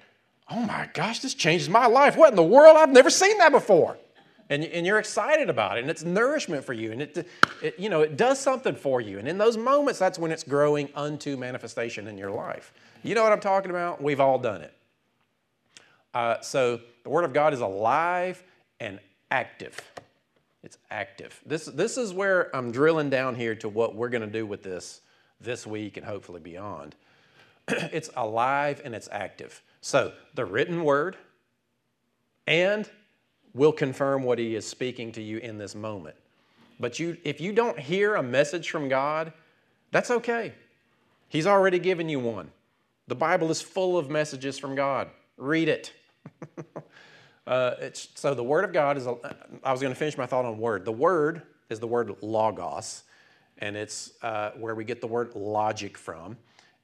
oh 0.49 0.59
my 0.59 0.89
gosh, 0.93 1.19
this 1.19 1.33
changes 1.33 1.69
my 1.69 1.87
life. 1.87 2.17
What 2.17 2.31
in 2.31 2.35
the 2.35 2.43
world? 2.43 2.75
I've 2.77 2.91
never 2.91 3.09
seen 3.09 3.37
that 3.37 3.51
before 3.51 3.97
and, 4.49 4.63
and 4.63 4.85
you're 4.85 4.99
excited 4.99 5.49
about 5.49 5.77
it 5.77 5.81
and 5.81 5.89
it's 5.89 6.03
nourishment 6.03 6.63
for 6.63 6.73
you 6.73 6.91
and 6.91 7.01
it, 7.01 7.27
it, 7.61 7.79
you 7.79 7.89
know 7.89 8.01
it 8.01 8.17
does 8.17 8.39
something 8.39 8.75
for 8.75 9.01
you 9.01 9.19
and 9.19 9.27
in 9.27 9.37
those 9.37 9.57
moments 9.57 9.99
that's 9.99 10.17
when 10.17 10.31
it's 10.31 10.43
growing 10.43 10.89
unto 10.95 11.37
manifestation 11.37 12.07
in 12.07 12.17
your 12.17 12.31
life 12.31 12.73
you 13.03 13.15
know 13.15 13.23
what 13.23 13.31
i'm 13.31 13.39
talking 13.39 13.71
about 13.71 14.01
we've 14.01 14.19
all 14.19 14.39
done 14.39 14.61
it 14.61 14.73
uh, 16.13 16.39
so 16.41 16.79
the 17.03 17.09
word 17.09 17.25
of 17.25 17.33
god 17.33 17.53
is 17.53 17.61
alive 17.61 18.43
and 18.79 18.99
active 19.31 19.77
it's 20.63 20.77
active 20.89 21.39
this, 21.45 21.65
this 21.65 21.97
is 21.97 22.13
where 22.13 22.55
i'm 22.55 22.71
drilling 22.71 23.09
down 23.09 23.35
here 23.35 23.55
to 23.55 23.69
what 23.69 23.95
we're 23.95 24.09
going 24.09 24.21
to 24.21 24.27
do 24.27 24.45
with 24.45 24.63
this 24.63 25.01
this 25.39 25.67
week 25.67 25.97
and 25.97 26.05
hopefully 26.05 26.39
beyond 26.39 26.95
it's 27.67 28.09
alive 28.15 28.81
and 28.83 28.95
it's 28.95 29.09
active 29.11 29.61
so 29.81 30.11
the 30.33 30.45
written 30.45 30.83
word 30.83 31.17
and 32.47 32.89
will 33.53 33.73
confirm 33.73 34.23
what 34.23 34.39
He 34.39 34.55
is 34.55 34.65
speaking 34.65 35.11
to 35.13 35.21
you 35.21 35.37
in 35.39 35.57
this 35.57 35.75
moment. 35.75 36.15
But 36.79 36.99
you, 36.99 37.17
if 37.23 37.41
you 37.41 37.51
don't 37.51 37.77
hear 37.77 38.15
a 38.15 38.23
message 38.23 38.69
from 38.69 38.87
God, 38.87 39.33
that's 39.91 40.11
okay. 40.11 40.53
He's 41.27 41.47
already 41.47 41.79
given 41.79 42.07
you 42.07 42.19
one. 42.19 42.51
The 43.07 43.15
Bible 43.15 43.49
is 43.49 43.61
full 43.61 43.97
of 43.97 44.09
messages 44.09 44.59
from 44.59 44.75
God. 44.75 45.09
Read 45.37 45.69
it. 45.69 45.93
uh, 47.47 47.71
so 47.93 48.33
the 48.33 48.43
Word 48.43 48.65
of 48.65 48.73
God 48.73 48.97
is, 48.97 49.07
a, 49.07 49.15
I 49.63 49.71
was 49.71 49.81
going 49.81 49.93
to 49.93 49.99
finish 49.99 50.17
my 50.17 50.25
thought 50.25 50.45
on 50.45 50.57
Word. 50.57 50.83
The 50.83 50.91
Word 50.91 51.43
is 51.69 51.79
the 51.79 51.87
word 51.87 52.15
logos, 52.21 53.03
and 53.59 53.75
it's 53.75 54.13
uh, 54.21 54.51
where 54.57 54.75
we 54.75 54.83
get 54.83 55.01
the 55.01 55.07
word 55.07 55.35
logic 55.35 55.97
from. 55.97 56.37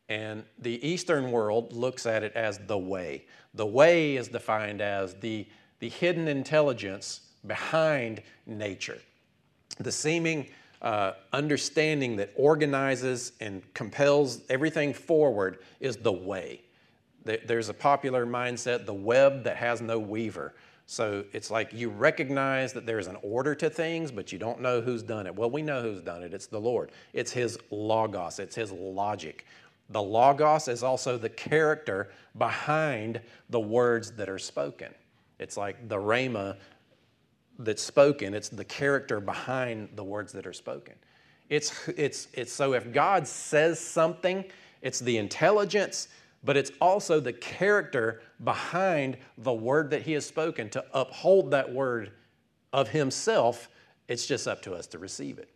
And 0.10 0.44
the 0.60 0.86
Eastern 0.86 1.32
world 1.32 1.74
looks 1.74 2.06
at 2.06 2.24
it 2.24 2.34
as 2.34 2.60
the 2.68 2.78
way. 2.78 3.26
The 3.54 3.66
way 3.66 4.18
is 4.18 4.28
defined 4.28 4.82
as 4.82 5.16
the 5.16 5.48
the 5.80 5.90
hidden 5.90 6.30
intelligence 6.30 7.20
behind 7.46 8.22
nature, 8.46 9.00
the 9.80 9.92
seeming 9.92 10.48
uh, 10.82 11.12
understanding 11.34 12.16
that 12.16 12.32
organizes 12.38 13.34
and 13.42 13.62
compels 13.74 14.42
everything 14.50 14.94
forward 14.94 15.60
is 15.82 15.98
the 15.98 16.12
way. 16.12 16.63
There's 17.24 17.70
a 17.70 17.74
popular 17.74 18.26
mindset, 18.26 18.86
the 18.86 18.94
web 18.94 19.44
that 19.44 19.58
has 19.58 19.82
no 19.82 19.98
weaver. 19.98 20.54
So 20.86 21.24
it's 21.32 21.50
like 21.50 21.72
you 21.72 21.90
recognize 21.90 22.74
that 22.74 22.86
there's 22.86 23.08
an 23.08 23.18
order 23.22 23.56
to 23.56 23.70
things, 23.70 24.12
but 24.12 24.32
you 24.32 24.38
don't 24.38 24.60
know 24.60 24.82
who's 24.82 25.02
done 25.02 25.26
it. 25.28 25.36
Well, 25.36 25.50
we 25.50 25.62
know 25.62 25.82
who's 25.82 26.02
done 26.02 26.24
it. 26.24 26.34
It's 26.34 26.48
the 26.48 26.60
Lord. 26.60 26.92
It's 27.14 27.32
His 27.32 27.58
logos, 27.72 28.40
it's 28.40 28.56
His 28.56 28.72
logic. 28.72 29.46
The 29.90 30.02
logos 30.02 30.68
is 30.68 30.84
also 30.84 31.18
the 31.18 31.30
character 31.30 32.12
behind 32.38 33.22
the 33.50 33.60
words 33.60 34.12
that 34.14 34.30
are 34.30 34.40
spoken. 34.40 34.94
It's 35.40 35.58
like 35.58 35.88
the 35.88 35.98
rhema 35.98 36.58
that's 37.60 37.84
spoken, 37.84 38.34
it's 38.34 38.50
the 38.50 38.66
character 38.66 39.20
behind 39.20 39.90
the 39.96 40.04
words 40.04 40.34
that 40.34 40.48
are 40.48 40.54
spoken. 40.54 40.96
It's, 41.50 41.88
it's, 41.90 42.28
it's 42.34 42.52
so 42.52 42.74
if 42.74 42.92
God 42.92 43.28
says 43.28 43.80
something, 43.80 44.44
it's 44.82 45.00
the 45.00 45.18
intelligence, 45.18 46.08
but 46.44 46.58
it's 46.58 46.72
also 46.82 47.20
the 47.20 47.34
character 47.34 48.22
behind 48.44 49.18
the 49.38 49.54
word 49.54 49.90
that 49.92 50.02
He 50.02 50.14
has 50.14 50.26
spoken 50.26 50.70
to 50.72 50.84
uphold 50.94 51.52
that 51.52 51.72
word 51.72 52.12
of 52.72 52.90
Himself. 52.90 53.70
It's 54.08 54.26
just 54.26 54.48
up 54.48 54.62
to 54.64 54.74
us 54.74 54.88
to 54.88 55.00
receive 55.00 55.38
it. 55.40 55.50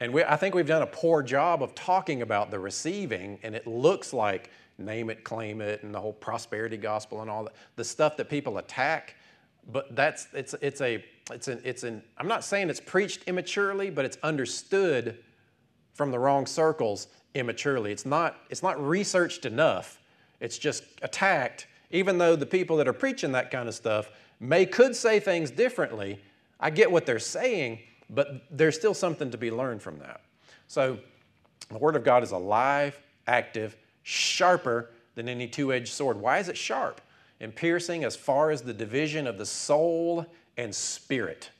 And 0.00 0.12
we, 0.12 0.22
I 0.22 0.36
think 0.36 0.54
we've 0.54 0.66
done 0.66 0.82
a 0.82 0.86
poor 0.86 1.22
job 1.22 1.62
of 1.62 1.74
talking 1.74 2.20
about 2.20 2.50
the 2.50 2.58
receiving, 2.58 3.38
and 3.42 3.54
it 3.54 3.66
looks 3.66 4.12
like 4.12 4.50
name 4.78 5.08
it, 5.08 5.24
claim 5.24 5.62
it, 5.62 5.82
and 5.82 5.94
the 5.94 6.00
whole 6.00 6.12
prosperity 6.12 6.76
gospel 6.76 7.22
and 7.22 7.30
all 7.30 7.44
that, 7.44 7.54
the 7.76 7.84
stuff 7.84 8.16
that 8.18 8.28
people 8.28 8.58
attack. 8.58 9.16
But 9.72 9.96
that's 9.96 10.28
it's 10.32 10.54
it's 10.60 10.80
a 10.80 11.02
it's 11.32 11.48
an 11.48 11.60
it's 11.64 11.82
an 11.82 12.02
I'm 12.18 12.28
not 12.28 12.44
saying 12.44 12.68
it's 12.68 12.80
preached 12.80 13.22
immaturely, 13.26 13.90
but 13.90 14.04
it's 14.04 14.18
understood 14.22 15.18
from 15.94 16.10
the 16.10 16.18
wrong 16.18 16.46
circles 16.46 17.08
immaturely. 17.36 17.92
It's 17.92 18.06
not 18.06 18.36
it's 18.50 18.62
not 18.62 18.82
researched 18.84 19.44
enough. 19.44 19.98
It's 20.40 20.58
just 20.58 20.84
attacked, 21.02 21.66
even 21.90 22.18
though 22.18 22.36
the 22.36 22.46
people 22.46 22.76
that 22.78 22.88
are 22.88 22.92
preaching 22.92 23.32
that 23.32 23.50
kind 23.50 23.68
of 23.68 23.74
stuff 23.74 24.10
may 24.40 24.66
could 24.66 24.94
say 24.94 25.20
things 25.20 25.50
differently. 25.50 26.20
I 26.58 26.70
get 26.70 26.90
what 26.90 27.06
they're 27.06 27.18
saying, 27.18 27.80
but 28.10 28.42
there's 28.50 28.76
still 28.76 28.94
something 28.94 29.30
to 29.30 29.38
be 29.38 29.50
learned 29.50 29.82
from 29.82 29.98
that. 29.98 30.20
So 30.68 30.98
the 31.70 31.78
Word 31.78 31.96
of 31.96 32.04
God 32.04 32.22
is 32.22 32.32
alive, 32.32 32.98
active, 33.26 33.76
sharper 34.02 34.90
than 35.14 35.28
any 35.28 35.48
two 35.48 35.72
edged 35.72 35.92
sword. 35.92 36.20
Why 36.20 36.38
is 36.38 36.48
it 36.48 36.56
sharp? 36.56 37.00
And 37.40 37.54
piercing 37.54 38.04
as 38.04 38.16
far 38.16 38.50
as 38.50 38.62
the 38.62 38.72
division 38.72 39.26
of 39.26 39.38
the 39.38 39.46
soul 39.46 40.26
and 40.56 40.74
spirit, 40.74 41.50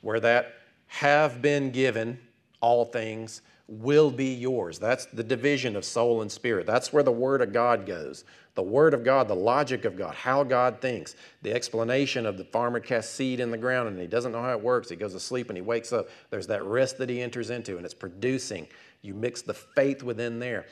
where 0.00 0.20
that 0.20 0.54
have 0.86 1.42
been 1.42 1.70
given 1.70 2.18
all 2.60 2.84
things 2.84 3.42
will 3.70 4.10
be 4.10 4.34
yours. 4.34 4.78
That's 4.78 5.06
the 5.06 5.22
division 5.22 5.76
of 5.76 5.84
soul 5.84 6.22
and 6.22 6.30
spirit. 6.30 6.66
That's 6.66 6.92
where 6.92 7.02
the 7.02 7.12
Word 7.12 7.40
of 7.40 7.52
God 7.52 7.86
goes. 7.86 8.24
The 8.56 8.62
Word 8.62 8.92
of 8.92 9.04
God, 9.04 9.28
the 9.28 9.34
logic 9.34 9.84
of 9.84 9.96
God, 9.96 10.14
how 10.14 10.42
God 10.42 10.80
thinks, 10.80 11.14
the 11.42 11.52
explanation 11.52 12.26
of 12.26 12.36
the 12.36 12.44
farmer 12.44 12.80
casts 12.80 13.14
seed 13.14 13.40
in 13.40 13.50
the 13.50 13.56
ground 13.56 13.88
and 13.88 13.98
he 13.98 14.06
doesn't 14.06 14.32
know 14.32 14.42
how 14.42 14.52
it 14.52 14.60
works. 14.60 14.88
He 14.88 14.96
goes 14.96 15.12
to 15.14 15.20
sleep 15.20 15.48
and 15.48 15.56
he 15.56 15.62
wakes 15.62 15.92
up. 15.92 16.08
There's 16.30 16.48
that 16.48 16.64
rest 16.64 16.98
that 16.98 17.08
he 17.08 17.22
enters 17.22 17.50
into 17.50 17.76
and 17.76 17.84
it's 17.84 17.94
producing. 17.94 18.66
You 19.02 19.14
mix 19.14 19.40
the 19.40 19.54
faith 19.54 20.02
within 20.02 20.40
there 20.40 20.66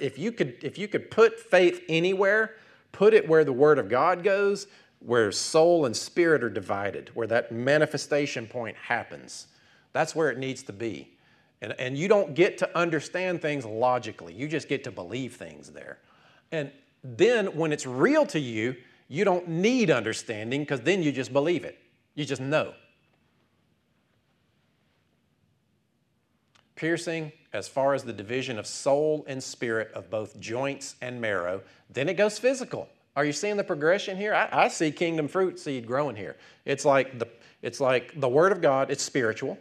if 0.00 0.18
you 0.18 0.32
could 0.32 0.56
if 0.62 0.78
you 0.78 0.88
could 0.88 1.10
put 1.10 1.38
faith 1.38 1.82
anywhere, 1.88 2.56
put 2.92 3.14
it 3.14 3.28
where 3.28 3.44
the 3.44 3.52
word 3.52 3.78
of 3.78 3.88
God 3.88 4.22
goes, 4.22 4.66
where 5.00 5.30
soul 5.32 5.86
and 5.86 5.96
spirit 5.96 6.42
are 6.42 6.50
divided, 6.50 7.10
where 7.14 7.26
that 7.26 7.52
manifestation 7.52 8.46
point 8.46 8.76
happens. 8.76 9.46
That's 9.92 10.14
where 10.14 10.30
it 10.30 10.38
needs 10.38 10.62
to 10.64 10.72
be. 10.72 11.10
And, 11.60 11.74
and 11.78 11.98
you 11.98 12.08
don't 12.08 12.34
get 12.34 12.58
to 12.58 12.78
understand 12.78 13.42
things 13.42 13.64
logically. 13.64 14.32
You 14.32 14.48
just 14.48 14.68
get 14.68 14.84
to 14.84 14.90
believe 14.90 15.36
things 15.36 15.70
there. 15.70 15.98
And 16.52 16.70
then 17.02 17.46
when 17.56 17.72
it's 17.72 17.86
real 17.86 18.26
to 18.26 18.38
you, 18.38 18.76
you 19.08 19.24
don't 19.24 19.48
need 19.48 19.90
understanding 19.90 20.60
because 20.60 20.80
then 20.82 21.02
you 21.02 21.10
just 21.12 21.32
believe 21.32 21.64
it. 21.64 21.78
You 22.14 22.24
just 22.24 22.40
know. 22.40 22.74
Piercing 26.76 27.32
as 27.52 27.66
far 27.66 27.94
as 27.94 28.04
the 28.04 28.12
division 28.12 28.58
of 28.58 28.66
soul 28.66 29.24
and 29.26 29.42
spirit 29.42 29.90
of 29.94 30.10
both 30.10 30.38
joints 30.38 30.96
and 31.00 31.20
marrow. 31.20 31.62
Then 31.90 32.08
it 32.08 32.14
goes 32.14 32.38
physical. 32.38 32.88
Are 33.16 33.24
you 33.24 33.32
seeing 33.32 33.56
the 33.56 33.64
progression 33.64 34.16
here? 34.16 34.34
I, 34.34 34.48
I, 34.52 34.68
see 34.68 34.92
kingdom 34.92 35.26
fruit 35.26 35.58
seed 35.58 35.86
growing 35.86 36.14
here. 36.14 36.36
It's 36.64 36.84
like 36.84 37.18
the 37.18 37.26
it's 37.62 37.80
like 37.80 38.20
the 38.20 38.28
word 38.28 38.52
of 38.52 38.60
God, 38.60 38.92
it's 38.92 39.02
spiritual. 39.02 39.58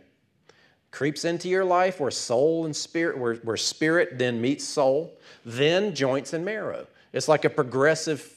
Creeps 0.92 1.26
into 1.26 1.50
your 1.50 1.66
life 1.66 2.00
where 2.00 2.12
soul 2.12 2.66
and 2.66 2.76
spirit, 2.76 3.18
where, 3.18 3.36
where 3.36 3.58
spirit 3.58 4.18
then 4.18 4.40
meets 4.42 4.64
soul, 4.64 5.18
then 5.46 5.94
joints 5.94 6.34
and 6.34 6.44
marrow. 6.44 6.88
It's 7.14 7.28
like 7.28 7.46
a 7.46 7.50
progressive 7.50 8.34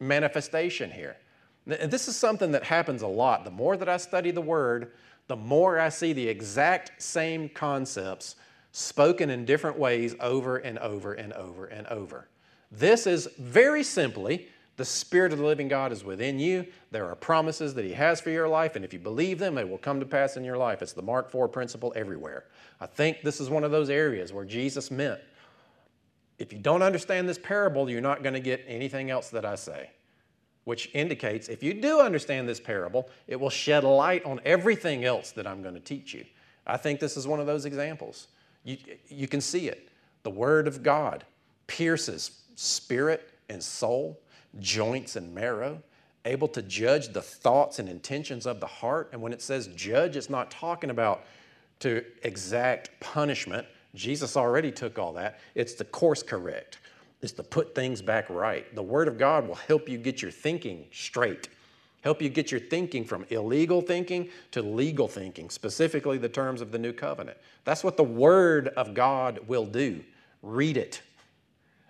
manifestation 0.00 0.90
here. 0.90 1.16
This 1.66 2.08
is 2.08 2.16
something 2.16 2.52
that 2.52 2.64
happens 2.64 3.02
a 3.02 3.06
lot. 3.06 3.44
The 3.44 3.50
more 3.50 3.76
that 3.76 3.88
I 3.88 3.98
study 3.98 4.30
the 4.30 4.40
word, 4.40 4.92
the 5.28 5.36
more 5.36 5.78
I 5.78 5.90
see 5.90 6.12
the 6.12 6.26
exact 6.26 7.00
same 7.02 7.48
concepts 7.48 8.36
spoken 8.72 9.30
in 9.30 9.44
different 9.44 9.78
ways 9.78 10.14
over 10.20 10.56
and 10.56 10.78
over 10.78 11.14
and 11.14 11.32
over 11.34 11.66
and 11.66 11.86
over. 11.88 12.28
This 12.72 13.06
is 13.06 13.28
very 13.38 13.82
simply 13.82 14.48
the 14.80 14.86
Spirit 14.86 15.30
of 15.30 15.38
the 15.38 15.44
living 15.44 15.68
God 15.68 15.92
is 15.92 16.04
within 16.04 16.38
you. 16.38 16.66
There 16.90 17.06
are 17.06 17.14
promises 17.14 17.74
that 17.74 17.84
He 17.84 17.92
has 17.92 18.18
for 18.18 18.30
your 18.30 18.48
life, 18.48 18.76
and 18.76 18.84
if 18.84 18.94
you 18.94 18.98
believe 18.98 19.38
them, 19.38 19.54
they 19.54 19.64
will 19.64 19.76
come 19.76 20.00
to 20.00 20.06
pass 20.06 20.38
in 20.38 20.42
your 20.42 20.56
life. 20.56 20.80
It's 20.80 20.94
the 20.94 21.02
Mark 21.02 21.30
4 21.30 21.48
principle 21.48 21.92
everywhere. 21.94 22.44
I 22.80 22.86
think 22.86 23.20
this 23.20 23.42
is 23.42 23.50
one 23.50 23.62
of 23.62 23.72
those 23.72 23.90
areas 23.90 24.32
where 24.32 24.46
Jesus 24.46 24.90
meant 24.90 25.20
if 26.38 26.50
you 26.50 26.58
don't 26.58 26.80
understand 26.80 27.28
this 27.28 27.36
parable, 27.36 27.90
you're 27.90 28.00
not 28.00 28.22
going 28.22 28.32
to 28.32 28.40
get 28.40 28.64
anything 28.66 29.10
else 29.10 29.28
that 29.28 29.44
I 29.44 29.56
say. 29.56 29.90
Which 30.64 30.88
indicates 30.94 31.48
if 31.48 31.62
you 31.62 31.74
do 31.74 32.00
understand 32.00 32.48
this 32.48 32.58
parable, 32.58 33.10
it 33.28 33.38
will 33.38 33.50
shed 33.50 33.84
light 33.84 34.24
on 34.24 34.40
everything 34.46 35.04
else 35.04 35.30
that 35.32 35.46
I'm 35.46 35.60
going 35.60 35.74
to 35.74 35.80
teach 35.80 36.14
you. 36.14 36.24
I 36.66 36.78
think 36.78 37.00
this 37.00 37.18
is 37.18 37.26
one 37.26 37.38
of 37.38 37.46
those 37.46 37.66
examples. 37.66 38.28
You, 38.64 38.78
you 39.08 39.28
can 39.28 39.42
see 39.42 39.68
it. 39.68 39.90
The 40.22 40.30
Word 40.30 40.66
of 40.66 40.82
God 40.82 41.26
pierces 41.66 42.30
spirit 42.54 43.30
and 43.50 43.62
soul, 43.62 44.18
joints 44.58 45.16
and 45.16 45.34
marrow, 45.34 45.82
able 46.24 46.48
to 46.48 46.62
judge 46.62 47.08
the 47.08 47.22
thoughts 47.22 47.78
and 47.78 47.88
intentions 47.88 48.46
of 48.46 48.60
the 48.60 48.66
heart. 48.66 49.10
And 49.12 49.22
when 49.22 49.32
it 49.32 49.40
says 49.40 49.68
judge, 49.68 50.16
it's 50.16 50.30
not 50.30 50.50
talking 50.50 50.90
about 50.90 51.24
to 51.80 52.04
exact 52.22 52.90
punishment. 53.00 53.66
Jesus 53.94 54.36
already 54.36 54.70
took 54.70 54.98
all 54.98 55.12
that. 55.14 55.40
It's 55.54 55.74
to 55.74 55.84
course 55.84 56.22
correct, 56.22 56.78
it's 57.22 57.32
to 57.34 57.42
put 57.42 57.74
things 57.74 58.02
back 58.02 58.28
right. 58.30 58.72
The 58.74 58.82
Word 58.82 59.08
of 59.08 59.18
God 59.18 59.46
will 59.46 59.54
help 59.54 59.88
you 59.88 59.98
get 59.98 60.22
your 60.22 60.30
thinking 60.30 60.86
straight, 60.92 61.48
help 62.02 62.20
you 62.22 62.28
get 62.28 62.50
your 62.50 62.60
thinking 62.60 63.04
from 63.04 63.24
illegal 63.30 63.80
thinking 63.80 64.28
to 64.52 64.62
legal 64.62 65.08
thinking, 65.08 65.50
specifically 65.50 66.18
the 66.18 66.28
terms 66.28 66.60
of 66.60 66.70
the 66.70 66.78
new 66.78 66.92
covenant. 66.92 67.38
That's 67.64 67.82
what 67.82 67.96
the 67.96 68.04
Word 68.04 68.68
of 68.68 68.94
God 68.94 69.40
will 69.46 69.66
do. 69.66 70.02
Read 70.42 70.76
it, 70.76 71.02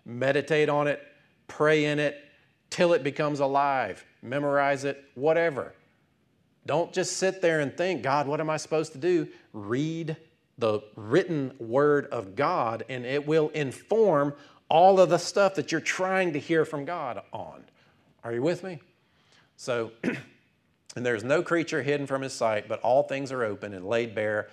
meditate 0.04 0.68
on 0.68 0.86
it, 0.88 1.02
pray 1.46 1.84
in 1.84 1.98
it 1.98 2.29
till 2.70 2.92
it 2.92 3.02
becomes 3.02 3.40
alive, 3.40 4.04
memorize 4.22 4.84
it, 4.84 5.04
whatever. 5.14 5.74
Don't 6.66 6.92
just 6.92 7.16
sit 7.16 7.42
there 7.42 7.60
and 7.60 7.76
think, 7.76 8.02
God, 8.02 8.26
what 8.26 8.40
am 8.40 8.48
I 8.48 8.56
supposed 8.56 8.92
to 8.92 8.98
do? 8.98 9.28
Read 9.52 10.16
the 10.58 10.80
written 10.94 11.52
word 11.58 12.06
of 12.06 12.36
God, 12.36 12.84
and 12.88 13.04
it 13.04 13.26
will 13.26 13.48
inform 13.50 14.34
all 14.68 15.00
of 15.00 15.10
the 15.10 15.18
stuff 15.18 15.54
that 15.56 15.72
you're 15.72 15.80
trying 15.80 16.32
to 16.34 16.38
hear 16.38 16.64
from 16.64 16.84
God 16.84 17.22
on. 17.32 17.64
Are 18.22 18.32
you 18.32 18.42
with 18.42 18.62
me? 18.62 18.78
So, 19.56 19.90
and 20.04 21.04
there's 21.04 21.24
no 21.24 21.42
creature 21.42 21.82
hidden 21.82 22.06
from 22.06 22.22
his 22.22 22.32
sight, 22.32 22.68
but 22.68 22.80
all 22.80 23.02
things 23.02 23.32
are 23.32 23.42
open 23.42 23.74
and 23.74 23.84
laid 23.84 24.14
bare 24.14 24.48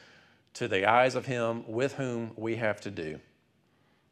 to 0.55 0.68
the 0.68 0.89
eyes 0.89 1.13
of 1.15 1.26
him 1.26 1.63
with 1.68 1.93
whom 1.93 2.32
we 2.36 2.55
have 2.55 2.82
to 2.82 2.89
do. 2.89 3.20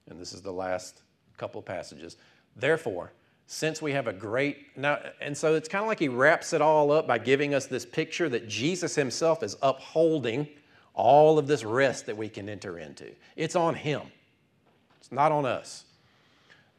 And 0.07 0.19
this 0.19 0.33
is 0.33 0.41
the 0.41 0.53
last 0.53 1.01
couple 1.37 1.61
passages. 1.61 2.17
Therefore, 2.55 3.11
since 3.47 3.81
we 3.81 3.91
have 3.91 4.07
a 4.07 4.13
great 4.13 4.75
now 4.75 4.99
and 5.21 5.37
so 5.37 5.53
it's 5.53 5.69
kind 5.69 5.83
of 5.83 5.87
like 5.87 5.99
he 5.99 6.07
wraps 6.07 6.51
it 6.53 6.61
all 6.61 6.91
up 6.91 7.07
by 7.07 7.17
giving 7.17 7.53
us 7.53 7.67
this 7.67 7.85
picture 7.85 8.27
that 8.29 8.47
Jesus 8.47 8.95
himself 8.95 9.43
is 9.43 9.55
upholding 9.61 10.47
all 10.95 11.37
of 11.37 11.45
this 11.45 11.63
rest 11.63 12.05
that 12.05 12.17
we 12.17 12.29
can 12.29 12.49
enter 12.49 12.79
into. 12.79 13.11
It's 13.35 13.55
on 13.55 13.75
him. 13.75 14.01
It's 14.99 15.11
not 15.11 15.31
on 15.31 15.45
us. 15.45 15.83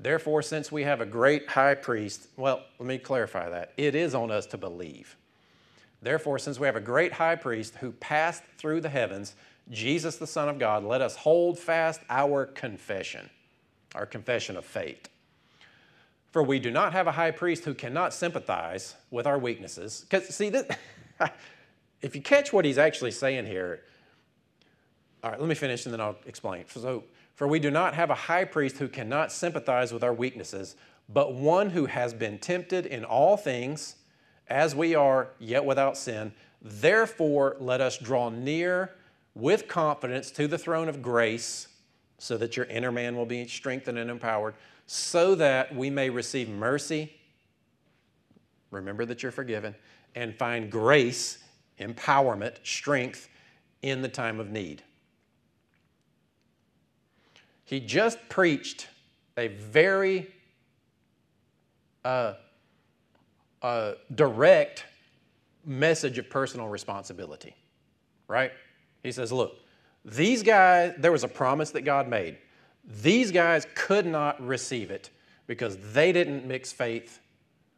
Therefore, 0.01 0.43
since 0.43 0.73
we 0.73 0.83
have 0.83 1.01
a 1.01 1.07
great 1.07 1.49
high 1.49 1.75
priest, 1.75 2.29
well, 2.37 2.63
let 2.79 2.87
me 2.87 2.99
clarify 2.99 3.49
that. 3.51 3.73
It 3.77 3.95
is 3.95 4.15
on 4.15 4.31
us 4.31 4.47
to 4.47 4.59
believe. 4.59 5.17
Therefore, 6.03 6.39
since 6.39 6.59
we 6.59 6.67
have 6.67 6.77
a 6.77 6.81
great 6.81 7.13
high 7.13 7.37
priest 7.37 7.77
who 7.77 7.93
passed 7.93 8.43
through 8.59 8.81
the 8.81 8.89
heavens, 8.89 9.35
Jesus 9.71 10.17
the 10.17 10.27
Son 10.27 10.49
of 10.49 10.59
God, 10.59 10.85
let 10.85 11.01
us 11.01 11.17
hold 11.17 11.59
fast 11.59 12.01
our 12.11 12.47
confession, 12.47 13.31
our 13.95 14.07
confession 14.07 14.57
of 14.57 14.65
faith. 14.65 15.09
For 16.37 16.43
we 16.43 16.59
do 16.59 16.71
not 16.71 16.93
have 16.93 17.07
a 17.07 17.13
high 17.13 17.31
priest 17.31 17.65
who 17.65 17.73
cannot 17.73 18.13
sympathize 18.13 18.95
with 19.11 19.27
our 19.27 19.39
weaknesses. 19.39 20.03
Because, 20.03 20.29
see, 20.29 20.51
this, 20.51 20.67
if 22.03 22.15
you 22.15 22.21
catch 22.21 22.53
what 22.53 22.67
he's 22.67 22.77
actually 22.77 23.13
saying 23.13 23.47
here, 23.47 23.81
all 25.25 25.31
right, 25.31 25.41
let 25.41 25.49
me 25.49 25.55
finish 25.55 25.87
and 25.87 25.95
then 25.95 26.01
I'll 26.03 26.19
explain. 26.27 26.67
So, 26.69 27.05
for 27.37 27.49
we 27.49 27.59
do 27.59 27.71
not 27.71 27.95
have 27.95 28.11
a 28.11 28.15
high 28.15 28.45
priest 28.45 28.77
who 28.77 28.87
cannot 28.87 29.33
sympathize 29.33 29.95
with 29.95 30.05
our 30.05 30.13
weaknesses, 30.13 30.77
but 31.09 31.33
one 31.33 31.71
who 31.71 31.87
has 31.87 32.13
been 32.13 32.37
tempted 32.39 32.85
in 32.85 33.03
all 33.03 33.39
things 33.39 33.95
as 34.49 34.75
we 34.75 34.95
are, 34.95 35.29
yet 35.39 35.65
without 35.65 35.97
sin. 35.97 36.35
Therefore, 36.61 37.57
let 37.61 37.81
us 37.81 37.97
draw 37.97 38.29
near 38.29 38.95
with 39.35 39.69
confidence 39.69 40.31
to 40.33 40.47
the 40.47 40.59
throne 40.59 40.91
of 40.91 41.01
grace 41.01 41.69
so 42.19 42.37
that 42.37 42.59
your 42.59 42.67
inner 42.67 42.93
man 42.93 43.17
will 43.17 43.25
be 43.25 43.47
strengthened 43.47 43.99
and 43.99 44.11
empowered, 44.11 44.55
so 44.87 45.35
that 45.35 45.75
we 45.75 45.91
may 45.91 46.11
receive 46.11 46.49
mercy. 46.49 47.13
Remember 48.71 49.05
that 49.05 49.23
you're 49.23 49.33
forgiven, 49.33 49.75
and 50.15 50.35
find 50.35 50.71
grace, 50.71 51.39
empowerment, 51.79 52.55
strength 52.65 53.29
in 53.83 54.03
the 54.03 54.09
time 54.09 54.41
of 54.41 54.51
need. 54.51 54.83
He 57.65 57.81
just 57.81 58.19
preached 58.29 58.89
a 59.37 59.49
very 59.49 60.33
uh, 62.05 62.35
uh, 63.61 63.93
direct 64.15 64.85
message 65.65 66.19
of 66.19 66.31
personal 66.31 66.69
responsibility, 66.69 67.55
right? 68.29 68.53
He 69.03 69.11
says, 69.11 69.33
Look, 69.33 69.57
these 70.05 70.45
guys, 70.45 70.95
there 70.99 71.11
was 71.11 71.25
a 71.25 71.29
promise 71.29 71.73
that 71.73 71.83
God 71.83 72.09
made. 72.09 72.39
These 72.87 73.33
guys 73.33 73.67
could 73.75 74.07
not 74.07 74.45
receive 74.45 74.91
it 74.91 75.11
because 75.47 75.77
they 75.93 76.13
didn't 76.13 76.47
mix 76.47 76.73
faith 76.73 77.21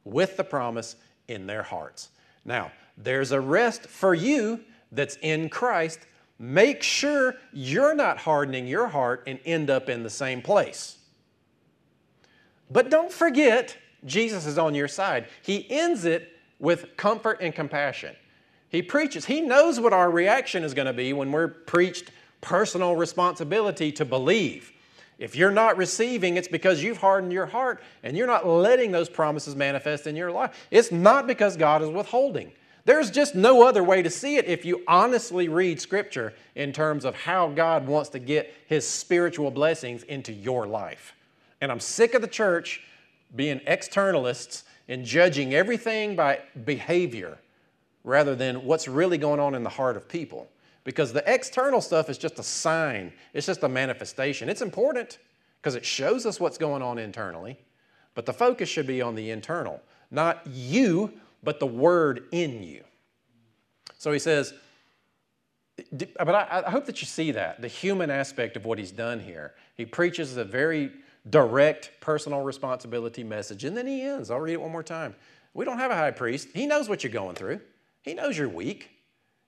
with 0.04 0.36
the 0.36 0.44
promise 0.44 0.96
in 1.28 1.46
their 1.46 1.62
hearts. 1.62 2.10
Now, 2.44 2.72
there's 2.96 3.32
a 3.32 3.40
rest 3.40 3.86
for 3.86 4.14
you 4.14 4.60
that's 4.92 5.16
in 5.22 5.48
Christ 5.48 6.00
make 6.38 6.82
sure 6.82 7.34
you're 7.52 7.94
not 7.94 8.18
hardening 8.18 8.66
your 8.66 8.86
heart 8.86 9.24
and 9.26 9.38
end 9.44 9.70
up 9.70 9.88
in 9.88 10.02
the 10.02 10.10
same 10.10 10.40
place. 10.40 10.96
But 12.70 12.90
don't 12.90 13.10
forget, 13.10 13.76
Jesus 14.04 14.46
is 14.46 14.58
on 14.58 14.74
your 14.74 14.88
side. 14.88 15.26
He 15.42 15.68
ends 15.70 16.04
it 16.04 16.36
with 16.58 16.96
comfort 16.96 17.38
and 17.40 17.54
compassion. 17.54 18.14
He 18.68 18.82
preaches, 18.82 19.24
He 19.24 19.40
knows 19.40 19.80
what 19.80 19.92
our 19.92 20.10
reaction 20.10 20.62
is 20.62 20.74
going 20.74 20.86
to 20.86 20.92
be 20.92 21.12
when 21.12 21.32
we're 21.32 21.48
preached 21.48 22.10
personal 22.40 22.94
responsibility 22.94 23.90
to 23.92 24.04
believe. 24.04 24.72
If 25.18 25.34
you're 25.34 25.50
not 25.50 25.76
receiving, 25.76 26.36
it's 26.36 26.48
because 26.48 26.82
you've 26.82 26.98
hardened 26.98 27.32
your 27.32 27.46
heart 27.46 27.82
and 28.02 28.16
you're 28.16 28.26
not 28.26 28.46
letting 28.46 28.92
those 28.92 29.08
promises 29.08 29.56
manifest 29.56 30.06
in 30.06 30.14
your 30.14 30.30
life. 30.30 30.68
It's 30.70 30.92
not 30.92 31.26
because 31.26 31.56
God 31.56 31.82
is 31.82 31.90
withholding. 31.90 32.52
There's 32.84 33.10
just 33.10 33.34
no 33.34 33.66
other 33.66 33.82
way 33.82 34.00
to 34.00 34.08
see 34.08 34.36
it 34.36 34.46
if 34.46 34.64
you 34.64 34.82
honestly 34.86 35.48
read 35.48 35.80
Scripture 35.80 36.32
in 36.54 36.72
terms 36.72 37.04
of 37.04 37.14
how 37.14 37.48
God 37.48 37.86
wants 37.86 38.10
to 38.10 38.18
get 38.18 38.54
His 38.66 38.86
spiritual 38.86 39.50
blessings 39.50 40.04
into 40.04 40.32
your 40.32 40.66
life. 40.66 41.14
And 41.60 41.70
I'm 41.70 41.80
sick 41.80 42.14
of 42.14 42.22
the 42.22 42.28
church 42.28 42.82
being 43.34 43.60
externalists 43.66 44.62
and 44.88 45.04
judging 45.04 45.52
everything 45.52 46.16
by 46.16 46.40
behavior 46.64 47.38
rather 48.04 48.34
than 48.34 48.64
what's 48.64 48.88
really 48.88 49.18
going 49.18 49.40
on 49.40 49.54
in 49.54 49.64
the 49.64 49.68
heart 49.68 49.96
of 49.96 50.08
people. 50.08 50.48
Because 50.88 51.12
the 51.12 51.22
external 51.30 51.82
stuff 51.82 52.08
is 52.08 52.16
just 52.16 52.38
a 52.38 52.42
sign, 52.42 53.12
it's 53.34 53.46
just 53.46 53.62
a 53.62 53.68
manifestation. 53.68 54.48
It's 54.48 54.62
important 54.62 55.18
because 55.60 55.74
it 55.74 55.84
shows 55.84 56.24
us 56.24 56.40
what's 56.40 56.56
going 56.56 56.80
on 56.80 56.96
internally, 56.96 57.58
but 58.14 58.24
the 58.24 58.32
focus 58.32 58.70
should 58.70 58.86
be 58.86 59.02
on 59.02 59.14
the 59.14 59.30
internal, 59.30 59.82
not 60.10 60.46
you 60.46 61.12
but 61.42 61.60
the 61.60 61.66
word 61.66 62.24
in 62.32 62.62
you. 62.62 62.84
So 63.98 64.12
he 64.12 64.18
says, 64.18 64.54
but 65.92 66.34
I, 66.34 66.70
hope 66.70 66.86
that 66.86 67.02
you 67.02 67.06
see 67.06 67.32
that, 67.32 67.60
the 67.60 67.68
human 67.68 68.10
aspect 68.10 68.56
of 68.56 68.64
what 68.64 68.78
he's 68.78 68.90
done 68.90 69.20
here. 69.20 69.52
He 69.74 69.84
preaches 69.84 70.38
a 70.38 70.44
very 70.44 70.90
direct 71.28 71.90
personal 72.00 72.40
responsibility 72.40 73.22
message, 73.22 73.64
and 73.64 73.76
then 73.76 73.86
he 73.86 74.00
ends. 74.00 74.30
I'll 74.30 74.40
read 74.40 74.54
it 74.54 74.60
one 74.62 74.72
more 74.72 74.82
time. 74.82 75.14
We 75.52 75.66
don't 75.66 75.76
have 75.76 75.90
a 75.90 75.96
high 75.96 76.12
priest. 76.12 76.48
He 76.54 76.66
knows 76.66 76.88
what 76.88 77.04
you're 77.04 77.12
going 77.12 77.34
through, 77.34 77.60
he 78.00 78.14
knows 78.14 78.38
you're 78.38 78.48
weak. 78.48 78.94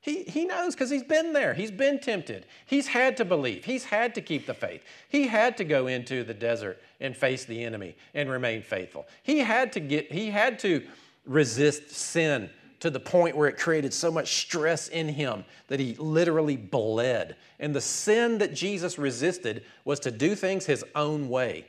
He, 0.03 0.23
he 0.23 0.47
knows 0.47 0.75
because 0.75 0.89
he's 0.89 1.03
been 1.03 1.35
there. 1.35 1.53
He's 1.53 1.71
been 1.71 1.99
tempted. 1.99 2.47
He's 2.65 2.87
had 2.87 3.19
to 3.19 3.25
believe. 3.25 3.67
He's 3.67 3.85
had 3.85 4.15
to 4.15 4.23
keep 4.23 4.47
the 4.47 4.55
faith. 4.55 4.83
He 5.11 5.27
had 5.27 5.59
to 5.59 5.65
go 5.65 5.89
into 5.89 6.25
the 6.25 6.33
desert 6.33 6.81
and 7.01 7.15
face 7.15 7.45
the 7.45 7.63
enemy 7.63 7.97
and 8.15 8.31
remain 8.31 8.63
faithful. 8.63 9.07
He 9.23 9.41
had 9.41 9.73
to 9.75 9.81
get, 9.81 10.11
he 10.11 10.31
had 10.31 10.59
to 10.61 10.87
resist 11.27 11.91
sin 11.91 12.49
to 12.81 12.89
the 12.89 12.99
point 12.99 13.37
where 13.37 13.47
it 13.47 13.59
created 13.59 13.93
so 13.93 14.11
much 14.11 14.41
stress 14.41 14.89
in 14.89 15.07
him 15.07 15.45
that 15.69 15.79
he 15.79 15.95
literally 15.97 16.57
bled. 16.57 17.37
And 17.59 17.75
the 17.75 17.81
sin 17.83 18.39
that 18.39 18.55
Jesus 18.55 18.99
resisted 18.99 19.65
was 19.85 20.01
to 20.01 20.11
do 20.11 20.35
things 20.35 20.65
his 20.65 20.83
own 20.95 21.29
way. 21.29 21.67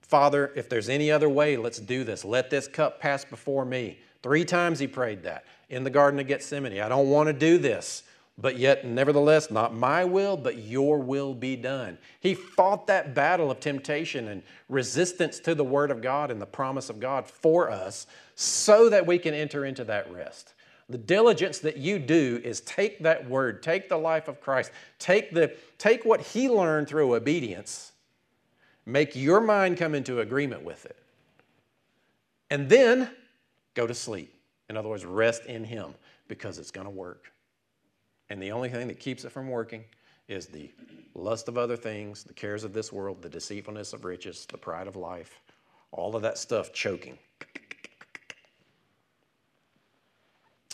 Father, 0.00 0.52
if 0.56 0.70
there's 0.70 0.88
any 0.88 1.10
other 1.10 1.28
way, 1.28 1.58
let's 1.58 1.78
do 1.78 2.02
this. 2.02 2.24
Let 2.24 2.48
this 2.48 2.66
cup 2.66 2.98
pass 2.98 3.26
before 3.26 3.66
me. 3.66 3.98
Three 4.22 4.44
times 4.44 4.78
he 4.78 4.86
prayed 4.86 5.22
that 5.24 5.44
in 5.70 5.84
the 5.84 5.90
Garden 5.90 6.20
of 6.20 6.26
Gethsemane. 6.26 6.80
I 6.80 6.88
don't 6.88 7.08
want 7.08 7.28
to 7.28 7.32
do 7.32 7.56
this, 7.56 8.02
But 8.40 8.58
yet, 8.58 8.86
nevertheless, 8.86 9.50
not 9.50 9.74
my 9.74 10.04
will, 10.04 10.36
but 10.36 10.56
your 10.56 10.98
will 10.98 11.34
be 11.34 11.56
done. 11.56 11.98
He 12.20 12.34
fought 12.34 12.86
that 12.86 13.14
battle 13.14 13.50
of 13.50 13.60
temptation 13.60 14.28
and 14.28 14.42
resistance 14.70 15.40
to 15.40 15.54
the 15.54 15.64
Word 15.64 15.90
of 15.90 16.00
God 16.00 16.30
and 16.30 16.40
the 16.40 16.46
promise 16.46 16.88
of 16.88 17.00
God 17.00 17.26
for 17.26 17.70
us 17.70 18.06
so 18.36 18.88
that 18.88 19.06
we 19.06 19.18
can 19.18 19.34
enter 19.34 19.66
into 19.66 19.84
that 19.84 20.10
rest. 20.10 20.54
The 20.88 20.96
diligence 20.96 21.58
that 21.58 21.76
you 21.76 21.98
do 21.98 22.40
is 22.42 22.62
take 22.62 23.00
that 23.00 23.28
Word, 23.28 23.62
take 23.62 23.90
the 23.90 23.98
life 23.98 24.26
of 24.26 24.40
Christ, 24.40 24.72
take, 24.98 25.32
the, 25.32 25.54
take 25.76 26.06
what 26.06 26.22
He 26.22 26.48
learned 26.48 26.88
through 26.88 27.14
obedience, 27.14 27.92
make 28.86 29.14
your 29.14 29.40
mind 29.42 29.76
come 29.76 29.94
into 29.94 30.20
agreement 30.20 30.64
with 30.64 30.86
it, 30.86 30.96
and 32.48 32.70
then 32.70 33.10
go 33.74 33.86
to 33.86 33.94
sleep. 33.94 34.34
In 34.70 34.76
other 34.76 34.88
words, 34.88 35.04
rest 35.04 35.46
in 35.46 35.64
Him 35.64 35.94
because 36.28 36.60
it's 36.60 36.70
going 36.70 36.86
to 36.86 36.92
work. 36.92 37.32
And 38.30 38.40
the 38.40 38.52
only 38.52 38.68
thing 38.68 38.86
that 38.86 39.00
keeps 39.00 39.24
it 39.24 39.32
from 39.32 39.48
working 39.48 39.84
is 40.28 40.46
the 40.46 40.70
lust 41.12 41.48
of 41.48 41.58
other 41.58 41.76
things, 41.76 42.22
the 42.22 42.32
cares 42.32 42.62
of 42.62 42.72
this 42.72 42.92
world, 42.92 43.20
the 43.20 43.28
deceitfulness 43.28 43.92
of 43.92 44.04
riches, 44.04 44.46
the 44.46 44.56
pride 44.56 44.86
of 44.86 44.94
life, 44.94 45.40
all 45.90 46.14
of 46.14 46.22
that 46.22 46.38
stuff 46.38 46.72
choking. 46.72 47.18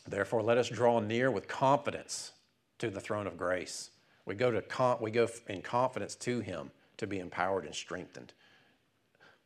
Therefore, 0.07 0.43
let 0.43 0.59
us 0.59 0.69
draw 0.69 1.01
near 1.01 1.31
with 1.31 1.49
confidence 1.49 2.33
to 2.79 2.91
the 2.91 3.01
throne 3.01 3.27
of 3.27 3.39
grace. 3.39 3.93
We 4.27 4.35
go, 4.35 4.51
to 4.51 4.99
we 5.01 5.11
go 5.11 5.27
in 5.49 5.63
confidence 5.63 6.17
to 6.17 6.41
Him 6.41 6.71
to 6.99 7.07
be 7.07 7.19
empowered 7.19 7.65
and 7.65 7.75
strengthened. 7.75 8.35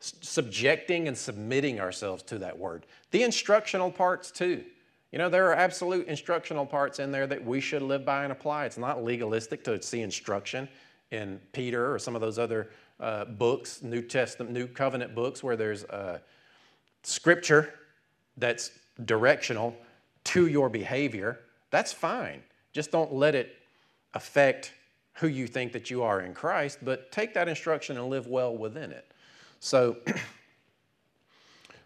Subjecting 0.01 1.09
and 1.09 1.16
submitting 1.16 1.78
ourselves 1.78 2.22
to 2.24 2.38
that 2.38 2.59
word. 2.59 2.86
The 3.11 3.22
instructional 3.22 3.92
parts, 3.92 4.30
too. 4.30 4.64
You 5.12 5.18
know, 5.18 5.28
there 5.28 5.46
are 5.46 5.55
absolute 5.55 6.07
instructional 6.07 6.64
parts 6.64 6.98
in 6.98 7.11
there 7.12 7.26
that 7.26 7.44
we 7.44 7.61
should 7.61 7.82
live 7.82 8.05
by 8.05 8.22
and 8.22 8.32
apply. 8.32 8.64
It's 8.64 8.78
not 8.78 9.05
legalistic 9.05 9.64
to 9.64 9.82
see 9.82 10.03
instruction 10.03 10.68
in 11.11 11.40
Peter 11.53 11.92
or 11.92 11.98
some 11.98 12.14
of 12.14 12.20
those 12.20 12.38
other 12.38 12.70
uh, 13.01 13.24
books, 13.24 13.82
New 13.82 14.03
Testament, 14.03 14.53
New 14.53 14.66
Covenant 14.66 15.14
books, 15.14 15.42
where 15.42 15.57
there's 15.57 15.84
uh, 15.84 16.18
scripture 17.03 17.74
that's 18.36 18.70
directional 19.05 19.74
to 20.24 20.46
your 20.46 20.68
behavior. 20.68 21.40
That's 21.70 21.92
fine. 21.92 22.42
Just 22.72 22.92
don't 22.92 23.12
let 23.12 23.34
it 23.34 23.57
affect 24.14 24.72
who 25.14 25.26
you 25.26 25.46
think 25.46 25.72
that 25.72 25.90
you 25.90 26.03
are 26.03 26.20
in 26.20 26.34
Christ, 26.34 26.78
but 26.82 27.11
take 27.11 27.34
that 27.34 27.48
instruction 27.48 27.96
and 27.96 28.09
live 28.09 28.26
well 28.26 28.57
within 28.57 28.92
it. 28.92 29.12
So, 29.61 29.96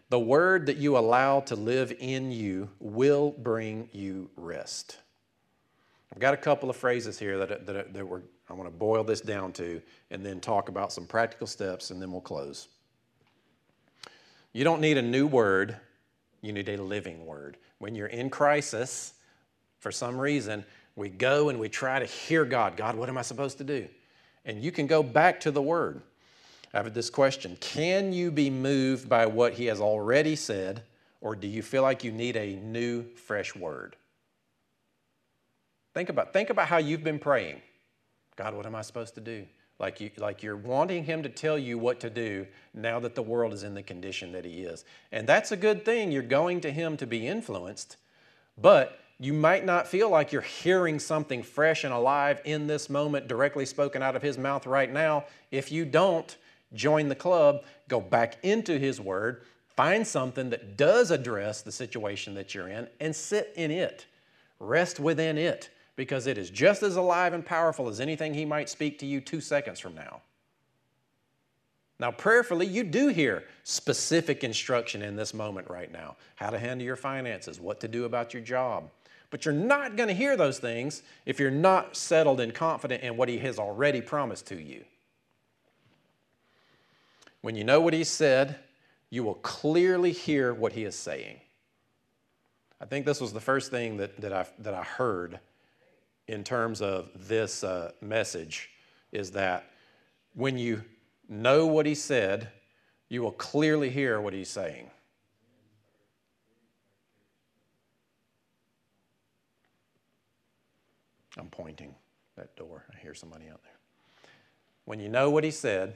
The 0.09 0.19
word 0.19 0.67
that 0.67 0.77
you 0.77 0.97
allow 0.97 1.39
to 1.41 1.55
live 1.55 1.91
in 1.99 2.31
you 2.31 2.69
will 2.79 3.31
bring 3.31 3.89
you 3.91 4.29
rest. 4.35 4.99
I've 6.13 6.19
got 6.19 6.33
a 6.33 6.37
couple 6.37 6.69
of 6.69 6.75
phrases 6.75 7.17
here 7.17 7.39
that, 7.39 7.65
that, 7.65 7.93
that 7.93 8.07
we're, 8.07 8.21
I 8.49 8.53
want 8.53 8.69
to 8.69 8.75
boil 8.77 9.03
this 9.03 9.19
down 9.19 9.51
to 9.53 9.81
and 10.11 10.23
then 10.23 10.39
talk 10.39 10.69
about 10.69 10.93
some 10.93 11.07
practical 11.07 11.47
steps 11.47 11.89
and 11.89 11.99
then 11.99 12.11
we'll 12.11 12.21
close. 12.21 12.67
You 14.53 14.63
don't 14.63 14.79
need 14.79 14.97
a 14.97 15.01
new 15.01 15.25
word, 15.25 15.75
you 16.41 16.53
need 16.53 16.69
a 16.69 16.81
living 16.81 17.25
word. 17.25 17.57
When 17.79 17.95
you're 17.95 18.07
in 18.07 18.29
crisis, 18.29 19.15
for 19.79 19.91
some 19.91 20.17
reason, 20.17 20.63
we 20.95 21.09
go 21.09 21.49
and 21.49 21.59
we 21.59 21.67
try 21.67 21.99
to 21.99 22.05
hear 22.05 22.45
God. 22.45 22.77
God, 22.77 22.95
what 22.95 23.09
am 23.09 23.17
I 23.17 23.23
supposed 23.23 23.57
to 23.57 23.63
do? 23.63 23.87
And 24.45 24.63
you 24.63 24.71
can 24.71 24.85
go 24.85 25.01
back 25.01 25.39
to 25.41 25.51
the 25.51 25.61
word. 25.61 26.03
I 26.75 26.79
have 26.79 26.93
this 26.93 27.09
question 27.09 27.57
Can 27.61 28.11
you 28.11 28.29
be 28.29 28.49
moved 28.49 29.07
by 29.07 29.25
what 29.25 29.53
he 29.53 29.67
has 29.67 29.79
already 29.79 30.35
said, 30.35 30.83
or 31.21 31.35
do 31.35 31.47
you 31.47 31.61
feel 31.61 31.81
like 31.81 32.03
you 32.03 32.11
need 32.11 32.35
a 32.35 32.57
new, 32.57 33.05
fresh 33.15 33.55
word? 33.55 33.95
Think 35.93 36.09
about, 36.09 36.33
think 36.33 36.49
about 36.49 36.67
how 36.67 36.77
you've 36.77 37.03
been 37.03 37.19
praying. 37.19 37.61
God, 38.35 38.53
what 38.53 38.65
am 38.65 38.75
I 38.75 38.81
supposed 38.81 39.15
to 39.15 39.21
do? 39.21 39.47
Like, 39.79 40.01
you, 40.01 40.11
like 40.17 40.43
you're 40.43 40.57
wanting 40.57 41.05
him 41.05 41.23
to 41.23 41.29
tell 41.29 41.57
you 41.57 41.77
what 41.77 42.01
to 42.01 42.09
do 42.09 42.45
now 42.73 42.99
that 42.99 43.15
the 43.15 43.23
world 43.23 43.53
is 43.53 43.63
in 43.63 43.73
the 43.73 43.83
condition 43.83 44.33
that 44.33 44.43
he 44.43 44.63
is. 44.63 44.83
And 45.13 45.25
that's 45.25 45.53
a 45.53 45.57
good 45.57 45.85
thing. 45.85 46.11
You're 46.11 46.23
going 46.23 46.59
to 46.61 46.71
him 46.71 46.97
to 46.97 47.07
be 47.07 47.25
influenced, 47.25 47.95
but 48.57 48.99
you 49.17 49.31
might 49.31 49.65
not 49.65 49.87
feel 49.87 50.09
like 50.09 50.33
you're 50.33 50.41
hearing 50.41 50.99
something 50.99 51.41
fresh 51.41 51.85
and 51.85 51.93
alive 51.93 52.41
in 52.43 52.67
this 52.67 52.89
moment 52.89 53.29
directly 53.29 53.65
spoken 53.65 54.01
out 54.01 54.17
of 54.17 54.21
his 54.21 54.37
mouth 54.37 54.65
right 54.65 54.91
now. 54.91 55.23
If 55.51 55.71
you 55.71 55.85
don't, 55.85 56.35
join 56.73 57.07
the 57.07 57.15
club, 57.15 57.63
go 57.87 58.01
back 58.01 58.37
into 58.43 58.77
His 58.77 58.99
Word, 58.99 59.43
find 59.67 60.05
something 60.05 60.49
that 60.49 60.77
does 60.77 61.11
address 61.11 61.61
the 61.61 61.71
situation 61.71 62.33
that 62.35 62.53
you're 62.53 62.69
in, 62.69 62.87
and 62.99 63.15
sit 63.15 63.53
in 63.55 63.71
it. 63.71 64.05
Rest 64.59 64.99
within 64.99 65.37
it 65.37 65.69
because 65.95 66.27
it 66.27 66.37
is 66.37 66.49
just 66.49 66.83
as 66.83 66.95
alive 66.95 67.33
and 67.33 67.45
powerful 67.45 67.87
as 67.87 67.99
anything 67.99 68.33
He 68.33 68.45
might 68.45 68.69
speak 68.69 68.99
to 68.99 69.05
you 69.05 69.21
two 69.21 69.41
seconds 69.41 69.79
from 69.79 69.95
now. 69.95 70.21
Now, 71.99 72.11
prayerfully, 72.11 72.65
you 72.65 72.83
do 72.83 73.07
hear 73.07 73.45
specific 73.63 74.43
instruction 74.43 75.01
in 75.01 75.15
this 75.15 75.33
moment 75.33 75.69
right 75.69 75.91
now 75.91 76.17
how 76.35 76.49
to 76.49 76.59
handle 76.59 76.85
your 76.85 76.97
finances, 76.97 77.59
what 77.59 77.79
to 77.79 77.87
do 77.87 78.03
about 78.03 78.33
your 78.33 78.43
job. 78.43 78.89
But 79.29 79.45
you're 79.45 79.53
not 79.53 79.95
going 79.95 80.09
to 80.09 80.15
hear 80.15 80.37
those 80.37 80.59
things 80.59 81.01
if 81.25 81.39
you're 81.39 81.51
not 81.51 81.95
settled 81.95 82.39
and 82.39 82.53
confident 82.53 83.03
in 83.03 83.17
what 83.17 83.29
He 83.29 83.37
has 83.39 83.57
already 83.57 84.01
promised 84.01 84.47
to 84.47 84.61
you. 84.61 84.83
When 87.45 87.55
you 87.55 87.63
know 87.63 87.79
what 87.79 87.93
he 87.93 88.03
said, 88.03 88.57
you 89.11 89.23
will 89.23 89.35
clearly 89.35 90.11
hear 90.11 90.51
what 90.51 90.73
he 90.73 90.83
is 90.83 90.95
saying. 90.95 91.41
I 92.81 92.85
think 92.85 93.05
this 93.05 93.21
was 93.21 93.33
the 93.33 93.39
first 93.39 93.69
thing 93.69 93.97
that, 93.97 94.19
that, 94.19 94.33
I, 94.33 94.47
that 94.57 94.73
I 94.73 94.81
heard 94.81 95.39
in 96.27 96.43
terms 96.43 96.81
of 96.81 97.11
this 97.27 97.63
uh, 97.63 97.91
message 98.01 98.71
is 99.11 99.29
that 99.33 99.69
when 100.33 100.57
you 100.57 100.83
know 101.29 101.67
what 101.67 101.85
he 101.85 101.93
said, 101.93 102.49
you 103.09 103.21
will 103.21 103.33
clearly 103.33 103.91
hear 103.91 104.19
what 104.19 104.33
he's 104.33 104.49
saying. 104.49 104.89
I'm 111.37 111.49
pointing 111.51 111.93
that 112.37 112.55
door. 112.55 112.85
I 112.91 112.97
hear 112.97 113.13
somebody 113.13 113.49
out 113.49 113.61
there. 113.61 114.31
When 114.85 114.99
you 114.99 115.09
know 115.09 115.29
what 115.29 115.43
he 115.43 115.51
said, 115.51 115.95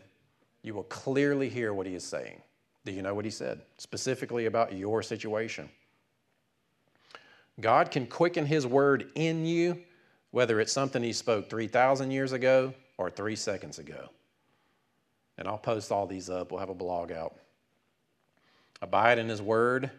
you 0.62 0.74
will 0.74 0.84
clearly 0.84 1.50
hear 1.50 1.74
what 1.74 1.88
he 1.88 1.96
is 1.96 2.04
saying. 2.04 2.42
Do 2.86 2.92
you 2.92 3.02
know 3.02 3.14
what 3.14 3.26
he 3.26 3.32
said? 3.32 3.62
Specifically 3.78 4.46
about 4.46 4.74
your 4.74 5.04
situation. 5.04 5.70
God 7.60 7.92
can 7.92 8.08
quicken 8.08 8.46
his 8.46 8.66
word 8.66 9.10
in 9.16 9.46
you, 9.46 9.82
whether 10.32 10.60
it's 10.60 10.72
something 10.72 11.04
he 11.04 11.14
spoke 11.14 11.50
3,000 11.50 12.12
years 12.12 12.32
ago 12.32 12.74
or 12.98 13.10
three 13.10 13.36
seconds 13.36 13.80
ago. 13.80 14.10
And 15.38 15.48
I'll 15.48 15.58
post 15.58 15.92
all 15.92 16.08
these 16.08 16.30
up. 16.30 16.52
We'll 16.52 16.60
have 16.60 16.70
a 16.70 16.76
blog 16.76 17.12
out. 17.12 17.36
Abide 18.82 19.20
in 19.20 19.28
his 19.28 19.42
word, 19.42 19.90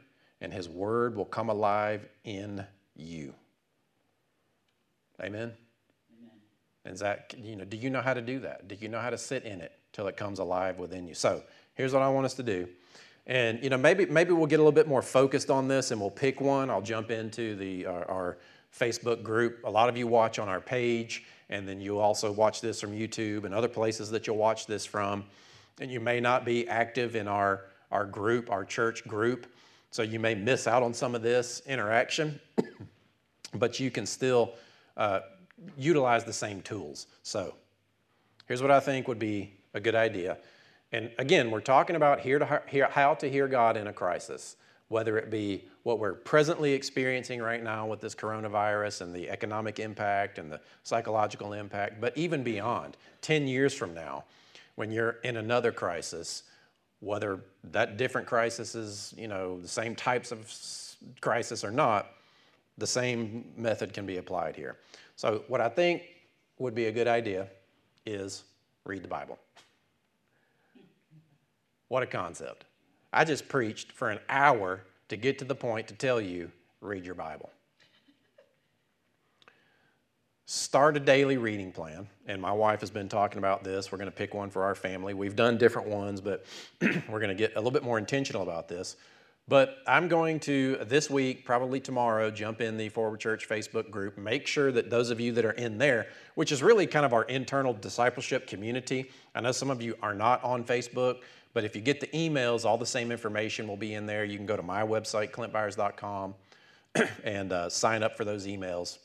and 0.40 0.52
his 0.52 0.68
word 0.68 1.16
will 1.16 1.26
come 1.26 1.50
alive 1.50 2.06
in 2.24 2.64
you. 2.96 3.34
Amen? 5.20 5.52
Amen. 6.18 6.30
And 6.86 6.96
Zach, 6.96 7.34
you 7.36 7.56
know, 7.56 7.64
do 7.64 7.76
you 7.76 7.90
know 7.90 8.00
how 8.00 8.14
to 8.14 8.22
do 8.22 8.38
that? 8.40 8.68
Do 8.68 8.74
you 8.80 8.88
know 8.88 9.00
how 9.00 9.10
to 9.10 9.18
sit 9.18 9.44
in 9.44 9.60
it? 9.60 9.72
Till 9.92 10.06
it 10.06 10.16
comes 10.16 10.38
alive 10.38 10.78
within 10.78 11.06
you. 11.06 11.14
So 11.14 11.42
here's 11.74 11.92
what 11.92 12.02
I 12.02 12.08
want 12.08 12.26
us 12.26 12.34
to 12.34 12.42
do. 12.42 12.68
And 13.26 13.62
you 13.62 13.70
know, 13.70 13.76
maybe 13.76 14.06
maybe 14.06 14.32
we'll 14.32 14.46
get 14.46 14.56
a 14.56 14.62
little 14.62 14.72
bit 14.72 14.88
more 14.88 15.02
focused 15.02 15.50
on 15.50 15.68
this, 15.68 15.90
and 15.90 16.00
we'll 16.00 16.10
pick 16.10 16.40
one. 16.40 16.70
I'll 16.70 16.82
jump 16.82 17.10
into 17.10 17.54
the 17.54 17.86
our, 17.86 18.10
our 18.10 18.38
Facebook 18.76 19.22
group. 19.22 19.60
A 19.64 19.70
lot 19.70 19.88
of 19.88 19.96
you 19.96 20.06
watch 20.06 20.38
on 20.38 20.48
our 20.48 20.60
page, 20.60 21.24
and 21.48 21.68
then 21.68 21.80
you'll 21.80 22.00
also 22.00 22.32
watch 22.32 22.60
this 22.60 22.80
from 22.80 22.92
YouTube 22.92 23.44
and 23.44 23.54
other 23.54 23.68
places 23.68 24.10
that 24.10 24.26
you'll 24.26 24.36
watch 24.36 24.66
this 24.66 24.84
from. 24.84 25.24
And 25.80 25.90
you 25.90 26.00
may 26.00 26.20
not 26.20 26.44
be 26.44 26.68
active 26.68 27.14
in 27.14 27.28
our 27.28 27.66
our 27.92 28.04
group, 28.04 28.50
our 28.50 28.64
church 28.64 29.06
group, 29.06 29.46
so 29.90 30.02
you 30.02 30.18
may 30.18 30.34
miss 30.34 30.66
out 30.66 30.82
on 30.82 30.94
some 30.94 31.14
of 31.14 31.22
this 31.22 31.62
interaction, 31.66 32.40
but 33.54 33.78
you 33.78 33.90
can 33.90 34.06
still 34.06 34.54
uh, 34.96 35.20
utilize 35.76 36.24
the 36.24 36.32
same 36.32 36.62
tools. 36.62 37.06
So 37.22 37.54
here's 38.46 38.62
what 38.62 38.70
I 38.70 38.80
think 38.80 39.08
would 39.08 39.18
be 39.18 39.54
a 39.74 39.80
good 39.80 39.94
idea. 39.94 40.38
And 40.92 41.10
again, 41.18 41.50
we're 41.50 41.60
talking 41.60 41.96
about 41.96 42.16
to 42.16 42.22
hear, 42.22 42.88
how 42.90 43.14
to 43.14 43.30
hear 43.30 43.46
God 43.46 43.76
in 43.76 43.86
a 43.86 43.92
crisis, 43.92 44.56
whether 44.88 45.16
it 45.18 45.30
be 45.30 45.64
what 45.84 45.98
we're 45.98 46.14
presently 46.14 46.72
experiencing 46.72 47.40
right 47.40 47.62
now 47.62 47.86
with 47.86 48.00
this 48.00 48.14
coronavirus 48.14 49.02
and 49.02 49.14
the 49.14 49.30
economic 49.30 49.78
impact 49.78 50.38
and 50.38 50.50
the 50.50 50.60
psychological 50.82 51.52
impact, 51.52 52.00
but 52.00 52.16
even 52.18 52.42
beyond, 52.42 52.96
10 53.22 53.46
years 53.46 53.72
from 53.72 53.94
now, 53.94 54.24
when 54.74 54.90
you're 54.90 55.18
in 55.22 55.36
another 55.36 55.70
crisis, 55.70 56.42
whether 57.00 57.40
that 57.64 57.96
different 57.96 58.26
crisis 58.26 58.74
is, 58.74 59.14
you 59.16 59.28
know, 59.28 59.60
the 59.60 59.68
same 59.68 59.94
types 59.94 60.32
of 60.32 60.52
crisis 61.20 61.64
or 61.64 61.70
not, 61.70 62.12
the 62.78 62.86
same 62.86 63.44
method 63.56 63.92
can 63.92 64.06
be 64.06 64.16
applied 64.16 64.56
here. 64.56 64.76
So, 65.16 65.44
what 65.48 65.60
I 65.60 65.68
think 65.68 66.02
would 66.58 66.74
be 66.74 66.86
a 66.86 66.92
good 66.92 67.08
idea 67.08 67.48
is 68.06 68.44
read 68.84 69.02
the 69.02 69.08
Bible. 69.08 69.38
What 71.88 72.02
a 72.02 72.06
concept. 72.06 72.64
I 73.12 73.24
just 73.24 73.48
preached 73.48 73.92
for 73.92 74.10
an 74.10 74.20
hour 74.28 74.82
to 75.08 75.16
get 75.16 75.38
to 75.40 75.44
the 75.44 75.54
point 75.54 75.88
to 75.88 75.94
tell 75.94 76.20
you 76.20 76.50
read 76.80 77.04
your 77.04 77.14
Bible. 77.14 77.50
start 80.50 80.96
a 80.96 81.00
daily 81.00 81.36
reading 81.36 81.70
plan. 81.70 82.08
And 82.26 82.42
my 82.42 82.50
wife 82.50 82.80
has 82.80 82.90
been 82.90 83.08
talking 83.08 83.38
about 83.38 83.62
this. 83.62 83.92
We're 83.92 83.98
going 83.98 84.10
to 84.10 84.16
pick 84.16 84.34
one 84.34 84.50
for 84.50 84.64
our 84.64 84.74
family. 84.74 85.14
We've 85.14 85.36
done 85.36 85.58
different 85.58 85.86
ones, 85.86 86.20
but 86.20 86.44
we're 86.80 87.20
going 87.20 87.28
to 87.28 87.36
get 87.36 87.52
a 87.54 87.60
little 87.60 87.70
bit 87.70 87.84
more 87.84 87.98
intentional 87.98 88.42
about 88.42 88.66
this. 88.66 88.96
But 89.50 89.78
I'm 89.84 90.06
going 90.06 90.38
to, 90.40 90.76
this 90.82 91.10
week, 91.10 91.44
probably 91.44 91.80
tomorrow, 91.80 92.30
jump 92.30 92.60
in 92.60 92.76
the 92.76 92.88
Forward 92.88 93.18
Church 93.18 93.48
Facebook 93.48 93.90
group. 93.90 94.16
Make 94.16 94.46
sure 94.46 94.70
that 94.70 94.90
those 94.90 95.10
of 95.10 95.18
you 95.18 95.32
that 95.32 95.44
are 95.44 95.50
in 95.50 95.76
there, 95.76 96.06
which 96.36 96.52
is 96.52 96.62
really 96.62 96.86
kind 96.86 97.04
of 97.04 97.12
our 97.12 97.24
internal 97.24 97.72
discipleship 97.72 98.46
community, 98.46 99.10
I 99.34 99.40
know 99.40 99.50
some 99.50 99.68
of 99.68 99.82
you 99.82 99.96
are 100.02 100.14
not 100.14 100.44
on 100.44 100.62
Facebook, 100.62 101.22
but 101.52 101.64
if 101.64 101.74
you 101.74 101.82
get 101.82 101.98
the 101.98 102.06
emails, 102.16 102.64
all 102.64 102.78
the 102.78 102.86
same 102.86 103.10
information 103.10 103.66
will 103.66 103.76
be 103.76 103.94
in 103.94 104.06
there. 104.06 104.24
You 104.24 104.36
can 104.36 104.46
go 104.46 104.56
to 104.56 104.62
my 104.62 104.82
website, 104.82 105.32
clintbyars.com, 105.32 106.34
and 107.24 107.52
uh, 107.52 107.68
sign 107.68 108.04
up 108.04 108.16
for 108.16 108.24
those 108.24 108.46
emails. 108.46 108.98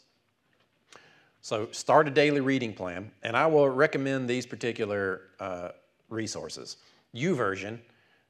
So 1.42 1.70
start 1.72 2.08
a 2.08 2.12
daily 2.12 2.42
reading 2.42 2.76
plan, 2.76 3.10
and 3.24 3.36
I 3.36 3.48
will 3.48 3.68
recommend 3.68 4.30
these 4.30 4.46
particular 4.46 5.22
uh, 5.40 5.70
resources. 6.08 6.78
YouVersion 7.16 7.80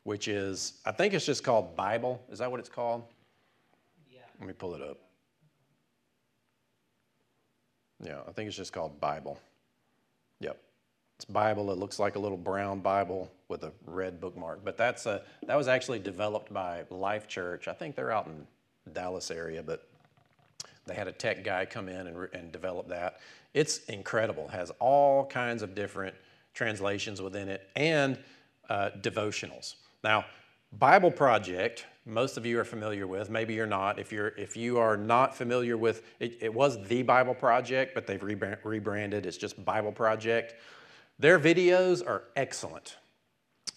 which 0.06 0.28
is, 0.28 0.74
I 0.86 0.92
think 0.92 1.16
it's 1.16 1.26
just 1.26 1.44
called 1.44 1.76
Bible. 1.76 2.24
Is 2.32 2.38
that 2.40 2.50
what 2.50 2.60
it's 2.60 2.70
called? 2.70 3.04
Yeah. 4.10 4.20
Let 4.40 4.48
me 4.48 4.54
pull 4.54 4.76
it 4.76 4.82
up. 4.82 5.00
Yeah, 8.04 8.20
I 8.28 8.32
think 8.32 8.48
it's 8.48 8.56
just 8.56 8.72
called 8.72 9.02
Bible. 9.02 9.40
Yep. 10.42 10.62
It's 11.16 11.26
Bible. 11.26 11.72
It 11.72 11.80
looks 11.80 11.98
like 11.98 12.18
a 12.18 12.20
little 12.20 12.38
brown 12.38 12.82
Bible 12.82 13.32
with 13.48 13.64
a 13.64 13.72
red 13.88 14.22
bookmark. 14.22 14.64
But 14.64 14.78
that's 14.78 15.08
a, 15.08 15.24
that 15.48 15.56
was 15.56 15.68
actually 15.68 16.00
developed 16.00 16.54
by 16.54 16.84
Life 16.92 17.28
Church. 17.28 17.68
I 17.68 17.74
think 17.74 17.96
they're 17.96 18.12
out 18.12 18.28
in 18.28 18.46
Dallas 18.94 19.32
area, 19.32 19.64
but 19.64 19.88
they 20.86 20.94
had 20.94 21.08
a 21.08 21.14
tech 21.14 21.44
guy 21.44 21.66
come 21.66 21.90
in 21.90 22.06
and, 22.06 22.30
and 22.32 22.52
develop 22.52 22.90
that. 22.90 23.22
It's 23.56 23.80
incredible. 23.86 24.46
It 24.46 24.52
Has 24.52 24.70
all 24.80 25.26
kinds 25.26 25.64
of 25.64 25.74
different 25.74 26.14
translations 26.54 27.24
within 27.24 27.50
it 27.50 27.68
and 27.76 28.20
uh, 28.70 28.92
devotionals. 29.02 29.76
Now, 30.06 30.26
Bible 30.72 31.10
Project, 31.10 31.88
most 32.06 32.38
of 32.38 32.46
you 32.46 32.60
are 32.60 32.64
familiar 32.64 33.08
with, 33.08 33.32
maybe 33.32 33.56
you're 33.56 33.66
not. 33.66 33.98
If, 33.98 34.12
you're, 34.12 34.28
if 34.38 34.56
you 34.56 34.78
are 34.78 34.96
not 34.96 35.36
familiar 35.36 35.78
with, 35.78 36.04
it, 36.20 36.38
it 36.42 36.54
was 36.54 36.78
the 36.88 37.02
Bible 37.02 37.34
Project, 37.34 37.96
but 37.96 38.06
they've 38.06 38.22
rebranded, 38.22 39.26
it's 39.26 39.36
just 39.36 39.66
Bible 39.66 39.92
Project. 39.92 40.54
Their 41.18 41.40
videos 41.40 42.06
are 42.06 42.26
excellent. 42.36 42.98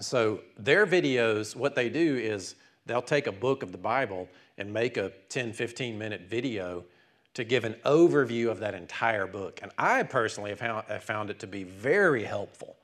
So, 0.01 0.41
their 0.59 0.87
videos, 0.87 1.57
what 1.57 1.75
they 1.75 1.89
do 1.89 2.17
is 2.17 2.57
they'll 2.85 3.01
take 3.01 3.27
a 3.27 3.33
book 3.33 3.63
of 3.63 3.73
the 3.73 3.79
Bible 3.79 4.29
and 4.59 4.71
make 4.71 4.99
a 4.99 5.13
10, 5.31 5.55
15 5.55 5.99
minute 5.99 6.27
video 6.29 6.85
to 7.33 7.43
give 7.43 7.65
an 7.65 7.75
overview 7.87 8.51
of 8.51 8.61
that 8.61 8.75
entire 8.75 9.27
book. 9.27 9.61
And 9.63 9.73
I 9.79 10.03
personally 10.03 10.51
have 10.51 10.59
found, 10.59 10.85
have 10.89 11.05
found 11.05 11.31
it 11.31 11.39
to 11.39 11.47
be 11.47 11.65
very 11.65 12.25
helpful 12.25 12.77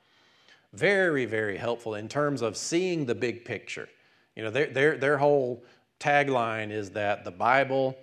very, 0.75 1.25
very 1.25 1.57
helpful 1.57 1.95
in 1.95 2.07
terms 2.07 2.41
of 2.41 2.57
seeing 2.57 3.05
the 3.05 3.15
big 3.15 3.45
picture. 3.45 3.87
You 4.35 4.43
know, 4.43 4.51
their, 4.51 4.67
their, 4.67 4.97
their 4.97 5.17
whole 5.17 5.63
tagline 5.99 6.71
is 6.71 6.91
that 6.91 7.23
the 7.23 7.31
Bible 7.31 7.97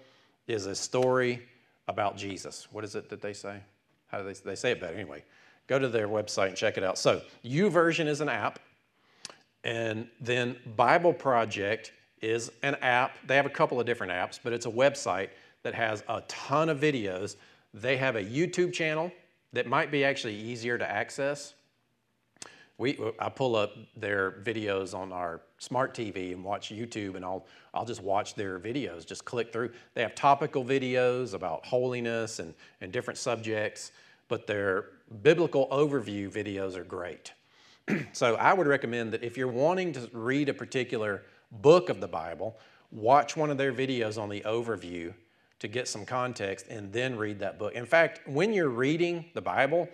is 0.46 0.66
a 0.66 0.74
story 0.74 1.42
about 1.88 2.16
Jesus. 2.16 2.68
What 2.72 2.84
is 2.84 2.94
it 2.94 3.08
that 3.10 3.20
they 3.20 3.34
say? 3.34 3.60
How 4.06 4.18
do 4.18 4.24
they, 4.24 4.32
they 4.32 4.54
say 4.54 4.72
it 4.72 4.80
better? 4.80 4.94
Anyway, 4.94 5.24
go 5.66 5.78
to 5.78 5.88
their 5.88 6.08
website 6.08 6.48
and 6.48 6.56
check 6.56 6.76
it 6.76 6.84
out. 6.84 6.98
So, 6.98 7.22
YouVersion 7.44 8.06
is 8.06 8.20
an 8.20 8.28
app, 8.28 8.58
and 9.64 10.08
then 10.20 10.56
Bible 10.76 11.12
Project 11.12 11.92
is 12.20 12.50
an 12.62 12.76
app. 12.76 13.16
They 13.26 13.36
have 13.36 13.46
a 13.46 13.50
couple 13.50 13.80
of 13.80 13.86
different 13.86 14.12
apps, 14.12 14.38
but 14.42 14.52
it's 14.52 14.66
a 14.66 14.70
website 14.70 15.30
that 15.62 15.74
has 15.74 16.02
a 16.08 16.22
ton 16.28 16.68
of 16.68 16.80
videos. 16.80 17.36
They 17.74 17.96
have 17.96 18.16
a 18.16 18.22
YouTube 18.22 18.72
channel 18.72 19.12
that 19.52 19.66
might 19.66 19.90
be 19.90 20.04
actually 20.04 20.36
easier 20.36 20.78
to 20.78 20.90
access 20.90 21.54
we, 22.78 22.98
I 23.18 23.28
pull 23.28 23.54
up 23.54 23.76
their 23.96 24.32
videos 24.42 24.94
on 24.94 25.12
our 25.12 25.40
smart 25.58 25.94
TV 25.94 26.32
and 26.32 26.42
watch 26.42 26.70
YouTube, 26.70 27.14
and 27.14 27.24
I'll, 27.24 27.46
I'll 27.74 27.84
just 27.84 28.02
watch 28.02 28.34
their 28.34 28.58
videos, 28.58 29.06
just 29.06 29.24
click 29.24 29.52
through. 29.52 29.72
They 29.94 30.02
have 30.02 30.14
topical 30.14 30.64
videos 30.64 31.34
about 31.34 31.64
holiness 31.64 32.38
and, 32.38 32.54
and 32.80 32.90
different 32.90 33.18
subjects, 33.18 33.92
but 34.28 34.46
their 34.46 34.86
biblical 35.22 35.68
overview 35.68 36.30
videos 36.30 36.76
are 36.76 36.84
great. 36.84 37.32
so 38.12 38.36
I 38.36 38.52
would 38.52 38.66
recommend 38.66 39.12
that 39.12 39.22
if 39.22 39.36
you're 39.36 39.48
wanting 39.48 39.92
to 39.92 40.08
read 40.12 40.48
a 40.48 40.54
particular 40.54 41.22
book 41.50 41.90
of 41.90 42.00
the 42.00 42.08
Bible, 42.08 42.58
watch 42.90 43.36
one 43.36 43.50
of 43.50 43.58
their 43.58 43.72
videos 43.72 44.20
on 44.20 44.28
the 44.28 44.40
overview 44.40 45.12
to 45.58 45.68
get 45.68 45.86
some 45.86 46.04
context 46.04 46.66
and 46.68 46.92
then 46.92 47.16
read 47.16 47.38
that 47.38 47.58
book. 47.58 47.74
In 47.74 47.86
fact, 47.86 48.26
when 48.26 48.52
you're 48.52 48.68
reading 48.68 49.26
the 49.34 49.40
Bible, 49.40 49.88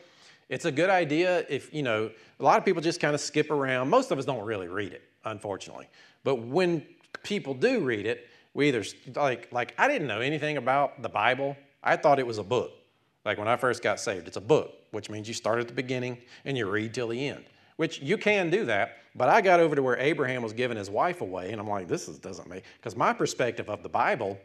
it's 0.48 0.64
a 0.64 0.72
good 0.72 0.90
idea 0.90 1.44
if, 1.48 1.72
you 1.72 1.82
know, 1.82 2.10
a 2.40 2.42
lot 2.42 2.58
of 2.58 2.64
people 2.64 2.82
just 2.82 3.00
kind 3.00 3.14
of 3.14 3.20
skip 3.20 3.50
around. 3.50 3.88
Most 3.88 4.10
of 4.10 4.18
us 4.18 4.24
don't 4.24 4.44
really 4.44 4.68
read 4.68 4.92
it, 4.92 5.02
unfortunately. 5.24 5.88
But 6.24 6.36
when 6.36 6.86
people 7.22 7.54
do 7.54 7.80
read 7.80 8.06
it, 8.06 8.28
we 8.54 8.68
either, 8.68 8.84
like, 9.14 9.52
like 9.52 9.74
I 9.78 9.88
didn't 9.88 10.08
know 10.08 10.20
anything 10.20 10.56
about 10.56 11.02
the 11.02 11.08
Bible. 11.08 11.56
I 11.82 11.96
thought 11.96 12.18
it 12.18 12.26
was 12.26 12.38
a 12.38 12.44
book. 12.44 12.72
Like 13.24 13.38
when 13.38 13.48
I 13.48 13.56
first 13.56 13.82
got 13.82 14.00
saved, 14.00 14.26
it's 14.26 14.38
a 14.38 14.42
book, 14.42 14.72
which 14.90 15.10
means 15.10 15.28
you 15.28 15.34
start 15.34 15.60
at 15.60 15.68
the 15.68 15.74
beginning 15.74 16.18
and 16.44 16.56
you 16.56 16.68
read 16.68 16.94
till 16.94 17.08
the 17.08 17.28
end, 17.28 17.44
which 17.76 18.00
you 18.00 18.16
can 18.16 18.48
do 18.48 18.64
that. 18.64 18.96
But 19.14 19.28
I 19.28 19.40
got 19.40 19.60
over 19.60 19.76
to 19.76 19.82
where 19.82 19.98
Abraham 19.98 20.42
was 20.42 20.52
giving 20.52 20.76
his 20.76 20.88
wife 20.88 21.20
away, 21.20 21.50
and 21.50 21.60
I'm 21.60 21.68
like, 21.68 21.88
this 21.88 22.08
is, 22.08 22.18
doesn't 22.18 22.48
make, 22.48 22.64
because 22.76 22.96
my 22.96 23.12
perspective 23.12 23.68
of 23.68 23.82
the 23.82 23.88
Bible 23.88 24.38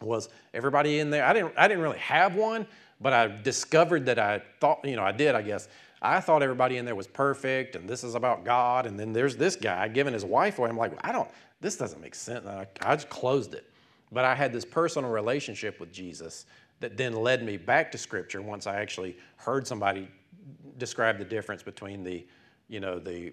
was 0.00 0.28
everybody 0.52 0.98
in 0.98 1.10
there. 1.10 1.24
I 1.24 1.32
didn't, 1.32 1.54
I 1.56 1.66
didn't 1.66 1.82
really 1.82 1.98
have 1.98 2.34
one, 2.34 2.66
but 3.02 3.12
I 3.12 3.26
discovered 3.26 4.06
that 4.06 4.18
I 4.18 4.42
thought, 4.60 4.84
you 4.84 4.96
know, 4.96 5.02
I 5.02 5.12
did, 5.12 5.34
I 5.34 5.42
guess. 5.42 5.68
I 6.00 6.20
thought 6.20 6.42
everybody 6.42 6.78
in 6.78 6.84
there 6.84 6.94
was 6.94 7.06
perfect 7.06 7.76
and 7.76 7.88
this 7.88 8.02
is 8.04 8.14
about 8.14 8.44
God. 8.44 8.86
And 8.86 8.98
then 8.98 9.12
there's 9.12 9.36
this 9.36 9.56
guy 9.56 9.88
giving 9.88 10.12
his 10.12 10.24
wife 10.24 10.58
away. 10.58 10.68
I'm 10.68 10.76
like, 10.76 10.92
I 11.06 11.12
don't, 11.12 11.28
this 11.60 11.76
doesn't 11.76 12.00
make 12.00 12.14
sense. 12.14 12.46
I, 12.46 12.66
I 12.82 12.96
just 12.96 13.08
closed 13.08 13.54
it. 13.54 13.70
But 14.10 14.24
I 14.24 14.34
had 14.34 14.52
this 14.52 14.64
personal 14.64 15.10
relationship 15.10 15.80
with 15.80 15.92
Jesus 15.92 16.46
that 16.80 16.96
then 16.96 17.14
led 17.14 17.44
me 17.44 17.56
back 17.56 17.90
to 17.92 17.98
Scripture 17.98 18.42
once 18.42 18.66
I 18.66 18.80
actually 18.80 19.16
heard 19.36 19.66
somebody 19.66 20.08
describe 20.78 21.18
the 21.18 21.24
difference 21.24 21.62
between 21.62 22.02
the, 22.02 22.26
you 22.68 22.80
know, 22.80 22.98
the 22.98 23.32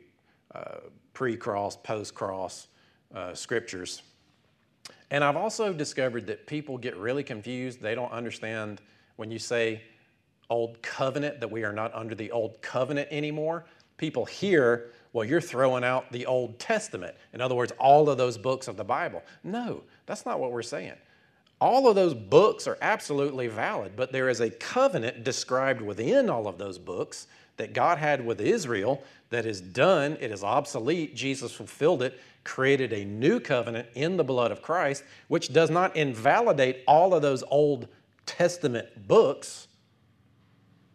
uh, 0.53 0.77
pre-cross, 1.13 1.75
post-cross 1.75 2.67
uh, 3.13 3.33
Scriptures. 3.33 4.03
And 5.11 5.23
I've 5.23 5.35
also 5.35 5.73
discovered 5.73 6.27
that 6.27 6.45
people 6.45 6.77
get 6.77 6.95
really 6.97 7.23
confused. 7.23 7.81
They 7.81 7.95
don't 7.95 8.11
understand 8.11 8.79
when 9.19 9.29
you 9.29 9.37
say 9.37 9.81
old 10.49 10.81
covenant, 10.81 11.41
that 11.41 11.51
we 11.51 11.65
are 11.65 11.73
not 11.73 11.93
under 11.93 12.15
the 12.15 12.31
old 12.31 12.61
covenant 12.61 13.09
anymore, 13.11 13.65
people 13.97 14.23
hear, 14.23 14.91
well, 15.11 15.25
you're 15.25 15.41
throwing 15.41 15.83
out 15.83 16.09
the 16.13 16.25
Old 16.25 16.57
Testament. 16.57 17.13
In 17.33 17.41
other 17.41 17.53
words, 17.53 17.73
all 17.77 18.09
of 18.09 18.17
those 18.17 18.37
books 18.37 18.69
of 18.69 18.77
the 18.77 18.83
Bible. 18.85 19.21
No, 19.43 19.83
that's 20.05 20.25
not 20.25 20.39
what 20.39 20.53
we're 20.53 20.61
saying. 20.61 20.95
All 21.59 21.89
of 21.89 21.95
those 21.95 22.13
books 22.13 22.65
are 22.65 22.77
absolutely 22.81 23.47
valid, 23.47 23.91
but 23.97 24.13
there 24.13 24.29
is 24.29 24.39
a 24.39 24.49
covenant 24.49 25.25
described 25.25 25.81
within 25.81 26.29
all 26.29 26.47
of 26.47 26.57
those 26.57 26.77
books 26.77 27.27
that 27.57 27.73
God 27.73 27.97
had 27.97 28.25
with 28.25 28.39
Israel 28.39 29.03
that 29.31 29.45
is 29.45 29.59
done, 29.59 30.17
it 30.21 30.31
is 30.31 30.45
obsolete. 30.45 31.13
Jesus 31.13 31.51
fulfilled 31.51 32.01
it, 32.03 32.17
created 32.45 32.93
a 32.93 33.03
new 33.03 33.41
covenant 33.41 33.89
in 33.95 34.15
the 34.15 34.23
blood 34.23 34.51
of 34.51 34.61
Christ, 34.61 35.03
which 35.27 35.51
does 35.51 35.69
not 35.69 35.97
invalidate 35.97 36.83
all 36.87 37.13
of 37.13 37.21
those 37.21 37.43
old 37.51 37.89
Testament 38.29 39.07
books. 39.07 39.67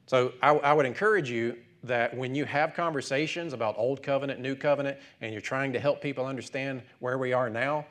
So 0.07 0.32
I, 0.41 0.51
I, 0.51 0.72
would 0.72 0.87
encourage 0.87 1.28
you 1.30 1.57
that 1.82 2.16
when 2.16 2.35
you 2.35 2.45
have 2.45 2.74
conversations 2.74 3.53
about 3.53 3.74
Old 3.76 4.03
Covenant, 4.03 4.39
New 4.39 4.55
Covenant, 4.55 4.99
and 5.20 5.32
you're 5.32 5.41
trying 5.41 5.72
to 5.72 5.80
help 5.80 6.01
people 6.01 6.26
understand 6.26 6.82
where 7.01 7.18
we 7.18 7.32
are 7.32 7.51
now, 7.51 7.87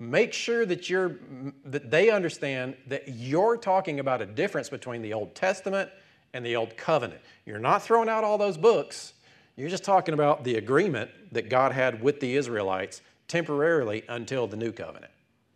make 0.00 0.32
sure 0.32 0.66
that 0.66 0.90
you're 0.90 1.20
that 1.66 1.90
they 1.90 2.10
understand 2.10 2.74
that 2.88 3.08
you're 3.08 3.56
talking 3.56 4.00
about 4.00 4.20
a 4.20 4.26
difference 4.26 4.68
between 4.68 5.02
the 5.02 5.12
Old 5.12 5.34
Testament 5.36 5.88
and 6.34 6.44
the 6.44 6.56
Old 6.56 6.76
Covenant. 6.76 7.20
You're 7.46 7.60
not 7.60 7.82
throwing 7.82 8.08
out 8.08 8.24
all 8.24 8.38
those 8.38 8.56
books. 8.56 9.12
You're 9.56 9.68
just 9.68 9.84
talking 9.84 10.14
about 10.14 10.42
the 10.42 10.56
agreement 10.56 11.10
that 11.32 11.48
God 11.48 11.70
had 11.70 12.02
with 12.02 12.18
the 12.18 12.34
Israelites 12.34 13.02
temporarily 13.28 14.02
until 14.08 14.48
the 14.48 14.56
New 14.56 14.72
Covenant. 14.72 15.12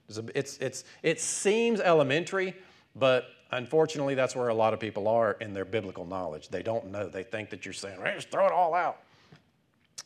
It's, 0.08 0.18
it's, 0.34 0.58
it's 0.58 0.84
it 1.02 1.20
seems 1.20 1.80
elementary, 1.80 2.54
but 2.96 3.26
unfortunately, 3.50 4.14
that's 4.14 4.36
where 4.36 4.48
a 4.48 4.54
lot 4.54 4.74
of 4.74 4.80
people 4.80 5.08
are 5.08 5.32
in 5.40 5.54
their 5.54 5.64
biblical 5.64 6.04
knowledge. 6.04 6.48
They 6.48 6.62
don't 6.62 6.90
know. 6.90 7.08
They 7.08 7.22
think 7.22 7.50
that 7.50 7.64
you're 7.64 7.74
saying, 7.74 7.98
hey, 8.02 8.12
just 8.14 8.30
throw 8.30 8.46
it 8.46 8.52
all 8.52 8.74
out. 8.74 9.00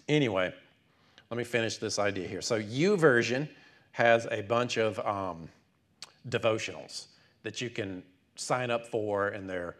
Anyway, 0.08 0.52
let 1.30 1.36
me 1.36 1.44
finish 1.44 1.76
this 1.76 1.98
idea 1.98 2.26
here. 2.26 2.40
So, 2.40 2.60
YouVersion 2.60 3.48
has 3.92 4.26
a 4.30 4.42
bunch 4.42 4.76
of 4.76 4.98
um, 5.00 5.48
devotionals 6.28 7.06
that 7.42 7.60
you 7.60 7.70
can 7.70 8.02
sign 8.36 8.70
up 8.70 8.86
for, 8.86 9.28
and 9.28 9.48
they're 9.48 9.76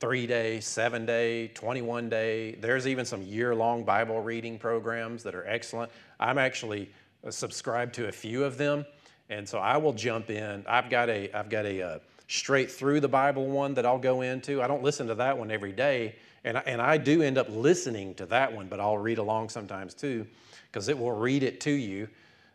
three 0.00 0.26
day, 0.26 0.60
seven 0.60 1.04
day, 1.04 1.48
21 1.48 2.08
day. 2.08 2.54
There's 2.54 2.86
even 2.86 3.04
some 3.04 3.22
year 3.22 3.54
long 3.54 3.84
Bible 3.84 4.20
reading 4.20 4.58
programs 4.58 5.22
that 5.24 5.34
are 5.34 5.46
excellent. 5.46 5.92
I'm 6.18 6.38
actually 6.38 6.90
subscribed 7.28 7.94
to 7.96 8.08
a 8.08 8.12
few 8.12 8.42
of 8.44 8.56
them. 8.56 8.86
And 9.28 9.48
so 9.48 9.58
I 9.58 9.76
will 9.76 9.92
jump 9.92 10.30
in. 10.30 10.64
I've 10.66 10.88
got 10.88 11.10
a, 11.10 11.30
I've 11.32 11.50
got 11.50 11.66
a, 11.66 11.82
uh, 11.82 11.98
straight 12.30 12.70
through 12.70 13.00
the 13.00 13.08
Bible 13.08 13.48
one 13.48 13.74
that 13.74 13.84
I'll 13.84 13.98
go 13.98 14.20
into. 14.20 14.62
I 14.62 14.68
don't 14.68 14.84
listen 14.84 15.08
to 15.08 15.16
that 15.16 15.36
one 15.36 15.50
every 15.50 15.72
day. 15.72 16.14
And 16.44 16.56
I, 16.56 16.62
and 16.64 16.80
I 16.80 16.96
do 16.96 17.22
end 17.22 17.36
up 17.36 17.48
listening 17.50 18.14
to 18.14 18.26
that 18.26 18.54
one, 18.54 18.68
but 18.68 18.78
I'll 18.78 18.98
read 18.98 19.18
along 19.18 19.48
sometimes 19.48 19.94
too, 19.94 20.24
because 20.70 20.88
it 20.88 20.96
will 20.96 21.10
read 21.10 21.42
it 21.42 21.60
to 21.62 21.72
you. 21.72 22.08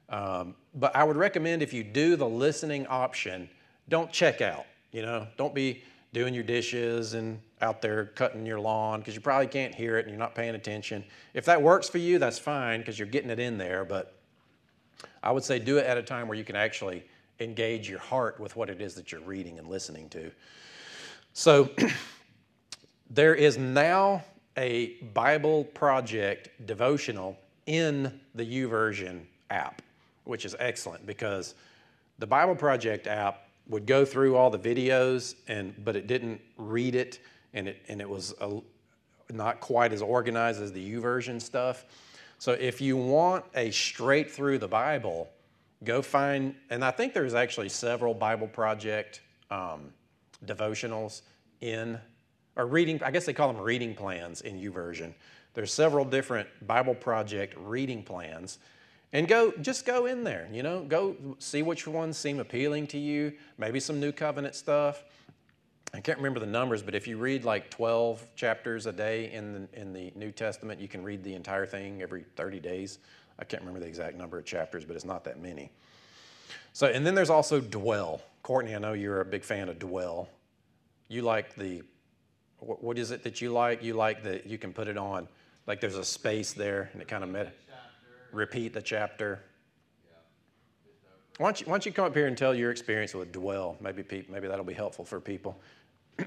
Um, 0.07 0.55
but 0.75 0.95
I 0.95 1.03
would 1.03 1.17
recommend 1.17 1.61
if 1.61 1.73
you 1.73 1.83
do 1.83 2.15
the 2.15 2.27
listening 2.27 2.87
option, 2.87 3.49
don't 3.89 4.09
check 4.13 4.39
out. 4.39 4.65
You 4.93 5.01
know, 5.01 5.27
don't 5.35 5.53
be 5.53 5.83
doing 6.13 6.33
your 6.33 6.45
dishes 6.45 7.13
and 7.13 7.37
out 7.61 7.81
there 7.81 8.05
cutting 8.05 8.45
your 8.45 8.61
lawn 8.61 9.01
because 9.01 9.13
you 9.13 9.19
probably 9.19 9.47
can't 9.47 9.75
hear 9.75 9.97
it 9.97 10.05
and 10.05 10.09
you're 10.09 10.17
not 10.17 10.35
paying 10.35 10.55
attention. 10.55 11.03
If 11.33 11.43
that 11.45 11.61
works 11.61 11.89
for 11.89 11.97
you, 11.97 12.17
that's 12.17 12.39
fine 12.39 12.79
because 12.79 12.97
you're 12.97 13.09
getting 13.09 13.29
it 13.29 13.41
in 13.41 13.57
there. 13.57 13.83
But 13.83 14.15
I 15.21 15.33
would 15.33 15.43
say 15.43 15.59
do 15.59 15.79
it 15.79 15.85
at 15.85 15.97
a 15.97 16.03
time 16.03 16.29
where 16.29 16.37
you 16.37 16.45
can 16.45 16.55
actually 16.55 17.03
engage 17.39 17.89
your 17.89 17.99
heart 17.99 18.39
with 18.39 18.55
what 18.55 18.69
it 18.69 18.81
is 18.81 18.95
that 18.95 19.11
you're 19.11 19.21
reading 19.21 19.59
and 19.59 19.67
listening 19.67 20.09
to. 20.09 20.31
So 21.33 21.69
there 23.09 23.35
is 23.35 23.57
now 23.57 24.23
a 24.57 24.93
Bible 25.13 25.65
Project 25.65 26.49
devotional 26.65 27.37
in 27.65 28.19
the 28.35 28.43
YouVersion 28.45 29.21
app, 29.49 29.81
which 30.23 30.45
is 30.45 30.55
excellent 30.59 31.05
because 31.05 31.55
the 32.19 32.27
Bible 32.27 32.55
Project 32.55 33.07
app 33.07 33.47
would 33.67 33.85
go 33.85 34.05
through 34.05 34.35
all 34.35 34.49
the 34.49 34.59
videos 34.59 35.35
and 35.47 35.73
but 35.83 35.95
it 35.95 36.07
didn't 36.07 36.39
read 36.57 36.95
it 36.95 37.19
and 37.53 37.67
it 37.67 37.81
and 37.89 37.99
it 37.99 38.09
was 38.09 38.33
a, 38.39 38.61
not 39.33 39.59
quite 39.59 39.91
as 39.91 40.01
organized 40.01 40.61
as 40.61 40.71
the 40.71 40.93
YouVersion 40.93 41.41
stuff. 41.41 41.85
So 42.37 42.51
if 42.51 42.79
you 42.79 42.95
want 42.95 43.43
a 43.55 43.71
straight 43.71 44.31
through 44.31 44.59
the 44.59 44.67
Bible, 44.67 45.29
go 45.85 46.01
find 46.01 46.55
and 46.69 46.83
I 46.83 46.91
think 46.91 47.13
there's 47.13 47.33
actually 47.33 47.69
several 47.69 48.13
Bible 48.13 48.47
Project 48.47 49.21
um, 49.49 49.93
devotionals 50.45 51.21
in 51.61 51.99
or 52.55 52.65
reading. 52.65 53.01
I 53.03 53.11
guess 53.11 53.25
they 53.25 53.33
call 53.33 53.51
them 53.51 53.61
reading 53.61 53.95
plans 53.95 54.41
in 54.41 54.59
YouVersion. 54.59 55.13
There's 55.53 55.71
several 55.71 56.03
different 56.03 56.49
Bible 56.67 56.95
Project 56.95 57.55
reading 57.57 58.03
plans 58.03 58.59
and 59.15 59.29
go 59.29 59.53
just 59.61 59.85
go 59.85 60.07
in 60.07 60.23
there 60.23 60.47
you 60.51 60.61
know 60.61 60.83
go 60.83 61.15
see 61.39 61.61
which 61.61 61.87
ones 61.87 62.17
seem 62.17 62.39
appealing 62.39 62.85
to 62.85 62.97
you 62.97 63.31
maybe 63.57 63.79
some 63.79 63.99
new 63.99 64.11
covenant 64.11 64.53
stuff 64.53 65.05
i 65.93 66.01
can't 66.01 66.17
remember 66.17 66.39
the 66.39 66.45
numbers 66.45 66.81
but 66.81 66.93
if 66.93 67.07
you 67.07 67.17
read 67.17 67.45
like 67.45 67.69
12 67.69 68.27
chapters 68.35 68.85
a 68.85 68.91
day 68.91 69.31
in 69.31 69.53
the, 69.53 69.81
in 69.81 69.93
the 69.93 70.11
new 70.15 70.31
testament 70.31 70.81
you 70.81 70.89
can 70.89 71.01
read 71.01 71.23
the 71.23 71.33
entire 71.33 71.65
thing 71.65 72.01
every 72.01 72.25
30 72.35 72.59
days 72.59 72.99
i 73.39 73.43
can't 73.43 73.61
remember 73.61 73.79
the 73.79 73.87
exact 73.87 74.17
number 74.17 74.37
of 74.37 74.45
chapters 74.45 74.85
but 74.85 74.95
it's 74.95 75.05
not 75.05 75.23
that 75.23 75.39
many 75.39 75.71
so 76.73 76.87
and 76.87 77.05
then 77.05 77.15
there's 77.15 77.29
also 77.29 77.59
dwell 77.59 78.21
courtney 78.43 78.75
i 78.75 78.79
know 78.79 78.93
you're 78.93 79.21
a 79.21 79.25
big 79.25 79.43
fan 79.43 79.69
of 79.69 79.79
dwell 79.79 80.29
you 81.07 81.21
like 81.21 81.55
the 81.55 81.81
what 82.59 82.97
is 82.97 83.11
it 83.11 83.23
that 83.23 83.41
you 83.41 83.51
like 83.51 83.83
you 83.83 83.93
like 83.93 84.23
that 84.23 84.45
you 84.45 84.57
can 84.57 84.73
put 84.73 84.87
it 84.87 84.97
on 84.97 85.27
like 85.67 85.81
there's 85.81 85.97
a 85.97 86.05
space 86.05 86.53
there 86.53 86.89
and 86.93 87.01
it 87.01 87.07
kind 87.07 87.23
of 87.23 87.29
med- 87.29 87.51
repeat 88.35 88.73
the 88.73 88.81
chapter. 88.81 89.41
Why 91.37 91.47
don't, 91.47 91.61
you, 91.61 91.65
why 91.67 91.73
don't 91.73 91.85
you 91.85 91.91
come 91.91 92.05
up 92.05 92.15
here 92.15 92.27
and 92.27 92.37
tell 92.37 92.53
your 92.53 92.71
experience 92.71 93.13
with 93.13 93.31
dwell? 93.31 93.77
Maybe, 93.81 94.25
maybe 94.29 94.47
that'll 94.47 94.63
be 94.63 94.73
helpful 94.73 95.03
for 95.05 95.19
people. 95.19 95.59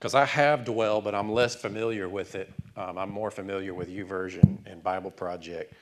Because 0.00 0.14
I 0.14 0.24
have 0.24 0.64
dwell, 0.64 1.02
but 1.02 1.14
I'm 1.14 1.30
less 1.30 1.54
familiar 1.54 2.08
with 2.08 2.34
it. 2.34 2.50
Um, 2.74 2.96
I'm 2.96 3.10
more 3.10 3.30
familiar 3.30 3.74
with 3.74 3.90
YouVersion 3.90 4.56
and 4.64 4.82
Bible 4.82 5.10
Project. 5.10 5.74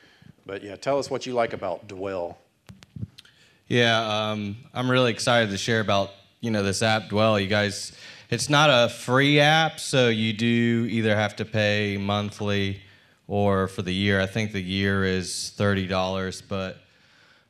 But 0.44 0.64
yeah, 0.64 0.74
tell 0.74 0.98
us 0.98 1.08
what 1.08 1.24
you 1.24 1.34
like 1.34 1.52
about 1.52 1.86
dwell. 1.86 2.36
Yeah, 3.68 4.30
um, 4.30 4.56
I'm 4.74 4.90
really 4.90 5.12
excited 5.12 5.50
to 5.50 5.56
share 5.56 5.78
about 5.78 6.10
you 6.40 6.50
know 6.50 6.64
this 6.64 6.82
app 6.82 7.10
Dwell. 7.10 7.38
You 7.38 7.46
guys, 7.46 7.92
it's 8.28 8.48
not 8.48 8.70
a 8.70 8.88
free 8.88 9.38
app, 9.38 9.78
so 9.78 10.08
you 10.08 10.32
do 10.32 10.88
either 10.90 11.14
have 11.14 11.36
to 11.36 11.44
pay 11.44 11.96
monthly 11.96 12.80
or 13.28 13.68
for 13.68 13.82
the 13.82 13.94
year. 13.94 14.20
I 14.20 14.26
think 14.26 14.50
the 14.52 14.60
year 14.60 15.04
is 15.04 15.52
$30, 15.56 16.42
but 16.48 16.78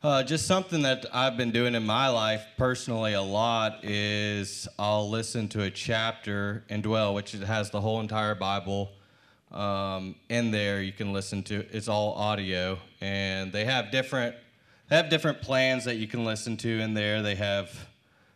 uh, 0.02 0.22
just 0.22 0.46
something 0.46 0.82
that 0.82 1.06
I've 1.12 1.36
been 1.36 1.50
doing 1.50 1.74
in 1.74 1.84
my 1.84 2.08
life 2.08 2.46
personally 2.56 3.14
a 3.14 3.22
lot 3.22 3.80
is 3.84 4.68
I'll 4.78 5.10
listen 5.10 5.48
to 5.48 5.62
a 5.62 5.70
chapter 5.70 6.64
and 6.68 6.84
dwell, 6.84 7.14
which 7.14 7.32
has 7.32 7.70
the 7.70 7.80
whole 7.80 7.98
entire 8.00 8.36
Bible 8.36 8.92
um, 9.50 10.14
in 10.28 10.52
there. 10.52 10.82
You 10.82 10.92
can 10.92 11.12
listen 11.12 11.42
to 11.44 11.66
it's 11.72 11.88
all 11.88 12.12
audio, 12.12 12.78
and 13.00 13.52
they 13.52 13.64
have 13.64 13.90
different 13.90 14.36
they 14.88 14.96
have 14.96 15.10
different 15.10 15.42
plans 15.42 15.84
that 15.84 15.96
you 15.96 16.06
can 16.06 16.24
listen 16.24 16.56
to 16.58 16.80
in 16.80 16.94
there. 16.94 17.20
They 17.20 17.34
have 17.34 17.88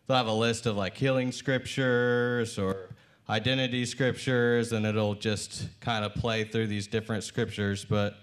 they'll 0.08 0.16
have 0.16 0.26
a 0.26 0.32
list 0.32 0.66
of 0.66 0.76
like 0.76 0.96
healing 0.96 1.30
scriptures 1.30 2.58
or 2.58 2.88
identity 3.28 3.86
scriptures 3.86 4.72
and 4.72 4.84
it'll 4.84 5.14
just 5.14 5.68
kind 5.80 6.04
of 6.04 6.12
play 6.14 6.42
through 6.42 6.66
these 6.66 6.88
different 6.88 7.22
scriptures. 7.22 7.84
But 7.84 8.16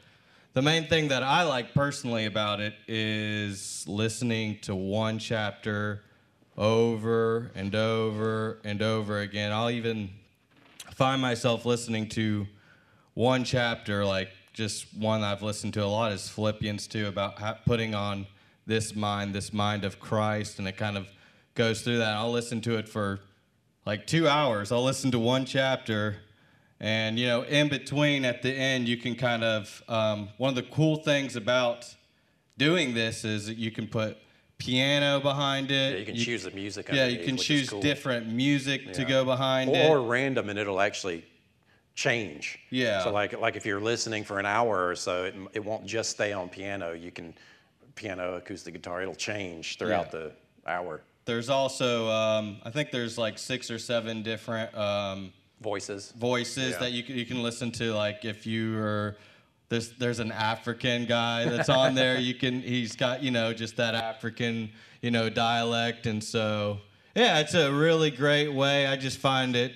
the 0.59 0.63
main 0.63 0.87
thing 0.87 1.07
that 1.07 1.23
I 1.23 1.43
like 1.43 1.73
personally 1.73 2.25
about 2.25 2.59
it 2.59 2.73
is 2.85 3.85
listening 3.87 4.59
to 4.63 4.75
one 4.75 5.17
chapter 5.17 6.01
over 6.57 7.49
and 7.55 7.73
over 7.73 8.59
and 8.65 8.81
over 8.81 9.19
again. 9.19 9.53
I'll 9.53 9.69
even 9.69 10.09
find 10.95 11.21
myself 11.21 11.65
listening 11.65 12.09
to 12.09 12.45
one 13.13 13.45
chapter, 13.45 14.03
like 14.03 14.31
just 14.51 14.93
one 14.93 15.23
I've 15.23 15.41
listened 15.41 15.75
to 15.75 15.83
a 15.85 15.87
lot 15.87 16.11
is 16.11 16.27
Philippians 16.27 16.87
2 16.87 17.07
about 17.07 17.37
putting 17.65 17.95
on 17.95 18.27
this 18.65 18.93
mind, 18.93 19.33
this 19.33 19.53
mind 19.53 19.85
of 19.85 19.97
Christ, 20.01 20.59
and 20.59 20.67
it 20.67 20.75
kind 20.75 20.97
of 20.97 21.07
goes 21.55 21.83
through 21.83 21.99
that. 21.99 22.15
I'll 22.15 22.33
listen 22.33 22.59
to 22.63 22.77
it 22.77 22.89
for 22.89 23.21
like 23.85 24.05
two 24.05 24.27
hours. 24.27 24.73
I'll 24.73 24.83
listen 24.83 25.09
to 25.11 25.19
one 25.19 25.45
chapter, 25.45 26.17
and 26.79 27.19
you 27.19 27.27
know, 27.27 27.43
in 27.43 27.69
between, 27.69 28.25
at 28.25 28.41
the 28.41 28.51
end, 28.51 28.87
you 28.87 28.97
can 28.97 29.15
kind 29.15 29.43
of. 29.43 29.83
Um, 29.87 30.29
one 30.37 30.49
of 30.49 30.55
the 30.55 30.69
cool 30.71 30.97
things 30.97 31.35
about 31.35 31.93
doing 32.57 32.93
this 32.93 33.25
is 33.25 33.47
that 33.47 33.57
you 33.57 33.71
can 33.71 33.87
put 33.87 34.17
piano 34.57 35.19
behind 35.19 35.71
it. 35.71 35.93
Yeah, 35.93 35.99
you 35.99 36.05
can 36.05 36.15
you, 36.15 36.25
choose 36.25 36.43
the 36.43 36.51
music. 36.51 36.89
Yeah, 36.91 37.07
you 37.07 37.23
can 37.25 37.37
choose 37.37 37.69
cool. 37.69 37.81
different 37.81 38.27
music 38.27 38.81
yeah. 38.85 38.91
to 38.93 39.05
go 39.05 39.25
behind 39.25 39.71
or, 39.71 39.75
it, 39.75 39.89
or 39.89 40.01
random, 40.01 40.49
and 40.49 40.59
it'll 40.59 40.81
actually 40.81 41.25
change. 41.95 42.59
Yeah. 42.69 43.03
So 43.03 43.11
like 43.11 43.37
like 43.39 43.55
if 43.55 43.65
you're 43.65 43.81
listening 43.81 44.23
for 44.23 44.39
an 44.39 44.45
hour 44.45 44.87
or 44.87 44.95
so, 44.95 45.25
it, 45.25 45.35
it 45.53 45.63
won't 45.63 45.85
just 45.85 46.11
stay 46.11 46.33
on 46.33 46.49
piano. 46.49 46.93
You 46.93 47.11
can 47.11 47.33
piano, 47.95 48.35
acoustic 48.35 48.73
guitar. 48.73 49.01
It'll 49.01 49.15
change 49.15 49.77
throughout 49.77 50.07
yeah. 50.13 50.19
the 50.19 50.31
hour. 50.65 51.01
There's 51.25 51.49
also, 51.49 52.09
um, 52.09 52.57
I 52.63 52.71
think 52.71 52.91
there's 52.91 53.17
like 53.17 53.37
six 53.37 53.69
or 53.69 53.77
seven 53.77 54.23
different 54.23 54.75
um, 54.75 55.31
voices 55.61 56.13
voices 56.17 56.71
yeah. 56.71 56.79
that 56.79 56.91
you 56.91 57.03
can, 57.03 57.15
you 57.15 57.25
can 57.25 57.41
listen 57.43 57.71
to. 57.71 57.93
Like 57.93 58.25
if 58.25 58.45
you 58.45 58.77
are 58.77 59.17
there's 59.69 59.91
there's 59.97 60.19
an 60.19 60.31
African 60.31 61.05
guy 61.05 61.45
that's 61.45 61.69
on 61.69 61.95
there. 61.95 62.17
You 62.17 62.33
can 62.33 62.61
he's 62.61 62.95
got 62.95 63.23
you 63.23 63.31
know 63.31 63.53
just 63.53 63.77
that 63.77 63.95
African 63.95 64.71
you 65.01 65.11
know 65.11 65.29
dialect, 65.29 66.05
and 66.05 66.23
so 66.23 66.79
yeah, 67.15 67.39
it's 67.39 67.53
a 67.53 67.71
really 67.71 68.11
great 68.11 68.53
way. 68.53 68.87
I 68.87 68.95
just 68.95 69.19
find 69.19 69.55
it 69.55 69.73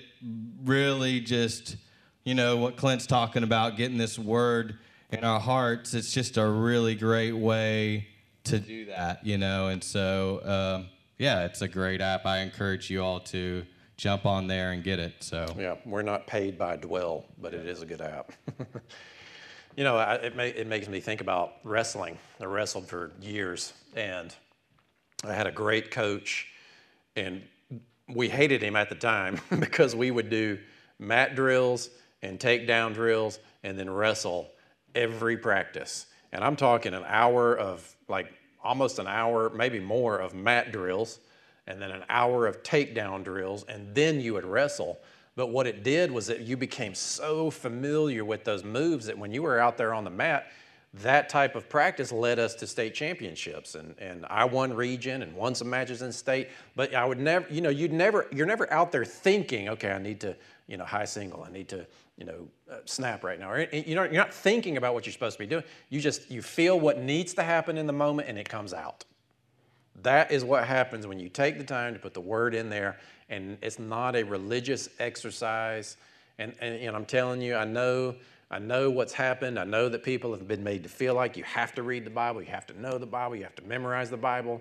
really 0.64 1.20
just 1.20 1.76
you 2.24 2.34
know 2.34 2.56
what 2.56 2.76
Clint's 2.76 3.06
talking 3.06 3.42
about, 3.42 3.76
getting 3.76 3.98
this 3.98 4.18
word 4.18 4.78
in 5.10 5.24
our 5.24 5.40
hearts. 5.40 5.94
It's 5.94 6.12
just 6.12 6.36
a 6.36 6.46
really 6.48 6.94
great 6.94 7.32
way 7.32 8.08
to 8.44 8.58
do 8.58 8.86
that, 8.86 9.24
you 9.26 9.38
know, 9.38 9.68
and 9.68 9.82
so. 9.82 10.40
Um, 10.44 10.88
yeah, 11.18 11.44
it's 11.44 11.62
a 11.62 11.68
great 11.68 12.00
app. 12.00 12.26
I 12.26 12.38
encourage 12.40 12.90
you 12.90 13.02
all 13.02 13.20
to 13.20 13.64
jump 13.96 14.26
on 14.26 14.46
there 14.46 14.72
and 14.72 14.82
get 14.82 14.98
it. 14.98 15.14
So 15.20 15.46
yeah, 15.58 15.76
we're 15.84 16.02
not 16.02 16.26
paid 16.26 16.58
by 16.58 16.76
Dwell, 16.76 17.24
but 17.40 17.54
it 17.54 17.66
is 17.66 17.82
a 17.82 17.86
good 17.86 18.00
app. 18.00 18.32
you 19.76 19.84
know, 19.84 19.96
I, 19.96 20.14
it, 20.14 20.36
may, 20.36 20.50
it 20.50 20.66
makes 20.66 20.88
me 20.88 21.00
think 21.00 21.20
about 21.20 21.54
wrestling. 21.64 22.18
I 22.40 22.44
wrestled 22.44 22.88
for 22.88 23.12
years, 23.20 23.72
and 23.94 24.34
I 25.24 25.32
had 25.32 25.46
a 25.46 25.52
great 25.52 25.90
coach, 25.90 26.48
and 27.16 27.42
we 28.08 28.28
hated 28.28 28.62
him 28.62 28.76
at 28.76 28.88
the 28.88 28.94
time 28.94 29.40
because 29.58 29.94
we 29.94 30.10
would 30.10 30.30
do 30.30 30.58
mat 30.98 31.34
drills 31.34 31.90
and 32.22 32.38
takedown 32.38 32.94
drills 32.94 33.38
and 33.62 33.78
then 33.78 33.90
wrestle 33.90 34.50
every 34.94 35.36
practice. 35.36 36.06
And 36.32 36.42
I'm 36.42 36.56
talking 36.56 36.94
an 36.94 37.04
hour 37.06 37.56
of 37.56 37.94
like 38.08 38.32
almost 38.62 38.98
an 38.98 39.06
hour, 39.06 39.50
maybe 39.50 39.78
more, 39.78 40.18
of 40.18 40.34
mat 40.34 40.72
drills, 40.72 41.20
and 41.66 41.80
then 41.80 41.90
an 41.90 42.04
hour 42.08 42.46
of 42.46 42.62
takedown 42.62 43.24
drills, 43.24 43.64
and 43.68 43.94
then 43.94 44.20
you 44.20 44.34
would 44.34 44.44
wrestle. 44.44 45.00
But 45.36 45.48
what 45.48 45.66
it 45.66 45.82
did 45.82 46.10
was 46.10 46.26
that 46.28 46.40
you 46.40 46.56
became 46.56 46.94
so 46.94 47.50
familiar 47.50 48.24
with 48.24 48.44
those 48.44 48.64
moves 48.64 49.06
that 49.06 49.18
when 49.18 49.32
you 49.32 49.42
were 49.42 49.58
out 49.58 49.76
there 49.76 49.92
on 49.92 50.04
the 50.04 50.10
mat, 50.10 50.52
that 50.94 51.28
type 51.28 51.56
of 51.56 51.68
practice 51.68 52.12
led 52.12 52.38
us 52.38 52.54
to 52.54 52.68
state 52.68 52.94
championships 52.94 53.74
and, 53.74 53.96
and 53.98 54.24
i 54.30 54.44
won 54.44 54.72
region 54.72 55.22
and 55.22 55.34
won 55.34 55.52
some 55.52 55.68
matches 55.68 56.02
in 56.02 56.12
state 56.12 56.50
but 56.76 56.94
i 56.94 57.04
would 57.04 57.18
never 57.18 57.44
you 57.52 57.60
know 57.60 57.68
you'd 57.68 57.92
never 57.92 58.28
you're 58.30 58.46
never 58.46 58.72
out 58.72 58.92
there 58.92 59.04
thinking 59.04 59.68
okay 59.68 59.90
i 59.90 59.98
need 59.98 60.20
to 60.20 60.36
you 60.68 60.76
know 60.76 60.84
high 60.84 61.04
single 61.04 61.42
i 61.42 61.50
need 61.50 61.66
to 61.66 61.84
you 62.16 62.24
know, 62.24 62.48
uh, 62.70 62.76
snap 62.84 63.24
right 63.24 63.38
now. 63.38 63.50
Or, 63.50 63.60
you 63.72 63.94
know, 63.94 64.04
you're 64.04 64.12
not 64.12 64.32
thinking 64.32 64.76
about 64.76 64.94
what 64.94 65.06
you're 65.06 65.12
supposed 65.12 65.36
to 65.36 65.42
be 65.42 65.46
doing. 65.46 65.64
You 65.88 66.00
just 66.00 66.30
you 66.30 66.42
feel 66.42 66.78
what 66.78 67.00
needs 67.00 67.34
to 67.34 67.42
happen 67.42 67.76
in 67.76 67.86
the 67.86 67.92
moment, 67.92 68.28
and 68.28 68.38
it 68.38 68.48
comes 68.48 68.72
out. 68.72 69.04
That 70.02 70.30
is 70.32 70.44
what 70.44 70.64
happens 70.64 71.06
when 71.06 71.18
you 71.18 71.28
take 71.28 71.58
the 71.58 71.64
time 71.64 71.94
to 71.94 72.00
put 72.00 72.14
the 72.14 72.20
word 72.20 72.54
in 72.54 72.68
there, 72.68 72.98
and 73.28 73.56
it's 73.62 73.78
not 73.78 74.16
a 74.16 74.22
religious 74.22 74.88
exercise. 74.98 75.96
And, 76.38 76.54
and, 76.60 76.74
and 76.76 76.96
I'm 76.96 77.06
telling 77.06 77.40
you, 77.40 77.54
I 77.54 77.64
know, 77.64 78.14
I 78.50 78.58
know 78.58 78.90
what's 78.90 79.12
happened. 79.12 79.58
I 79.58 79.64
know 79.64 79.88
that 79.88 80.02
people 80.02 80.32
have 80.32 80.48
been 80.48 80.64
made 80.64 80.82
to 80.82 80.88
feel 80.88 81.14
like 81.14 81.36
you 81.36 81.44
have 81.44 81.74
to 81.76 81.82
read 81.82 82.04
the 82.04 82.10
Bible, 82.10 82.42
you 82.42 82.50
have 82.50 82.66
to 82.66 82.80
know 82.80 82.98
the 82.98 83.06
Bible, 83.06 83.36
you 83.36 83.44
have 83.44 83.54
to 83.56 83.64
memorize 83.64 84.10
the 84.10 84.16
Bible, 84.16 84.60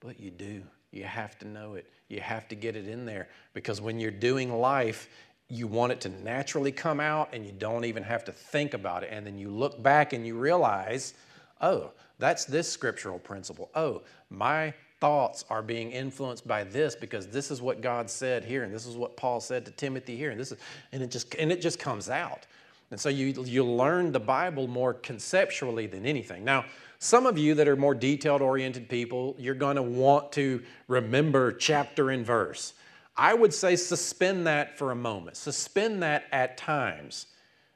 but 0.00 0.18
you 0.18 0.30
do. 0.30 0.62
You 0.90 1.04
have 1.04 1.38
to 1.38 1.48
know 1.48 1.74
it. 1.74 1.90
You 2.08 2.20
have 2.20 2.48
to 2.48 2.54
get 2.54 2.76
it 2.76 2.86
in 2.86 3.06
there 3.06 3.28
because 3.54 3.80
when 3.80 3.98
you're 3.98 4.10
doing 4.10 4.52
life, 4.52 5.08
you 5.48 5.66
want 5.66 5.92
it 5.92 6.00
to 6.02 6.08
naturally 6.08 6.72
come 6.72 7.00
out 7.00 7.30
and 7.32 7.44
you 7.44 7.52
don't 7.52 7.84
even 7.84 8.02
have 8.02 8.24
to 8.24 8.32
think 8.32 8.74
about 8.74 9.02
it. 9.02 9.10
And 9.12 9.26
then 9.26 9.38
you 9.38 9.48
look 9.48 9.82
back 9.82 10.12
and 10.12 10.26
you 10.26 10.34
realize, 10.34 11.14
oh, 11.60 11.90
that's 12.22 12.44
this 12.44 12.70
scriptural 12.70 13.18
principle. 13.18 13.68
Oh, 13.74 14.02
my 14.30 14.72
thoughts 15.00 15.44
are 15.50 15.62
being 15.62 15.90
influenced 15.90 16.46
by 16.46 16.62
this 16.62 16.94
because 16.94 17.26
this 17.26 17.50
is 17.50 17.60
what 17.60 17.80
God 17.80 18.08
said 18.08 18.44
here 18.44 18.62
and 18.62 18.72
this 18.72 18.86
is 18.86 18.96
what 18.96 19.16
Paul 19.16 19.40
said 19.40 19.64
to 19.66 19.72
Timothy 19.72 20.16
here 20.16 20.30
and 20.30 20.38
this 20.38 20.52
is 20.52 20.58
and 20.92 21.02
it 21.02 21.10
just 21.10 21.34
and 21.34 21.50
it 21.50 21.60
just 21.60 21.80
comes 21.80 22.08
out. 22.08 22.46
And 22.92 23.00
so 23.00 23.08
you 23.08 23.42
you 23.42 23.64
learn 23.64 24.12
the 24.12 24.20
Bible 24.20 24.68
more 24.68 24.94
conceptually 24.94 25.88
than 25.88 26.06
anything. 26.06 26.44
Now, 26.44 26.64
some 27.00 27.26
of 27.26 27.36
you 27.36 27.54
that 27.56 27.66
are 27.66 27.74
more 27.74 27.96
detailed 27.96 28.42
oriented 28.42 28.88
people, 28.88 29.34
you're 29.36 29.56
going 29.56 29.74
to 29.74 29.82
want 29.82 30.30
to 30.32 30.62
remember 30.86 31.50
chapter 31.50 32.10
and 32.10 32.24
verse. 32.24 32.74
I 33.16 33.34
would 33.34 33.52
say 33.52 33.74
suspend 33.74 34.46
that 34.46 34.78
for 34.78 34.92
a 34.92 34.94
moment. 34.94 35.36
Suspend 35.36 36.04
that 36.04 36.26
at 36.30 36.56
times 36.56 37.26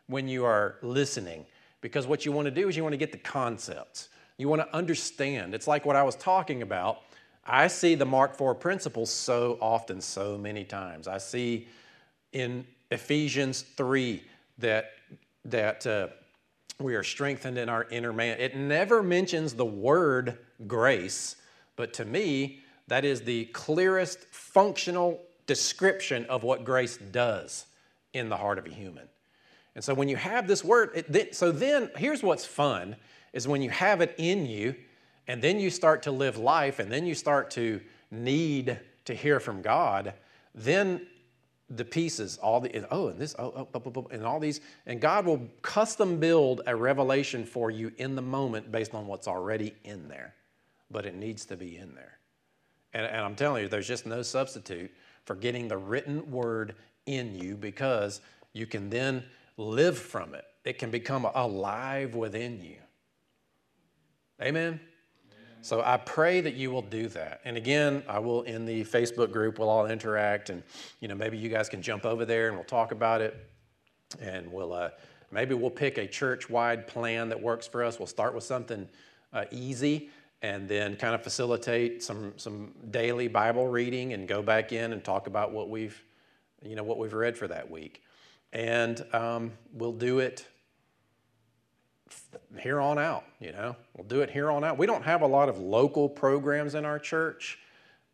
when 0.07 0.29
you 0.29 0.45
are 0.45 0.77
listening, 0.81 1.45
because 1.81 2.07
what 2.07 2.25
you 2.25 2.31
want 2.31 2.47
to 2.47 2.53
do 2.53 2.69
is 2.69 2.77
you 2.77 2.85
want 2.85 2.93
to 2.93 2.99
get 2.99 3.11
the 3.11 3.19
concepts. 3.19 4.11
You 4.39 4.49
want 4.49 4.63
to 4.63 4.77
understand. 4.77 5.55
It's 5.55 5.67
like 5.67 5.87
what 5.87 5.97
I 5.97 6.03
was 6.03 6.17
talking 6.17 6.63
about. 6.63 7.03
I 7.45 7.69
see 7.69 7.95
the 7.95 8.05
Mark 8.05 8.37
4 8.37 8.55
principles 8.55 9.11
so 9.11 9.57
often, 9.61 10.01
so 10.01 10.37
many 10.37 10.65
times. 10.65 11.09
I 11.09 11.19
see 11.19 11.69
in 12.33 12.67
Ephesians 12.91 13.63
3 13.63 14.23
that, 14.59 14.91
that 15.45 15.87
uh, 15.87 16.09
we 16.79 16.95
are 16.95 17.03
strengthened 17.03 17.57
in 17.57 17.69
our 17.69 17.85
inner 17.85 18.13
man. 18.13 18.39
It 18.41 18.57
never 18.57 19.03
mentions 19.03 19.55
the 19.55 19.65
word 19.65 20.39
grace, 20.67 21.37
but 21.77 21.93
to 21.95 22.05
me, 22.05 22.61
that 22.89 23.05
is 23.05 23.23
the 23.23 23.47
clearest 23.47 24.21
functional 24.31 25.21
description 25.47 26.27
of 26.27 26.43
what 26.43 26.65
grace 26.65 26.97
does 26.97 27.67
in 28.13 28.29
the 28.29 28.37
heart 28.37 28.59
of 28.59 28.67
a 28.67 28.71
human. 28.71 29.09
And 29.75 29.85
so 29.85 29.95
when 29.95 30.09
you 30.09 30.17
have 30.17 30.47
this 30.47 30.65
word, 30.65 30.91
it, 30.95 31.35
so 31.35 31.53
then 31.53 31.91
here's 31.97 32.23
what's 32.23 32.45
fun 32.45 32.97
is 33.37 33.47
when 33.47 33.61
you 33.61 33.69
have 33.69 34.01
it 34.01 34.15
in 34.17 34.47
you 34.47 34.75
and 35.29 35.43
then 35.43 35.61
you 35.61 35.69
start 35.69 36.03
to 36.05 36.11
live 36.11 36.39
life 36.39 36.79
and 36.79 36.91
then 36.91 37.05
you 37.05 37.15
start 37.15 37.51
to 37.51 37.83
need 38.11 38.81
to 39.05 39.15
hear 39.15 39.39
from 39.39 39.61
God, 39.61 40.15
then 40.55 41.07
the 41.69 41.85
pieces, 41.85 42.39
all 42.39 42.61
the, 42.61 42.87
oh, 42.91 43.09
and 43.09 43.19
this, 43.19 43.35
oh, 43.39 43.69
oh, 43.75 44.07
and 44.11 44.25
all 44.25 44.41
these, 44.41 44.63
and 44.87 45.03
God 45.03 45.27
will 45.27 45.47
custom 45.61 46.19
build 46.19 46.63
a 46.67 46.75
revelation 46.75 47.45
for 47.45 47.71
you 47.71 47.93
in 47.99 48.17
the 48.17 48.23
moment 48.23 48.73
based 48.73 48.95
on 48.95 49.07
what's 49.07 49.29
already 49.29 49.75
in 49.85 50.09
there. 50.09 50.35
But 50.91 51.05
it 51.05 51.15
needs 51.15 51.45
to 51.47 51.59
be 51.59 51.77
in 51.77 51.95
there. 51.95 52.19
And, 52.95 53.05
and 53.05 53.21
I'm 53.21 53.35
telling 53.35 53.65
you, 53.65 53.69
there's 53.69 53.89
just 53.89 54.07
no 54.07 54.23
substitute 54.23 54.91
for 55.27 55.35
getting 55.35 55.69
the 55.69 55.77
written 55.77 56.31
word 56.31 56.75
in 57.05 57.35
you 57.35 57.55
because 57.55 58.23
you 58.55 58.65
can 58.65 58.89
then 58.89 59.25
live 59.59 59.99
from 59.99 60.35
it. 60.35 60.45
It 60.65 60.79
can 60.79 60.91
become 60.91 61.27
alive 61.35 62.15
within 62.15 62.63
you. 62.63 62.77
Amen? 64.41 64.81
So 65.63 65.83
I 65.85 65.97
pray 65.97 66.41
that 66.43 66.55
you 66.55 66.71
will 66.71 66.83
do 66.83 67.09
that. 67.09 67.41
And 67.45 67.57
again, 67.57 68.05
I 68.09 68.19
will 68.19 68.43
in 68.43 68.67
the 68.67 68.85
Facebook 68.85 69.33
group, 69.33 69.59
we'll 69.59 69.69
all 69.69 69.87
interact 69.87 70.51
and 70.51 70.63
you 71.01 71.09
know, 71.09 71.15
maybe 71.15 71.37
you 71.37 71.49
guys 71.49 71.69
can 71.69 71.83
jump 71.83 72.05
over 72.05 72.25
there 72.25 72.47
and 72.49 72.57
we'll 72.57 72.65
talk 72.65 72.93
about 72.93 73.21
it. 73.21 73.51
And 74.21 74.53
we'll 74.53 74.73
uh, 74.73 74.91
maybe 75.33 75.55
we'll 75.55 75.71
pick 75.71 75.99
a 75.99 76.07
church-wide 76.07 76.87
plan 76.87 77.29
that 77.31 77.43
works 77.43 77.67
for 77.67 77.83
us. 77.83 77.99
We'll 77.99 78.07
start 78.07 78.35
with 78.35 78.45
something 78.45 78.89
uh, 79.33 79.47
easy 79.51 80.11
and 80.43 80.69
then 80.69 80.95
kind 80.97 81.15
of 81.15 81.23
facilitate 81.23 82.03
some 82.03 82.35
some 82.37 82.73
daily 82.91 83.27
Bible 83.27 83.67
reading 83.67 84.13
and 84.13 84.29
go 84.29 84.43
back 84.43 84.73
in 84.73 84.93
and 84.93 85.03
talk 85.03 85.27
about 85.27 85.51
what 85.51 85.69
we've 85.69 86.01
you 86.63 86.77
know 86.77 86.85
what 86.85 86.99
we've 86.99 87.15
read 87.15 87.37
for 87.37 87.49
that 87.49 87.69
week. 87.69 88.03
And 88.53 89.05
um, 89.13 89.53
we'll 89.73 89.93
do 89.93 90.21
it 90.21 90.47
here 92.61 92.81
on 92.81 92.99
out, 92.99 93.25
you 93.41 93.53
know. 93.53 93.77
We'll 93.97 94.07
do 94.07 94.21
it 94.23 94.31
here 94.31 94.51
on 94.51 94.65
out. 94.65 94.79
We 94.79 94.87
don't 94.87 95.05
have 95.05 95.23
a 95.23 95.27
lot 95.27 95.49
of 95.49 95.59
local 95.59 96.09
programs 96.09 96.75
in 96.75 96.85
our 96.85 96.99
church, 96.99 97.59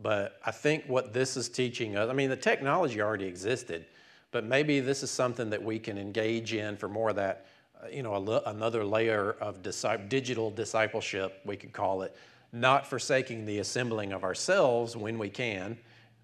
but 0.00 0.38
I 0.44 0.50
think 0.50 0.84
what 0.86 1.12
this 1.12 1.36
is 1.36 1.48
teaching 1.48 1.96
us, 1.96 2.10
I 2.10 2.12
mean, 2.12 2.30
the 2.30 2.36
technology 2.36 3.00
already 3.00 3.26
existed, 3.26 3.86
but 4.30 4.44
maybe 4.44 4.80
this 4.80 5.02
is 5.02 5.10
something 5.10 5.50
that 5.50 5.62
we 5.62 5.78
can 5.78 5.98
engage 5.98 6.54
in 6.54 6.76
for 6.76 6.88
more 6.88 7.10
of 7.10 7.16
that, 7.16 7.46
uh, 7.82 7.88
you 7.88 8.02
know, 8.02 8.42
another 8.46 8.84
layer 8.84 9.32
of 9.32 9.62
digital 9.62 10.50
discipleship, 10.50 11.40
we 11.44 11.56
could 11.56 11.72
call 11.72 12.02
it, 12.02 12.16
not 12.52 12.86
forsaking 12.86 13.46
the 13.46 13.58
assembling 13.58 14.12
of 14.12 14.24
ourselves 14.24 14.96
when 14.96 15.18
we 15.18 15.28
can, 15.28 15.78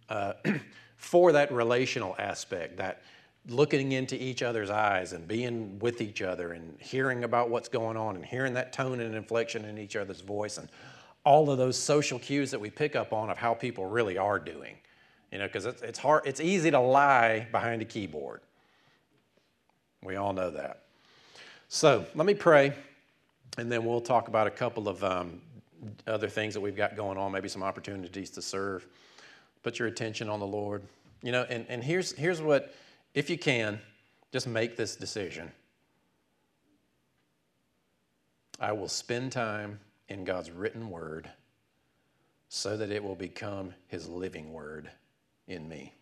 uh, 0.08 0.32
for 0.96 1.32
that 1.32 1.52
relational 1.52 2.16
aspect, 2.18 2.76
that 2.76 3.02
looking 3.48 3.92
into 3.92 4.20
each 4.22 4.42
other's 4.42 4.70
eyes 4.70 5.12
and 5.12 5.26
being 5.26 5.78
with 5.78 6.00
each 6.00 6.20
other 6.20 6.52
and 6.52 6.76
hearing 6.80 7.24
about 7.24 7.48
what's 7.48 7.68
going 7.68 7.96
on 7.96 8.14
and 8.14 8.24
hearing 8.24 8.54
that 8.54 8.72
tone 8.72 9.00
and 9.00 9.14
inflection 9.14 9.64
in 9.64 9.78
each 9.78 9.96
other's 9.96 10.20
voice 10.20 10.58
and 10.58 10.68
all 11.24 11.50
of 11.50 11.58
those 11.58 11.78
social 11.78 12.18
cues 12.18 12.50
that 12.50 12.60
we 12.60 12.70
pick 12.70 12.94
up 12.94 13.12
on 13.12 13.30
of 13.30 13.38
how 13.38 13.54
people 13.54 13.86
really 13.86 14.18
are 14.18 14.38
doing. 14.38 14.76
You 15.32 15.38
know, 15.38 15.46
because 15.46 15.66
it's, 15.66 15.82
it's 15.82 15.98
hard, 15.98 16.22
it's 16.26 16.40
easy 16.40 16.70
to 16.70 16.80
lie 16.80 17.46
behind 17.52 17.82
a 17.82 17.84
keyboard. 17.84 18.40
We 20.02 20.16
all 20.16 20.32
know 20.32 20.50
that. 20.50 20.82
So 21.68 22.06
let 22.14 22.26
me 22.26 22.34
pray, 22.34 22.72
and 23.58 23.70
then 23.70 23.84
we'll 23.84 24.00
talk 24.00 24.28
about 24.28 24.46
a 24.46 24.50
couple 24.50 24.88
of 24.88 25.04
um, 25.04 25.40
other 26.06 26.28
things 26.28 26.54
that 26.54 26.60
we've 26.60 26.76
got 26.76 26.96
going 26.96 27.18
on, 27.18 27.32
maybe 27.32 27.48
some 27.48 27.62
opportunities 27.62 28.30
to 28.30 28.42
serve. 28.42 28.86
Put 29.62 29.78
your 29.78 29.88
attention 29.88 30.28
on 30.28 30.40
the 30.40 30.46
Lord. 30.46 30.82
You 31.22 31.32
know, 31.32 31.44
and, 31.50 31.66
and 31.68 31.82
here's, 31.82 32.12
here's 32.12 32.40
what 32.40 32.72
if 33.14 33.30
you 33.30 33.38
can, 33.38 33.80
just 34.32 34.46
make 34.46 34.76
this 34.76 34.96
decision. 34.96 35.50
I 38.60 38.72
will 38.72 38.88
spend 38.88 39.32
time 39.32 39.80
in 40.08 40.24
God's 40.24 40.50
written 40.50 40.90
word 40.90 41.30
so 42.48 42.76
that 42.76 42.90
it 42.90 43.02
will 43.02 43.14
become 43.14 43.74
his 43.86 44.08
living 44.08 44.52
word 44.52 44.90
in 45.46 45.68
me. 45.68 45.94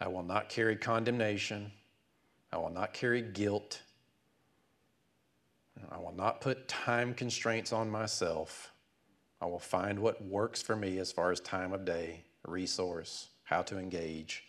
I 0.00 0.08
will 0.08 0.22
not 0.22 0.48
carry 0.48 0.76
condemnation. 0.76 1.72
I 2.52 2.58
will 2.58 2.70
not 2.70 2.94
carry 2.94 3.22
guilt. 3.22 3.82
I 5.90 5.98
will 5.98 6.14
not 6.14 6.40
put 6.40 6.68
time 6.68 7.14
constraints 7.14 7.72
on 7.72 7.90
myself. 7.90 8.72
I 9.40 9.46
will 9.46 9.58
find 9.58 9.98
what 9.98 10.22
works 10.24 10.62
for 10.62 10.76
me 10.76 10.98
as 10.98 11.12
far 11.12 11.30
as 11.30 11.40
time 11.40 11.72
of 11.72 11.84
day, 11.84 12.24
resource, 12.46 13.28
how 13.48 13.62
to 13.62 13.78
engage, 13.78 14.44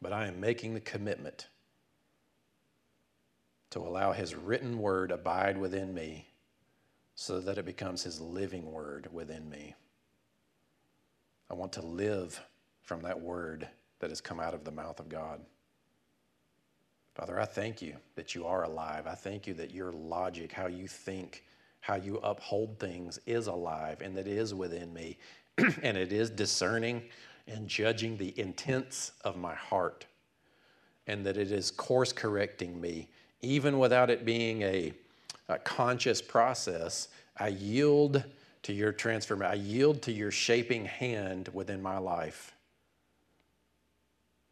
but 0.00 0.12
I 0.12 0.28
am 0.28 0.38
making 0.38 0.74
the 0.74 0.80
commitment 0.80 1.48
to 3.70 3.80
allow 3.80 4.12
His 4.12 4.36
written 4.36 4.78
word 4.78 5.10
abide 5.10 5.58
within 5.58 5.92
me 5.92 6.28
so 7.16 7.40
that 7.40 7.58
it 7.58 7.64
becomes 7.64 8.04
His 8.04 8.20
living 8.20 8.70
word 8.70 9.08
within 9.12 9.50
me. 9.50 9.74
I 11.50 11.54
want 11.54 11.72
to 11.72 11.82
live 11.82 12.40
from 12.82 13.02
that 13.02 13.20
word 13.20 13.68
that 13.98 14.10
has 14.10 14.20
come 14.20 14.38
out 14.38 14.54
of 14.54 14.62
the 14.62 14.70
mouth 14.70 15.00
of 15.00 15.08
God. 15.08 15.40
Father, 17.16 17.40
I 17.40 17.44
thank 17.44 17.82
you 17.82 17.96
that 18.14 18.36
you 18.36 18.46
are 18.46 18.62
alive. 18.62 19.08
I 19.08 19.16
thank 19.16 19.48
you 19.48 19.54
that 19.54 19.72
your 19.72 19.90
logic, 19.90 20.52
how 20.52 20.68
you 20.68 20.86
think, 20.86 21.42
how 21.80 21.96
you 21.96 22.18
uphold 22.18 22.78
things 22.78 23.18
is 23.26 23.48
alive 23.48 24.00
and 24.00 24.16
that 24.16 24.28
it 24.28 24.38
is 24.38 24.54
within 24.54 24.94
me 24.94 25.18
and 25.82 25.96
it 25.96 26.12
is 26.12 26.30
discerning 26.30 27.02
and 27.48 27.68
judging 27.68 28.16
the 28.16 28.38
intents 28.38 29.12
of 29.24 29.36
my 29.36 29.54
heart, 29.54 30.06
and 31.06 31.24
that 31.26 31.36
it 31.36 31.50
is 31.50 31.70
course 31.70 32.12
correcting 32.12 32.80
me, 32.80 33.08
even 33.40 33.78
without 33.78 34.10
it 34.10 34.24
being 34.24 34.62
a, 34.62 34.92
a 35.48 35.58
conscious 35.58 36.20
process. 36.20 37.08
I 37.36 37.48
yield 37.48 38.22
to 38.64 38.72
your 38.72 38.92
transformation, 38.92 39.52
I 39.52 39.54
yield 39.54 40.02
to 40.02 40.12
your 40.12 40.30
shaping 40.30 40.84
hand 40.84 41.48
within 41.52 41.80
my 41.80 41.98
life. 41.98 42.52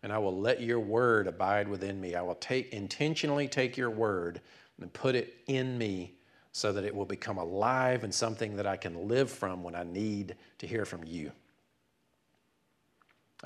And 0.03 0.13
I 0.13 0.19
will 0.19 0.39
let 0.39 0.61
your 0.61 0.79
word 0.79 1.27
abide 1.27 1.67
within 1.67 2.01
me. 2.01 2.15
I 2.15 2.23
will 2.23 2.37
take 2.37 2.73
intentionally 2.73 3.49
take 3.49 3.77
your 3.77 3.91
word 3.91 4.41
and 4.81 4.93
put 4.93 5.15
it 5.17 5.35
in 5.49 5.77
me 5.77 6.15
so 6.53 6.73
that 6.73 6.85
it 6.85 6.95
will 6.95 7.05
become 7.05 7.39
alive 7.39 8.05
and 8.05 8.15
something 8.15 8.57
that 8.57 8.67
I 8.67 8.77
can 8.77 9.09
live 9.09 9.31
from 9.31 9.63
when 9.63 9.75
I 9.75 9.83
need 9.83 10.37
to 10.59 10.67
hear 10.67 10.85
from 10.85 11.03
you. 11.05 11.33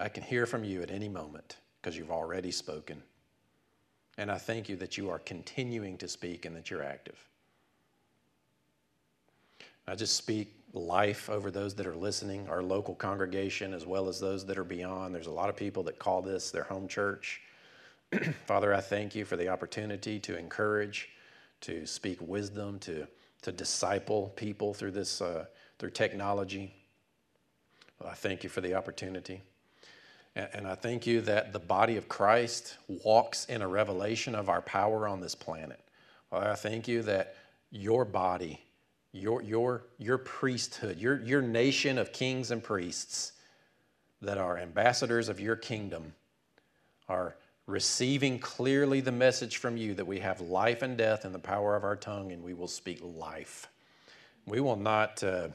I 0.00 0.08
can 0.08 0.22
hear 0.22 0.46
from 0.46 0.64
you 0.64 0.80
at 0.82 0.90
any 0.90 1.08
moment 1.08 1.58
because 1.80 1.96
you've 1.96 2.10
already 2.10 2.50
spoken. 2.50 3.02
And 4.16 4.30
I 4.30 4.38
thank 4.38 4.68
you 4.68 4.76
that 4.76 4.96
you 4.96 5.10
are 5.10 5.18
continuing 5.18 5.98
to 5.98 6.08
speak 6.08 6.46
and 6.46 6.56
that 6.56 6.70
you're 6.70 6.82
active. 6.82 7.18
I 9.86 9.94
just 9.94 10.16
speak 10.16 10.54
life 10.72 11.28
over 11.28 11.50
those 11.50 11.74
that 11.74 11.86
are 11.86 11.96
listening, 11.96 12.48
our 12.48 12.62
local 12.62 12.94
congregation, 12.94 13.74
as 13.74 13.86
well 13.86 14.08
as 14.08 14.20
those 14.20 14.46
that 14.46 14.56
are 14.56 14.64
beyond. 14.64 15.14
There's 15.14 15.26
a 15.26 15.32
lot 15.32 15.48
of 15.48 15.56
people 15.56 15.82
that 15.84 15.98
call 15.98 16.22
this 16.22 16.50
their 16.50 16.64
home 16.64 16.88
church. 16.88 17.42
Father, 18.46 18.74
I 18.74 18.80
thank 18.80 19.14
you 19.14 19.24
for 19.24 19.36
the 19.36 19.48
opportunity 19.48 20.18
to 20.20 20.38
encourage, 20.38 21.10
to 21.62 21.84
speak 21.86 22.18
wisdom, 22.20 22.78
to, 22.80 23.06
to 23.42 23.52
disciple 23.52 24.32
people 24.36 24.72
through 24.72 24.92
this 24.92 25.20
uh, 25.20 25.44
through 25.78 25.90
technology. 25.90 26.72
Well, 28.00 28.10
I 28.10 28.14
thank 28.14 28.42
you 28.44 28.48
for 28.48 28.60
the 28.60 28.74
opportunity. 28.74 29.42
And, 30.36 30.66
I 30.66 30.76
thank 30.76 31.06
you 31.06 31.20
that 31.22 31.52
the 31.52 31.58
body 31.58 31.96
of 31.96 32.08
Christ 32.08 32.76
walks 32.86 33.46
in 33.46 33.62
a 33.62 33.68
revelation 33.68 34.34
of 34.34 34.48
our 34.48 34.62
power 34.62 35.08
on 35.08 35.20
this 35.20 35.34
planet. 35.34 35.80
I 36.30 36.54
thank 36.54 36.86
you 36.86 37.02
that 37.02 37.34
your 37.70 38.04
body 38.04 38.60
your, 39.12 39.42
your, 39.42 39.84
your 39.98 40.18
priesthood, 40.18 40.98
your, 40.98 41.20
your 41.22 41.42
nation 41.42 41.98
of 41.98 42.12
kings 42.12 42.50
and 42.50 42.62
priests 42.62 43.32
that 44.22 44.38
are 44.38 44.58
ambassadors 44.58 45.28
of 45.28 45.40
your 45.40 45.56
kingdom 45.56 46.14
are 47.08 47.34
receiving 47.66 48.38
clearly 48.38 49.00
the 49.00 49.12
message 49.12 49.56
from 49.56 49.76
you 49.76 49.94
that 49.94 50.06
we 50.06 50.20
have 50.20 50.40
life 50.40 50.82
and 50.82 50.96
death 50.96 51.24
in 51.24 51.32
the 51.32 51.38
power 51.38 51.74
of 51.74 51.82
our 51.82 51.96
tongue 51.96 52.30
and 52.32 52.42
we 52.42 52.54
will 52.54 52.68
speak 52.68 53.00
life. 53.02 53.68
We 54.46 54.60
will 54.60 54.76
not, 54.76 55.22
uh, 55.24 55.48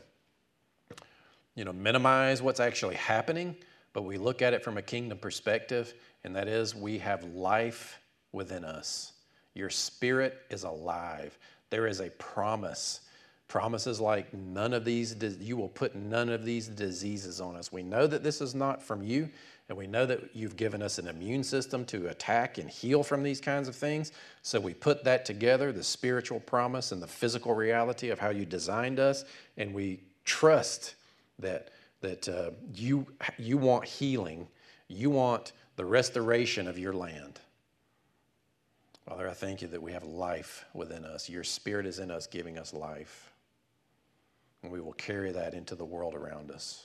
you 1.56 1.64
know, 1.64 1.74
minimize 1.74 2.42
what's 2.42 2.60
actually 2.60 2.96
happening, 2.96 3.56
but 3.96 4.04
we 4.04 4.18
look 4.18 4.44
at 4.44 4.54
it 4.54 4.62
from 4.62 4.78
a 4.78 4.82
kingdom 4.82 5.18
perspective, 5.18 5.94
and 6.26 6.36
that 6.36 6.50
is 6.50 6.76
we 6.76 7.00
have 7.00 7.24
life 7.24 8.00
within 8.34 8.66
us. 8.66 9.14
Your 9.54 9.70
spirit 9.70 10.44
is 10.50 10.64
alive. 10.64 11.38
There 11.70 11.88
is 11.88 12.02
a 12.02 12.10
promise 12.12 13.00
Promises 13.48 14.02
like 14.02 14.34
none 14.34 14.74
of 14.74 14.86
these, 14.86 15.16
you 15.40 15.56
will 15.56 15.70
put 15.70 15.96
none 15.96 16.30
of 16.30 16.46
these 16.46 16.68
diseases 16.68 17.40
on 17.40 17.56
us. 17.56 17.72
We 17.72 17.84
know 17.84 18.08
that 18.08 18.24
this 18.24 18.42
is 18.42 18.56
not 18.56 18.82
from 18.82 19.04
you, 19.04 19.30
and 19.70 19.78
we 19.78 19.86
know 19.86 20.08
that 20.08 20.36
you've 20.36 20.58
given 20.58 20.82
us 20.82 20.98
an 20.98 21.08
immune 21.08 21.44
system 21.44 21.86
to 21.86 22.08
attack 22.08 22.58
and 22.58 22.68
heal 22.68 23.04
from 23.04 23.22
these 23.22 23.40
kinds 23.40 23.68
of 23.68 23.76
things. 23.76 24.12
So 24.42 24.60
we 24.60 24.74
put 24.74 25.04
that 25.04 25.26
together 25.26 25.72
the 25.72 25.84
spiritual 25.84 26.40
promise 26.40 26.92
and 26.92 27.02
the 27.02 27.08
physical 27.08 27.54
reality 27.54 28.10
of 28.10 28.18
how 28.18 28.30
you 28.30 28.46
designed 28.46 29.00
us, 29.00 29.26
and 29.58 29.76
we 29.76 30.00
trust 30.24 30.96
that, 31.38 31.70
that 32.08 32.30
uh, 32.30 32.52
you, 32.74 33.06
you 33.38 33.58
want 33.58 33.86
healing, 33.86 34.48
you 34.88 35.10
want 35.10 35.54
the 35.76 35.86
restoration 35.86 36.68
of 36.68 36.80
your 36.80 36.94
land. 36.94 37.40
Father, 39.08 39.30
I 39.30 39.34
thank 39.34 39.62
you 39.62 39.68
that 39.68 39.82
we 39.82 39.92
have 39.92 40.04
life 40.04 40.66
within 40.74 41.06
us. 41.06 41.30
Your 41.30 41.44
spirit 41.44 41.86
is 41.86 42.00
in 42.00 42.10
us, 42.10 42.26
giving 42.26 42.58
us 42.58 42.74
life 42.74 43.32
and 44.66 44.74
we 44.74 44.82
will 44.82 44.94
carry 44.94 45.32
that 45.32 45.54
into 45.54 45.76
the 45.76 45.86
world 45.86 46.16
around 46.16 46.50
us. 46.50 46.84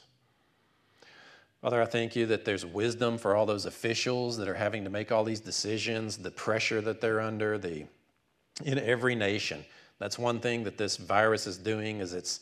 Father, 1.62 1.80
I 1.80 1.86
thank 1.86 2.14
you 2.14 2.26
that 2.26 2.44
there's 2.44 2.64
wisdom 2.64 3.16
for 3.16 3.34
all 3.34 3.46
those 3.46 3.64
officials 3.64 4.36
that 4.36 4.48
are 4.48 4.54
having 4.54 4.84
to 4.84 4.90
make 4.90 5.10
all 5.10 5.24
these 5.24 5.40
decisions, 5.40 6.18
the 6.18 6.30
pressure 6.30 6.82
that 6.82 7.00
they're 7.00 7.20
under, 7.20 7.58
the 7.58 7.86
in 8.64 8.78
every 8.78 9.14
nation. 9.14 9.64
That's 9.98 10.18
one 10.18 10.40
thing 10.40 10.64
that 10.64 10.76
this 10.76 10.98
virus 10.98 11.46
is 11.46 11.56
doing 11.56 12.00
is 12.00 12.12
it's 12.12 12.40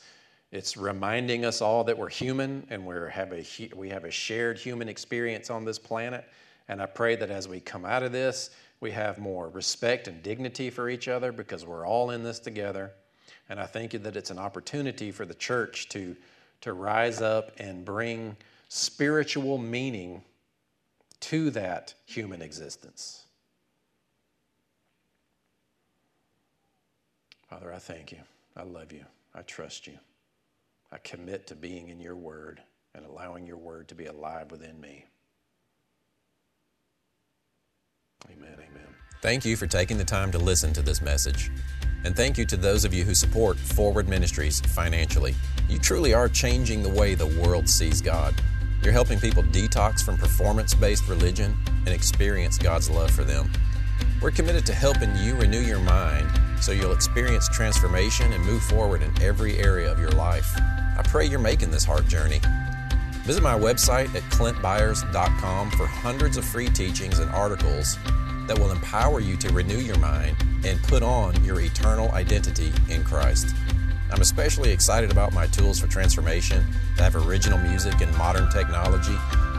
it's 0.50 0.76
reminding 0.76 1.44
us 1.44 1.60
all 1.60 1.84
that 1.84 1.96
we're 1.96 2.08
human 2.08 2.66
and 2.70 2.84
we 2.86 2.94
have 3.10 3.32
a 3.32 3.44
we 3.76 3.90
have 3.90 4.04
a 4.04 4.10
shared 4.10 4.58
human 4.58 4.88
experience 4.88 5.50
on 5.50 5.64
this 5.64 5.78
planet. 5.78 6.24
And 6.68 6.80
I 6.80 6.86
pray 6.86 7.16
that 7.16 7.30
as 7.30 7.48
we 7.48 7.60
come 7.60 7.84
out 7.84 8.02
of 8.02 8.12
this, 8.12 8.50
we 8.80 8.90
have 8.92 9.18
more 9.18 9.48
respect 9.48 10.08
and 10.08 10.22
dignity 10.22 10.70
for 10.70 10.88
each 10.88 11.08
other 11.08 11.32
because 11.32 11.66
we're 11.66 11.86
all 11.86 12.10
in 12.10 12.22
this 12.22 12.38
together. 12.38 12.92
And 13.48 13.58
I 13.58 13.66
think 13.66 13.92
that 13.92 14.16
it's 14.16 14.30
an 14.30 14.38
opportunity 14.38 15.10
for 15.10 15.24
the 15.24 15.34
church 15.34 15.88
to, 15.90 16.14
to 16.60 16.72
rise 16.74 17.22
up 17.22 17.52
and 17.58 17.84
bring 17.84 18.36
spiritual 18.68 19.58
meaning 19.58 20.22
to 21.20 21.50
that 21.50 21.94
human 22.06 22.42
existence. 22.42 23.24
Father, 27.48 27.72
I 27.72 27.78
thank 27.78 28.12
you. 28.12 28.18
I 28.56 28.62
love 28.62 28.92
you. 28.92 29.04
I 29.34 29.42
trust 29.42 29.86
you. 29.86 29.98
I 30.90 30.98
commit 30.98 31.46
to 31.48 31.54
being 31.54 31.88
in 31.88 32.00
your 32.00 32.16
word 32.16 32.62
and 32.94 33.04
allowing 33.04 33.46
your 33.46 33.58
word 33.58 33.88
to 33.88 33.94
be 33.94 34.06
alive 34.06 34.50
within 34.50 34.80
me. 34.80 35.04
Amen. 38.30 38.54
Amen. 38.54 38.94
Thank 39.20 39.44
you 39.44 39.56
for 39.56 39.66
taking 39.66 39.98
the 39.98 40.04
time 40.04 40.32
to 40.32 40.38
listen 40.38 40.72
to 40.72 40.82
this 40.82 41.02
message. 41.02 41.50
And 42.04 42.16
thank 42.16 42.38
you 42.38 42.46
to 42.46 42.56
those 42.56 42.84
of 42.84 42.94
you 42.94 43.04
who 43.04 43.14
support 43.14 43.58
Forward 43.58 44.08
Ministries 44.08 44.60
financially. 44.60 45.34
You 45.68 45.78
truly 45.78 46.14
are 46.14 46.28
changing 46.28 46.82
the 46.82 46.88
way 46.88 47.14
the 47.14 47.26
world 47.42 47.68
sees 47.68 48.00
God. 48.00 48.34
You're 48.82 48.92
helping 48.92 49.18
people 49.18 49.42
detox 49.42 50.00
from 50.00 50.16
performance 50.16 50.74
based 50.74 51.08
religion 51.08 51.56
and 51.84 51.88
experience 51.88 52.56
God's 52.56 52.88
love 52.88 53.10
for 53.10 53.24
them. 53.24 53.50
We're 54.22 54.30
committed 54.30 54.64
to 54.66 54.72
helping 54.72 55.14
you 55.16 55.34
renew 55.34 55.60
your 55.60 55.80
mind 55.80 56.30
so 56.60 56.72
you'll 56.72 56.92
experience 56.92 57.48
transformation 57.48 58.32
and 58.32 58.44
move 58.44 58.62
forward 58.62 59.02
in 59.02 59.12
every 59.22 59.58
area 59.58 59.90
of 59.90 59.98
your 59.98 60.10
life. 60.10 60.50
I 60.56 61.02
pray 61.04 61.26
you're 61.26 61.38
making 61.38 61.70
this 61.70 61.84
heart 61.84 62.06
journey. 62.08 62.40
Visit 63.24 63.42
my 63.42 63.58
website 63.58 64.14
at 64.14 64.22
clintbyars.com 64.30 65.70
for 65.72 65.86
hundreds 65.86 66.36
of 66.36 66.44
free 66.44 66.68
teachings 66.68 67.18
and 67.18 67.30
articles 67.30 67.98
that 68.46 68.58
will 68.58 68.72
empower 68.72 69.20
you 69.20 69.36
to 69.36 69.52
renew 69.52 69.78
your 69.78 69.98
mind 69.98 70.36
and 70.64 70.82
put 70.84 71.02
on 71.02 71.44
your 71.44 71.60
eternal 71.60 72.10
identity 72.12 72.72
in 72.88 73.04
Christ. 73.04 73.54
I'm 74.10 74.22
especially 74.22 74.70
excited 74.70 75.10
about 75.10 75.34
my 75.34 75.46
tools 75.46 75.78
for 75.78 75.86
transformation 75.86 76.64
that 76.96 77.12
have 77.12 77.28
original 77.28 77.58
music 77.58 78.00
and 78.00 78.16
modern 78.16 78.50
technology 78.50 79.16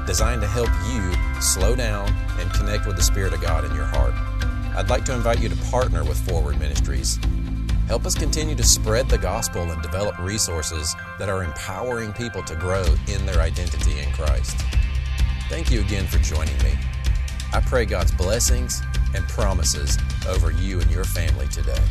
designed 0.08 0.42
to 0.42 0.48
help 0.48 0.70
you 0.92 1.42
slow 1.42 1.76
down 1.76 2.10
and 2.40 2.52
connect 2.54 2.88
with 2.88 2.96
the 2.96 3.04
Spirit 3.04 3.32
of 3.34 3.42
God 3.42 3.64
in 3.64 3.76
your 3.76 3.86
heart. 3.86 4.14
I'd 4.76 4.90
like 4.90 5.06
to 5.06 5.14
invite 5.14 5.42
you 5.42 5.50
to 5.50 5.56
partner 5.72 6.04
with 6.04 6.18
Forward 6.30 6.60
Ministries. 6.60 7.20
Help 7.88 8.06
us 8.06 8.16
continue 8.16 8.56
to 8.56 8.64
spread 8.64 9.10
the 9.10 9.18
gospel 9.18 9.64
and 9.64 9.82
develop 9.82 10.18
resources 10.20 10.96
that 11.18 11.28
are 11.28 11.44
empowering 11.44 12.14
people 12.14 12.44
to 12.44 12.56
grow 12.56 12.86
in 13.08 13.26
their 13.26 13.40
identity 13.40 14.00
in 14.00 14.12
Christ. 14.14 14.58
Thank 15.50 15.72
you 15.72 15.82
again 15.82 16.06
for 16.06 16.20
joining 16.20 16.58
me. 16.60 16.74
I 17.52 17.62
pray 17.62 17.86
God's 17.86 18.12
blessings 18.12 18.82
and 19.16 19.28
promises 19.28 19.98
over 20.28 20.52
you 20.52 20.80
and 20.80 20.92
your 20.92 21.04
family 21.04 21.48
today. 21.48 21.82